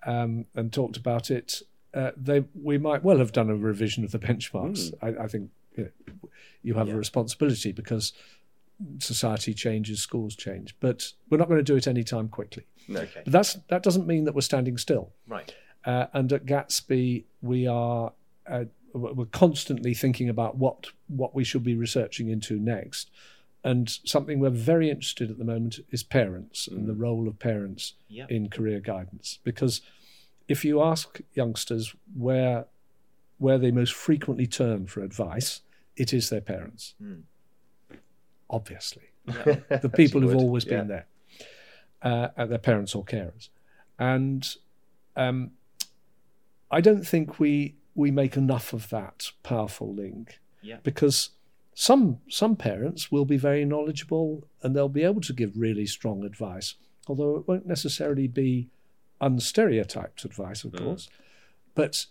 um, 0.04 0.46
and 0.54 0.72
talked 0.72 0.96
about 0.96 1.30
it, 1.30 1.62
uh, 1.94 2.10
they 2.16 2.44
we 2.60 2.78
might 2.78 3.02
well 3.02 3.18
have 3.18 3.32
done 3.32 3.48
a 3.48 3.56
revision 3.56 4.04
of 4.04 4.10
the 4.10 4.18
benchmarks. 4.18 4.92
Mm. 4.92 5.18
I, 5.18 5.24
I, 5.24 5.28
think 5.28 5.50
you, 5.78 5.84
know, 6.06 6.28
you 6.62 6.74
have 6.74 6.88
Yeah. 6.88 6.94
a 6.94 6.96
responsibility 6.96 7.72
because 7.72 8.12
society 8.98 9.54
changes, 9.54 10.00
schools 10.00 10.36
change. 10.36 10.74
But 10.80 11.12
we're 11.30 11.38
not 11.38 11.48
going 11.48 11.58
to 11.58 11.64
do 11.64 11.76
it 11.76 11.86
anytime 11.86 12.28
quickly. 12.28 12.64
Okay. 12.90 13.22
But 13.24 13.32
that's 13.32 13.54
that 13.68 13.82
doesn't 13.82 14.06
mean 14.06 14.24
that 14.24 14.34
we're 14.34 14.40
standing 14.40 14.78
still. 14.78 15.12
Right. 15.26 15.54
Uh, 15.84 16.06
and 16.12 16.32
at 16.32 16.46
Gatsby, 16.46 17.24
we 17.42 17.66
are 17.66 18.12
uh, 18.46 18.64
we're 18.92 19.26
constantly 19.26 19.94
thinking 19.94 20.28
about 20.28 20.56
what 20.56 20.86
what 21.08 21.34
we 21.34 21.44
should 21.44 21.64
be 21.64 21.74
researching 21.76 22.28
into 22.28 22.58
next. 22.58 23.10
And 23.64 23.90
something 24.04 24.38
we're 24.38 24.50
very 24.50 24.88
interested 24.88 25.30
at 25.30 25.38
the 25.38 25.44
moment 25.44 25.80
is 25.90 26.02
parents 26.04 26.68
and 26.68 26.86
the 26.86 26.94
role 26.94 27.26
of 27.28 27.38
parents 27.38 27.94
Yeah. 28.08 28.26
in 28.30 28.48
career 28.48 28.80
guidance. 28.80 29.40
Because 29.42 29.82
if 30.46 30.64
you 30.64 30.80
ask 30.80 31.20
youngsters 31.34 31.94
where 32.16 32.66
where 33.38 33.58
they 33.58 33.70
most 33.70 33.92
frequently 33.92 34.46
turn 34.46 34.86
for 34.86 35.00
advice, 35.02 35.60
it 35.98 36.12
is 36.12 36.30
their 36.30 36.40
parents. 36.40 36.94
Mm. 37.02 37.22
Obviously 38.50 39.04
Yeah. 39.26 39.56
the 39.82 39.90
people 40.00 40.20
who've 40.20 40.34
always 40.36 40.64
yeah. 40.64 40.76
been 40.78 40.88
there, 40.88 41.06
uh, 42.02 42.46
their 42.46 42.58
parents 42.58 42.94
or 42.94 43.04
carers. 43.04 43.50
And 43.98 44.48
um, 45.16 45.50
I 46.70 46.80
don't 46.80 47.06
think 47.06 47.38
we 47.38 47.74
we 47.94 48.10
make 48.12 48.36
enough 48.36 48.72
of 48.72 48.88
that 48.90 49.32
powerful 49.42 49.92
link 49.92 50.38
Yeah. 50.62 50.78
because 50.82 51.30
some 51.74 52.20
some 52.28 52.56
parents 52.56 53.10
will 53.12 53.24
be 53.24 53.36
very 53.36 53.64
knowledgeable 53.64 54.46
and 54.62 54.74
they'll 54.74 54.88
be 54.88 55.02
able 55.04 55.20
to 55.22 55.32
give 55.32 55.52
really 55.56 55.86
strong 55.86 56.24
advice, 56.24 56.74
although 57.08 57.36
it 57.36 57.48
won't 57.48 57.66
necessarily 57.66 58.28
be 58.28 58.68
unstereotyped 59.20 60.24
advice, 60.24 60.64
of 60.64 60.72
Mm. 60.72 60.78
course. 60.84 61.08
But 61.74 62.06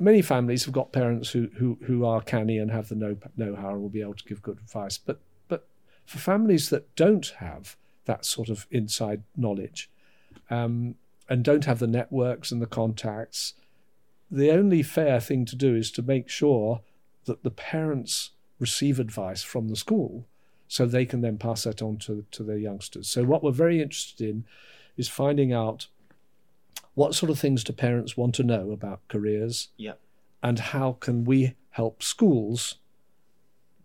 many 0.00 0.22
families 0.22 0.64
have 0.64 0.74
got 0.74 0.92
parents 0.92 1.30
who 1.30 1.48
who, 1.56 1.78
who 1.84 2.04
are 2.04 2.20
canny 2.20 2.58
and 2.58 2.70
have 2.70 2.88
the 2.88 2.94
know 2.94 3.16
know 3.36 3.54
how 3.54 3.70
and 3.70 3.82
will 3.82 3.88
be 3.88 4.00
able 4.00 4.14
to 4.14 4.24
give 4.24 4.42
good 4.42 4.58
advice. 4.58 4.98
But 4.98 5.20
but 5.48 5.66
for 6.04 6.18
families 6.18 6.70
that 6.70 6.94
don't 6.96 7.34
have 7.38 7.76
that 8.04 8.24
sort 8.24 8.48
of 8.48 8.66
inside 8.70 9.22
knowledge 9.36 9.90
um, 10.50 10.94
and 11.28 11.44
don't 11.44 11.66
have 11.66 11.78
the 11.78 11.86
networks 11.86 12.50
and 12.50 12.62
the 12.62 12.66
contacts, 12.66 13.54
the 14.30 14.50
only 14.50 14.82
fair 14.82 15.20
thing 15.20 15.44
to 15.46 15.56
do 15.56 15.74
is 15.74 15.90
to 15.92 16.02
make 16.02 16.28
sure 16.28 16.80
that 17.26 17.42
the 17.42 17.50
parents 17.50 18.30
receive 18.58 18.98
advice 18.98 19.42
from 19.42 19.68
the 19.68 19.76
school 19.76 20.26
so 20.66 20.84
they 20.84 21.06
can 21.06 21.20
then 21.20 21.38
pass 21.38 21.64
that 21.64 21.80
on 21.80 21.96
to, 21.96 22.24
to 22.30 22.42
their 22.42 22.58
youngsters. 22.58 23.08
So, 23.08 23.24
what 23.24 23.42
we're 23.42 23.52
very 23.52 23.80
interested 23.80 24.28
in 24.28 24.44
is 24.96 25.08
finding 25.08 25.52
out 25.52 25.86
what 26.98 27.14
sort 27.14 27.30
of 27.30 27.38
things 27.38 27.62
do 27.64 27.72
parents 27.72 28.16
want 28.16 28.34
to 28.34 28.42
know 28.42 28.64
about 28.72 28.98
careers 29.08 29.68
Yeah. 29.76 29.94
and 30.42 30.58
how 30.74 30.88
can 31.04 31.16
we 31.24 31.54
help 31.80 32.02
schools 32.02 32.60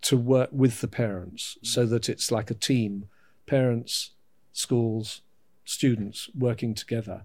to 0.01 0.17
work 0.17 0.49
with 0.51 0.81
the 0.81 0.87
parents 0.87 1.57
so 1.61 1.85
that 1.85 2.09
it's 2.09 2.31
like 2.37 2.49
a 2.51 2.55
team 2.69 2.91
parents 3.45 3.93
schools 4.51 5.21
students 5.63 6.29
working 6.47 6.73
together 6.73 7.19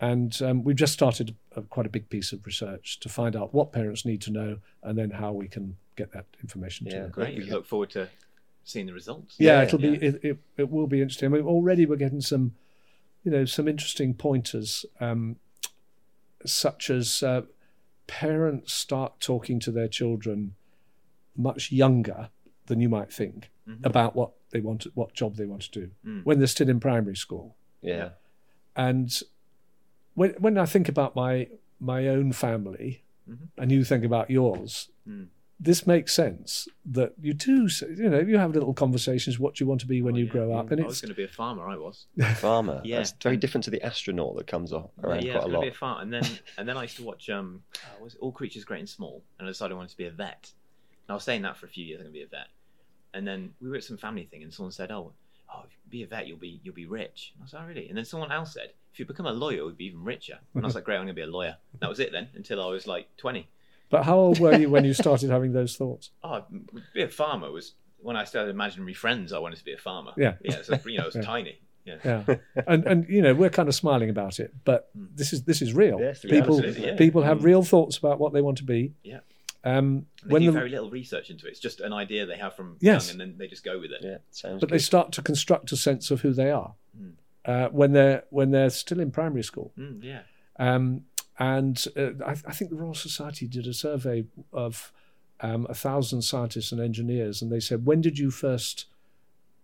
and 0.00 0.40
um, 0.42 0.64
we've 0.64 0.76
just 0.84 0.92
started 0.92 1.34
a, 1.54 1.62
quite 1.62 1.86
a 1.86 1.88
big 1.96 2.08
piece 2.08 2.32
of 2.32 2.44
research 2.44 2.98
to 3.00 3.08
find 3.08 3.34
out 3.36 3.54
what 3.54 3.72
parents 3.72 4.04
need 4.04 4.20
to 4.22 4.30
know 4.30 4.58
and 4.82 4.96
then 4.98 5.10
how 5.10 5.32
we 5.32 5.48
can 5.48 5.76
get 5.96 6.12
that 6.12 6.26
information 6.42 6.86
to 6.86 6.92
Yeah, 6.94 7.02
them 7.02 7.10
Great. 7.10 7.38
We 7.38 7.44
We 7.44 7.50
look 7.50 7.66
forward 7.66 7.90
to 7.90 8.08
seeing 8.64 8.86
the 8.86 8.92
results. 8.92 9.36
yeah, 9.38 9.58
Yeah, 9.58 9.62
it'll 9.64 9.80
yeah. 9.80 9.90
be 9.98 10.06
it, 10.06 10.14
it, 10.24 10.38
it 10.62 10.70
will 10.70 10.86
be 10.86 11.00
interesting. 11.00 11.26
I 11.30 11.36
mean, 11.36 11.46
already 11.46 11.86
we're 11.86 11.96
getting 12.06 12.20
some, 12.20 12.54
you 13.26 13.32
know, 13.32 13.44
some 13.44 13.66
interesting 13.66 14.14
pointers, 14.14 14.86
um, 15.00 15.34
such 16.46 16.88
as 16.90 17.24
uh, 17.24 17.42
parents 18.06 18.72
start 18.72 19.18
talking 19.18 19.58
to 19.58 19.72
their 19.72 19.88
children 19.88 20.54
much 21.36 21.72
younger 21.72 22.30
than 22.66 22.80
you 22.80 22.88
might 22.88 23.12
think 23.12 23.50
Mhm. 23.68 23.84
about 23.84 24.14
what 24.14 24.30
they 24.50 24.60
want, 24.60 24.82
to, 24.82 24.92
what 24.94 25.12
job 25.12 25.34
they 25.34 25.44
want 25.44 25.62
to 25.62 25.70
do 25.72 25.90
Mm. 26.06 26.24
when 26.24 26.38
they're 26.38 26.46
still 26.46 26.68
in 26.68 26.78
primary 26.78 27.16
school. 27.16 27.56
Yeah. 27.82 28.10
And 28.76 29.10
when 30.14 30.30
when 30.38 30.56
I 30.56 30.66
think 30.66 30.88
about 30.88 31.16
my 31.16 31.48
my 31.80 32.06
own 32.08 32.32
family, 32.32 33.02
Mhm. 33.28 33.48
and 33.58 33.72
you 33.72 33.82
think 33.84 34.04
about 34.04 34.30
yours, 34.30 34.88
Mm. 35.06 35.28
This 35.58 35.86
makes 35.86 36.12
sense 36.12 36.68
that 36.84 37.14
you 37.20 37.32
do. 37.34 37.68
You 37.96 38.10
know, 38.10 38.20
you 38.20 38.36
have 38.38 38.52
little 38.52 38.74
conversations. 38.74 39.38
What 39.38 39.54
do 39.54 39.64
you 39.64 39.68
want 39.68 39.80
to 39.80 39.86
be 39.86 40.02
when 40.02 40.14
Oh, 40.14 40.18
you 40.18 40.24
yeah. 40.26 40.30
grow 40.32 40.52
up? 40.54 40.70
And 40.70 40.82
I 40.82 40.86
was 40.86 41.00
going 41.00 41.08
to 41.10 41.14
be 41.16 41.24
a 41.24 41.28
farmer. 41.28 41.66
I 41.68 41.76
was. 41.76 42.06
Farmer. 42.36 42.80
Yeah. 42.84 42.98
That's 42.98 43.14
very 43.22 43.36
different 43.36 43.64
to 43.64 43.70
the 43.70 43.82
astronaut 43.82 44.36
that 44.36 44.46
comes 44.46 44.72
o- 44.72 44.90
around 45.02 45.24
yeah, 45.24 45.32
I 45.32 45.40
quite 45.40 45.44
was 45.44 45.44
a 45.44 45.48
going 45.48 45.52
lot. 45.54 45.60
to 45.60 45.66
be 45.66 45.68
a 45.70 45.78
farmer, 45.78 46.02
and 46.02 46.12
then 46.12 46.24
and 46.58 46.68
then 46.68 46.76
I 46.76 46.82
used 46.82 46.96
to 46.96 47.04
watch 47.04 47.30
um, 47.30 47.62
uh, 47.76 48.02
was 48.02 48.16
All 48.16 48.32
Creatures 48.32 48.64
Great 48.64 48.80
and 48.80 48.88
Small, 48.88 49.22
and 49.38 49.48
I 49.48 49.50
decided 49.50 49.72
I 49.74 49.76
wanted 49.76 49.90
to 49.90 49.96
be 49.96 50.06
a 50.06 50.10
vet. 50.10 50.50
And 51.08 51.12
I 51.12 51.14
was 51.14 51.24
saying 51.24 51.42
that 51.42 51.56
for 51.56 51.66
a 51.66 51.68
few 51.68 51.84
years. 51.84 52.00
I'm 52.00 52.04
going 52.06 52.12
to 52.14 52.18
be 52.18 52.24
a 52.24 52.28
vet, 52.28 52.48
and 53.14 53.26
then 53.26 53.52
we 53.60 53.68
were 53.70 53.76
at 53.76 53.84
some 53.84 53.96
family 53.96 54.24
thing, 54.24 54.42
and 54.42 54.52
someone 54.52 54.72
said, 54.72 54.90
"Oh, 54.90 55.12
oh, 55.54 55.60
if 55.64 55.70
you 55.72 55.78
be 55.90 56.02
a 56.02 56.06
vet, 56.06 56.26
you'll 56.26 56.38
be 56.38 56.60
you'll 56.62 56.74
be 56.74 56.86
rich." 56.86 57.32
And 57.34 57.42
I 57.42 57.44
was 57.44 57.52
like, 57.54 57.62
"Oh, 57.62 57.66
really?" 57.68 57.88
And 57.88 57.96
then 57.96 58.04
someone 58.04 58.30
else 58.32 58.52
said, 58.52 58.72
"If 58.92 58.98
you 58.98 59.06
become 59.06 59.26
a 59.26 59.32
lawyer, 59.32 59.56
you'll 59.56 59.70
be 59.72 59.86
even 59.86 60.04
richer." 60.04 60.38
And 60.54 60.64
I 60.64 60.66
was 60.66 60.74
like, 60.74 60.84
"Great, 60.84 60.96
I'm 60.96 61.02
going 61.06 61.08
to 61.08 61.14
be 61.14 61.22
a 61.22 61.26
lawyer." 61.26 61.56
That 61.80 61.88
was 61.88 62.00
it 62.00 62.12
then, 62.12 62.28
until 62.34 62.62
I 62.62 62.66
was 62.70 62.86
like 62.86 63.08
20. 63.16 63.48
But 63.88 64.04
how 64.04 64.18
old 64.18 64.38
were 64.40 64.56
you 64.56 64.68
when 64.70 64.84
you 64.84 64.94
started 65.04 65.30
having 65.30 65.52
those 65.52 65.76
thoughts? 65.76 66.10
Oh, 66.22 66.44
be 66.94 67.02
a 67.02 67.08
farmer 67.08 67.50
was 67.50 67.74
when 67.98 68.16
I 68.16 68.24
started 68.24 68.50
imaginary 68.50 68.94
friends. 68.94 69.32
I 69.32 69.38
wanted 69.38 69.56
to 69.58 69.64
be 69.64 69.72
a 69.72 69.78
farmer. 69.78 70.12
Yeah. 70.16 70.34
yeah. 70.42 70.62
So 70.62 70.78
you 70.86 70.98
know, 70.98 71.04
it 71.04 71.14
was 71.14 71.14
Yeah. 71.22 71.22
tiny. 71.22 71.58
Yeah. 71.84 71.98
Yeah, 72.04 72.36
and 72.66 72.84
and 72.84 73.08
you 73.08 73.22
know 73.22 73.32
we're 73.32 73.48
kind 73.50 73.68
of 73.68 73.74
smiling 73.76 74.10
about 74.10 74.40
it, 74.40 74.52
but 74.64 74.88
Mm. 74.98 75.08
this 75.14 75.32
is 75.32 75.44
this 75.44 75.62
is 75.62 75.72
real. 75.72 76.00
Yes, 76.00 76.20
the 76.20 76.28
people 76.28 76.64
yeah. 76.64 76.96
people 76.96 77.22
have 77.22 77.38
Mm. 77.38 77.44
real 77.44 77.62
thoughts 77.62 77.96
about 77.96 78.18
what 78.18 78.32
they 78.32 78.42
want 78.42 78.58
to 78.58 78.64
be. 78.64 78.94
Yeah. 79.04 79.20
Um, 79.62 80.06
they 80.24 80.32
when 80.32 80.42
do 80.42 80.46
the, 80.50 80.58
very 80.58 80.68
little 80.68 80.90
research 80.90 81.30
into 81.30 81.46
it. 81.46 81.50
It's 81.50 81.60
just 81.60 81.80
an 81.80 81.92
idea 81.92 82.26
they 82.26 82.36
have 82.38 82.54
from 82.56 82.76
Yes. 82.80 83.06
young, 83.06 83.12
and 83.12 83.20
then 83.20 83.38
they 83.38 83.46
just 83.46 83.64
go 83.64 83.78
with 83.78 83.92
it. 83.92 84.00
Yeah, 84.02 84.18
sounds 84.32 84.60
but 84.60 84.68
they 84.68 84.78
start 84.78 85.12
to 85.12 85.22
construct 85.22 85.70
a 85.72 85.76
sense 85.76 86.10
of 86.10 86.22
who 86.22 86.32
they 86.32 86.50
are 86.50 86.74
Mm. 87.00 87.12
uh, 87.44 87.68
when 87.70 87.92
they're 87.92 88.24
when 88.30 88.50
they're 88.50 88.70
still 88.70 88.98
in 88.98 89.12
primary 89.12 89.42
school. 89.44 89.72
Mm, 89.78 90.02
yeah. 90.02 90.22
Um, 90.58 91.04
and 91.38 91.84
uh, 91.96 92.10
I, 92.24 92.30
I 92.32 92.52
think 92.52 92.70
the 92.70 92.76
Royal 92.76 92.94
Society 92.94 93.46
did 93.46 93.66
a 93.66 93.74
survey 93.74 94.24
of 94.52 94.92
um, 95.40 95.66
a 95.68 95.74
thousand 95.74 96.22
scientists 96.22 96.72
and 96.72 96.80
engineers, 96.80 97.42
and 97.42 97.50
they 97.52 97.60
said, 97.60 97.84
"When 97.86 98.00
did 98.00 98.18
you 98.18 98.30
first 98.30 98.86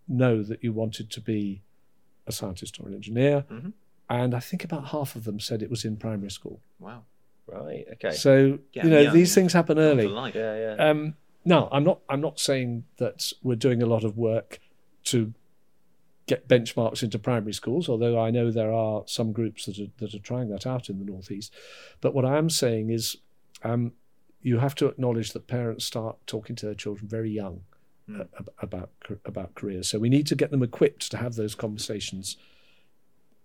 know 0.08 0.42
that 0.42 0.62
you 0.62 0.72
wanted 0.72 1.10
to 1.10 1.20
be 1.20 1.62
a 2.26 2.32
scientist 2.32 2.78
or 2.80 2.88
an 2.88 2.94
engineer?" 2.94 3.44
Mhm. 3.50 3.72
And 4.10 4.34
I 4.34 4.40
think 4.40 4.62
about 4.64 4.88
half 4.88 5.16
of 5.16 5.24
them 5.24 5.40
said 5.40 5.62
it 5.62 5.70
was 5.70 5.84
in 5.86 5.96
primary 5.96 6.30
school. 6.30 6.60
Wow. 6.78 7.04
Right. 7.46 7.86
Okay. 7.94 8.10
So 8.12 8.58
Get 8.72 8.84
you 8.84 8.90
know 8.90 9.00
young. 9.00 9.14
these 9.14 9.34
things 9.34 9.52
happen 9.52 9.78
early. 9.78 10.06
to 10.06 10.32
yeah. 10.38 10.74
Yeah. 10.76 10.90
Um, 10.90 11.14
no, 11.44 11.68
I'm 11.72 11.82
not. 11.84 12.00
I'm 12.08 12.20
not 12.20 12.38
saying 12.38 12.84
that 12.98 13.32
we're 13.42 13.56
doing 13.56 13.82
a 13.82 13.86
lot 13.86 14.04
of 14.04 14.16
work 14.18 14.60
to 15.04 15.32
get 16.32 16.48
benchmarks 16.48 17.02
into 17.02 17.18
primary 17.18 17.52
schools. 17.52 17.88
Although 17.88 18.18
I 18.18 18.30
know 18.30 18.50
there 18.50 18.72
are 18.72 19.02
some 19.06 19.32
groups 19.32 19.66
that 19.66 19.78
are 19.78 19.90
that 19.98 20.14
are 20.14 20.18
trying 20.30 20.48
that 20.48 20.66
out 20.66 20.88
in 20.88 20.98
the 20.98 21.04
northeast. 21.04 21.52
But 22.00 22.14
what 22.14 22.24
I 22.24 22.38
am 22.38 22.48
saying 22.48 22.90
is, 22.90 23.16
um, 23.62 23.92
you 24.40 24.58
have 24.58 24.74
to 24.76 24.86
acknowledge 24.86 25.32
that 25.32 25.46
parents 25.46 25.84
start 25.84 26.16
talking 26.26 26.56
to 26.56 26.66
their 26.66 26.74
children 26.74 27.08
very 27.08 27.30
young 27.30 27.62
ab- 28.08 28.50
about 28.58 28.90
about 29.24 29.54
careers. 29.54 29.88
So 29.88 29.98
we 29.98 30.08
need 30.08 30.26
to 30.28 30.34
get 30.34 30.50
them 30.50 30.62
equipped 30.62 31.10
to 31.10 31.16
have 31.18 31.34
those 31.34 31.54
conversations 31.54 32.36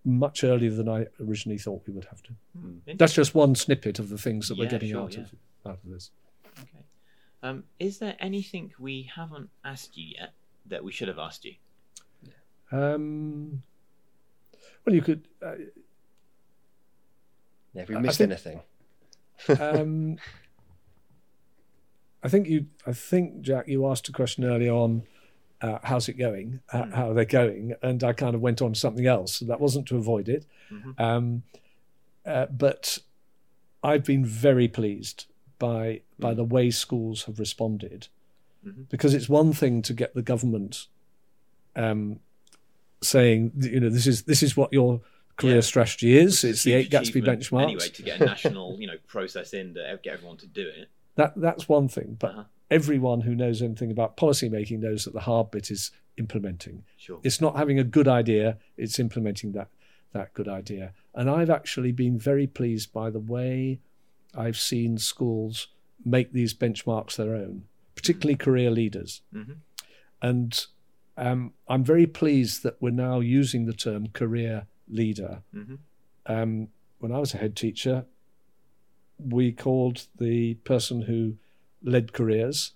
much 0.05 0.43
earlier 0.43 0.71
than 0.71 0.87
I 0.87 1.07
originally 1.19 1.57
thought 1.57 1.83
we 1.85 1.93
would 1.93 2.05
have 2.05 2.23
to. 2.23 2.31
Interesting. 2.55 2.97
That's 2.97 3.13
just 3.13 3.35
one 3.35 3.55
snippet 3.55 3.99
of 3.99 4.07
the 4.07 4.17
things 4.17 4.47
that 4.47 4.57
we're 4.57 4.69
getting 4.69 4.91
sure, 4.91 5.01
out 5.01 5.13
yeah. 5.15 5.23
of 5.23 5.33
out 5.65 5.79
of 5.83 5.91
this. 5.91 6.11
Okay. 6.59 6.85
Um, 7.43 7.65
is 7.79 7.99
there 7.99 8.15
anything 8.19 8.71
we 8.79 9.09
haven't 9.13 9.49
asked 9.63 9.97
you 9.97 10.15
yet 10.17 10.33
that 10.65 10.83
we 10.83 10.91
should 10.91 11.09
have 11.09 11.19
asked 11.19 11.43
you? 11.43 11.55
Um, 12.71 13.63
well, 14.85 14.95
you 14.95 15.01
could. 15.01 15.27
Uh, 15.41 15.55
Yeah, 17.73 17.81
Have 17.81 17.89
we 17.89 17.97
missed 17.99 18.17
think- 18.17 18.31
anything? 18.31 18.61
um, 19.61 20.17
I 22.23 22.29
think 22.29 22.47
you. 22.47 22.67
I 22.85 22.93
think 22.93 23.41
Jack, 23.41 23.67
you 23.67 23.87
asked 23.87 24.09
a 24.09 24.11
question 24.11 24.43
earlier 24.45 24.73
on. 24.73 25.03
Uh, 25.61 25.79
how's 25.83 26.07
it 26.07 26.13
going? 26.17 26.59
Uh, 26.71 26.83
Mm. 26.83 26.93
How 26.93 27.11
are 27.11 27.13
they 27.15 27.25
going? 27.25 27.73
And 27.81 28.03
I 28.03 28.13
kind 28.13 28.35
of 28.35 28.41
went 28.41 28.61
on 28.61 28.73
to 28.73 28.79
something 28.79 29.07
else. 29.07 29.35
So 29.37 29.45
That 29.45 29.59
wasn't 29.59 29.87
to 29.87 29.97
avoid 29.97 30.29
it, 30.29 30.45
Mhm. 30.71 30.99
um, 30.99 31.43
uh, 32.25 32.45
but 32.47 32.99
I've 33.83 34.03
been 34.03 34.25
very 34.25 34.67
pleased 34.67 35.25
by 35.59 36.01
by 36.19 36.33
Mm. 36.33 36.37
the 36.37 36.43
way 36.43 36.71
schools 36.71 37.23
have 37.25 37.37
responded, 37.39 38.07
Mhm. 38.65 38.89
because 38.89 39.13
it's 39.13 39.29
one 39.29 39.53
thing 39.53 39.81
to 39.83 39.93
get 39.93 40.13
the 40.15 40.23
government 40.23 40.87
um, 41.75 42.19
saying, 43.01 43.51
you 43.57 43.79
know, 43.79 43.89
this 43.89 44.07
is 44.07 44.23
this 44.23 44.41
is 44.43 44.55
what 44.57 44.71
your 44.73 45.01
career 45.37 45.55
Yeah. 45.55 45.61
strategy 45.61 46.17
is. 46.17 46.43
Is 46.43 46.51
It's 46.51 46.63
the 46.63 46.73
eight 46.73 46.89
Gatsby 46.89 47.23
benchmarks. 47.23 47.63
Anyway, 47.63 47.89
to 47.89 48.01
get 48.01 48.21
a 48.21 48.25
national, 48.25 48.79
you 48.79 48.87
know, 48.87 48.97
process 49.07 49.53
in 49.53 49.73
to 49.75 49.99
get 50.03 50.13
everyone 50.15 50.37
to 50.37 50.47
do 50.47 50.67
it. 50.67 50.89
That 51.15 51.33
that's 51.39 51.67
one 51.69 51.87
thing, 51.87 52.17
but 52.19 52.31
Uh-huh. 52.31 52.43
everyone 52.71 53.21
who 53.21 53.35
knows 53.35 53.61
anything 53.61 53.91
about 53.91 54.17
policy 54.17 54.49
making 54.49 54.79
knows 54.81 55.05
that 55.05 55.13
the 55.13 55.21
hard 55.21 55.51
bit 55.51 55.69
is 55.71 55.91
implementing. 56.17 56.83
Sure. 56.97 57.19
It's 57.23 57.39
not 57.39 57.55
having 57.55 57.77
a 57.79 57.83
good 57.83 58.07
idea; 58.07 58.57
it's 58.77 58.99
implementing 58.99 59.51
that 59.53 59.69
that 60.13 60.33
good 60.33 60.47
idea. 60.47 60.93
And 61.13 61.29
I've 61.29 61.49
actually 61.49 61.91
been 61.91 62.17
very 62.17 62.47
pleased 62.47 62.91
by 62.93 63.09
the 63.11 63.19
way 63.19 63.79
I've 64.33 64.57
seen 64.57 64.97
schools 64.97 65.67
make 66.03 66.31
these 66.31 66.53
benchmarks 66.53 67.15
their 67.15 67.35
own, 67.35 67.65
particularly 67.95 68.35
career 68.37 68.71
leaders. 68.71 69.21
Mm-hmm. 69.33 69.53
And 70.21 70.65
um, 71.17 71.53
I'm 71.67 71.83
very 71.83 72.07
pleased 72.07 72.63
that 72.63 72.77
we're 72.81 72.91
now 72.91 73.19
using 73.19 73.65
the 73.65 73.73
term 73.73 74.07
career 74.09 74.67
leader. 74.87 75.41
Mm-hmm. 75.53 75.75
Um, 76.27 76.67
when 76.99 77.11
I 77.11 77.19
was 77.19 77.33
a 77.33 77.37
head 77.37 77.55
teacher, 77.55 78.05
we 79.19 79.51
called 79.51 80.07
the 80.19 80.55
person 80.55 81.03
who 81.03 81.35
led 81.83 82.13
careers 82.13 82.73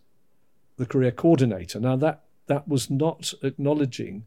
the 0.77 0.85
career 0.85 1.11
coordinator. 1.11 1.79
Now 1.79 1.95
that 1.97 2.23
that 2.47 2.67
was 2.67 2.89
not 2.89 3.33
acknowledging 3.43 4.25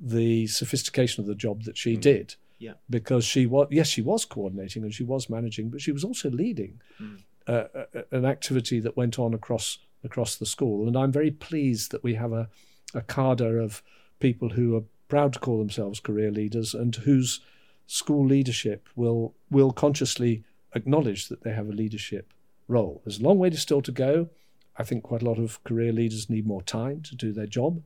the 0.00 0.46
sophistication 0.46 1.20
of 1.22 1.26
the 1.26 1.34
job 1.34 1.64
that 1.64 1.76
she 1.76 1.96
Mm. 1.96 2.00
did. 2.00 2.34
Yeah. 2.58 2.74
Because 2.88 3.24
she 3.24 3.46
was 3.46 3.68
yes, 3.70 3.88
she 3.88 4.02
was 4.02 4.24
coordinating 4.24 4.82
and 4.84 4.94
she 4.94 5.04
was 5.04 5.28
managing, 5.28 5.70
but 5.70 5.80
she 5.80 5.92
was 5.92 6.04
also 6.04 6.30
leading 6.30 6.80
Mm. 7.00 7.22
uh, 7.48 7.64
a- 7.94 8.04
an 8.16 8.24
activity 8.24 8.78
that 8.80 8.96
went 8.96 9.18
on 9.18 9.34
across 9.34 9.78
across 10.04 10.36
the 10.36 10.46
school. 10.46 10.86
And 10.86 10.96
I'm 10.96 11.12
very 11.12 11.30
pleased 11.32 11.90
that 11.90 12.02
we 12.04 12.14
have 12.14 12.32
a, 12.32 12.48
a 12.94 13.02
cadre 13.02 13.62
of 13.62 13.82
people 14.20 14.50
who 14.50 14.76
are 14.76 14.84
proud 15.08 15.32
to 15.32 15.38
call 15.38 15.58
themselves 15.58 16.00
career 16.00 16.30
leaders 16.30 16.74
and 16.74 16.94
whose 16.96 17.40
school 17.86 18.26
leadership 18.26 18.88
will 18.96 19.34
will 19.50 19.72
consciously 19.72 20.44
acknowledge 20.74 21.28
that 21.28 21.42
they 21.42 21.52
have 21.52 21.68
a 21.68 21.72
leadership 21.72 22.32
role. 22.68 23.00
There's 23.04 23.20
a 23.20 23.22
long 23.22 23.38
way 23.38 23.50
to 23.50 23.56
still 23.56 23.82
to 23.82 23.92
go. 23.92 24.28
I 24.76 24.82
think 24.82 25.04
quite 25.04 25.22
a 25.22 25.24
lot 25.24 25.38
of 25.38 25.62
career 25.64 25.92
leaders 25.92 26.28
need 26.28 26.46
more 26.46 26.62
time 26.62 27.00
to 27.02 27.14
do 27.14 27.32
their 27.32 27.46
job, 27.46 27.82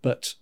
but 0.00 0.34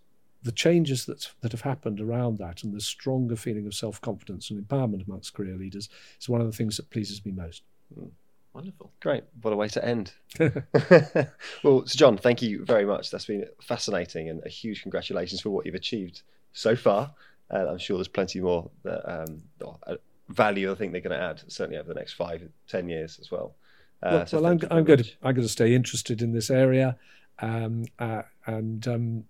the 0.42 0.52
changes 0.52 1.04
that 1.06 1.30
that 1.40 1.52
have 1.52 1.62
happened 1.62 2.00
around 2.00 2.38
that 2.38 2.62
and 2.62 2.72
the 2.72 2.80
stronger 2.80 3.36
feeling 3.36 3.66
of 3.66 3.74
self 3.74 4.00
confidence 4.00 4.50
and 4.50 4.62
empowerment 4.62 5.06
amongst 5.06 5.34
career 5.34 5.56
leaders 5.56 5.88
is 6.20 6.28
one 6.28 6.40
of 6.40 6.46
the 6.46 6.56
things 6.56 6.76
that 6.76 6.90
pleases 6.90 7.24
me 7.24 7.32
most. 7.32 7.62
Hmm. 7.94 8.06
Wonderful. 8.52 8.90
Great. 9.00 9.24
What 9.42 9.52
a 9.52 9.56
way 9.56 9.68
to 9.68 9.84
end. 9.84 10.12
well, 10.38 11.86
so 11.86 11.96
John, 11.96 12.16
thank 12.18 12.42
you 12.42 12.64
very 12.64 12.84
much. 12.84 13.10
That's 13.10 13.26
been 13.26 13.46
fascinating 13.62 14.28
and 14.28 14.42
a 14.44 14.48
huge 14.48 14.82
congratulations 14.82 15.40
for 15.40 15.50
what 15.50 15.66
you've 15.66 15.74
achieved 15.74 16.22
so 16.52 16.74
far. 16.74 17.12
And 17.48 17.68
I'm 17.68 17.78
sure 17.78 17.96
there's 17.96 18.08
plenty 18.08 18.40
more 18.40 18.70
that, 18.82 19.08
um, 19.08 19.42
uh, 19.86 19.96
value 20.28 20.70
I 20.70 20.74
think 20.74 20.92
they're 20.92 21.00
going 21.00 21.18
to 21.18 21.24
add, 21.24 21.42
certainly 21.48 21.78
over 21.78 21.88
the 21.92 21.98
next 21.98 22.12
five, 22.14 22.48
ten 22.68 22.88
years 22.88 23.18
as 23.20 23.30
well. 23.30 23.54
Uh, 24.02 24.08
well, 24.12 24.26
so 24.26 24.40
well, 24.40 24.52
I'm, 24.52 24.58
thank 24.58 24.72
I'm 24.72 24.84
going 24.84 25.02
to. 25.02 25.10
I'm 25.22 25.34
going 25.34 25.46
to 25.46 25.52
stay 25.52 25.74
interested 25.74 26.22
in 26.22 26.32
this 26.32 26.50
area, 26.50 26.96
um, 27.40 27.84
uh, 27.98 28.22
and 28.46 28.86
um, 28.88 29.24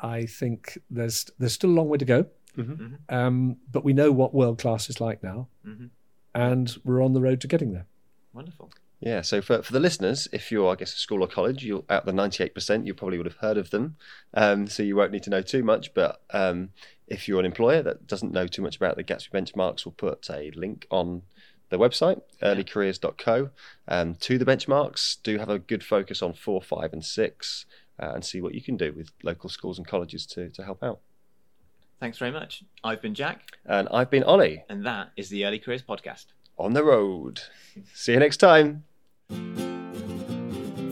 I 0.00 0.26
think 0.26 0.78
there's 0.90 1.30
there's 1.38 1.54
still 1.54 1.70
a 1.70 1.72
long 1.72 1.88
way 1.88 1.98
to 1.98 2.04
go. 2.04 2.26
Mhm. 2.56 2.98
Um, 3.08 3.56
but 3.72 3.82
we 3.82 3.94
know 3.94 4.12
what 4.12 4.34
world 4.34 4.58
class 4.58 4.90
is 4.90 5.00
like 5.00 5.22
now, 5.22 5.48
Mhm. 5.66 5.88
and 6.34 6.76
we're 6.84 7.02
on 7.02 7.14
the 7.14 7.20
road 7.22 7.40
to 7.40 7.48
getting 7.48 7.72
there. 7.72 7.86
Wonderful. 8.32 8.70
Yeah, 9.00 9.22
so 9.22 9.42
for, 9.42 9.62
for 9.62 9.72
the 9.72 9.80
listeners, 9.80 10.28
if 10.32 10.52
you're, 10.52 10.70
I 10.70 10.76
guess, 10.76 10.94
a 10.94 10.96
school 10.96 11.24
or 11.24 11.26
college, 11.26 11.64
you'll 11.64 11.84
out 11.90 12.06
the 12.06 12.12
98%, 12.12 12.86
you 12.86 12.94
probably 12.94 13.18
would 13.18 13.26
have 13.26 13.36
heard 13.36 13.58
of 13.58 13.70
them. 13.70 13.96
Um, 14.32 14.68
so 14.68 14.84
you 14.84 14.94
won't 14.94 15.10
need 15.10 15.24
to 15.24 15.30
know 15.30 15.42
too 15.42 15.64
much. 15.64 15.92
But 15.92 16.22
um, 16.30 16.70
if 17.08 17.26
you're 17.26 17.40
an 17.40 17.46
employer 17.46 17.82
that 17.82 18.06
doesn't 18.06 18.32
know 18.32 18.46
too 18.46 18.62
much 18.62 18.76
about 18.76 18.94
the 18.94 19.02
Gatsby 19.02 19.30
benchmarks, 19.32 19.84
we'll 19.84 19.92
put 19.92 20.30
a 20.30 20.52
link 20.54 20.86
on 20.88 21.22
the 21.70 21.78
website, 21.78 22.20
earlycareers.co, 22.42 23.50
um, 23.88 24.14
to 24.16 24.38
the 24.38 24.44
benchmarks. 24.44 25.16
Do 25.22 25.38
have 25.38 25.48
a 25.48 25.58
good 25.58 25.82
focus 25.82 26.22
on 26.22 26.32
four, 26.32 26.62
five, 26.62 26.92
and 26.92 27.04
six, 27.04 27.66
uh, 27.98 28.12
and 28.14 28.24
see 28.24 28.40
what 28.40 28.54
you 28.54 28.62
can 28.62 28.76
do 28.76 28.92
with 28.92 29.10
local 29.24 29.50
schools 29.50 29.78
and 29.78 29.86
colleges 29.86 30.26
to, 30.26 30.48
to 30.50 30.62
help 30.62 30.82
out. 30.82 31.00
Thanks 31.98 32.18
very 32.18 32.32
much. 32.32 32.64
I've 32.82 33.00
been 33.00 33.14
Jack, 33.14 33.42
And 33.64 33.88
I've 33.92 34.10
been 34.10 34.24
Ollie 34.24 34.64
and 34.68 34.84
that 34.86 35.10
is 35.16 35.28
the 35.28 35.44
Early 35.44 35.60
Careers 35.60 35.82
Podcast. 35.82 36.26
On 36.58 36.72
the 36.72 36.84
road. 36.84 37.42
See 37.94 38.12
you 38.12 38.18
next 38.18 38.38
time. 38.38 38.84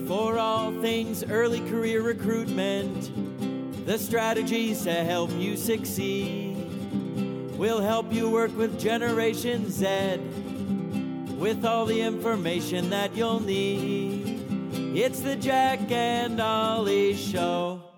For 0.07 0.37
all 0.37 0.71
things 0.81 1.23
early 1.23 1.61
career 1.69 2.01
recruitment, 2.01 3.85
the 3.85 3.97
strategies 3.97 4.83
to 4.83 4.93
help 4.93 5.31
you 5.33 5.55
succeed. 5.55 6.57
We'll 7.57 7.81
help 7.81 8.11
you 8.11 8.29
work 8.29 8.55
with 8.57 8.79
Generation 8.79 9.69
Z 9.69 10.17
with 11.37 11.65
all 11.65 11.85
the 11.85 12.01
information 12.01 12.89
that 12.89 13.15
you'll 13.15 13.39
need. 13.39 14.45
It's 14.95 15.21
the 15.21 15.35
Jack 15.35 15.91
and 15.91 16.39
Ollie 16.39 17.15
Show. 17.15 17.90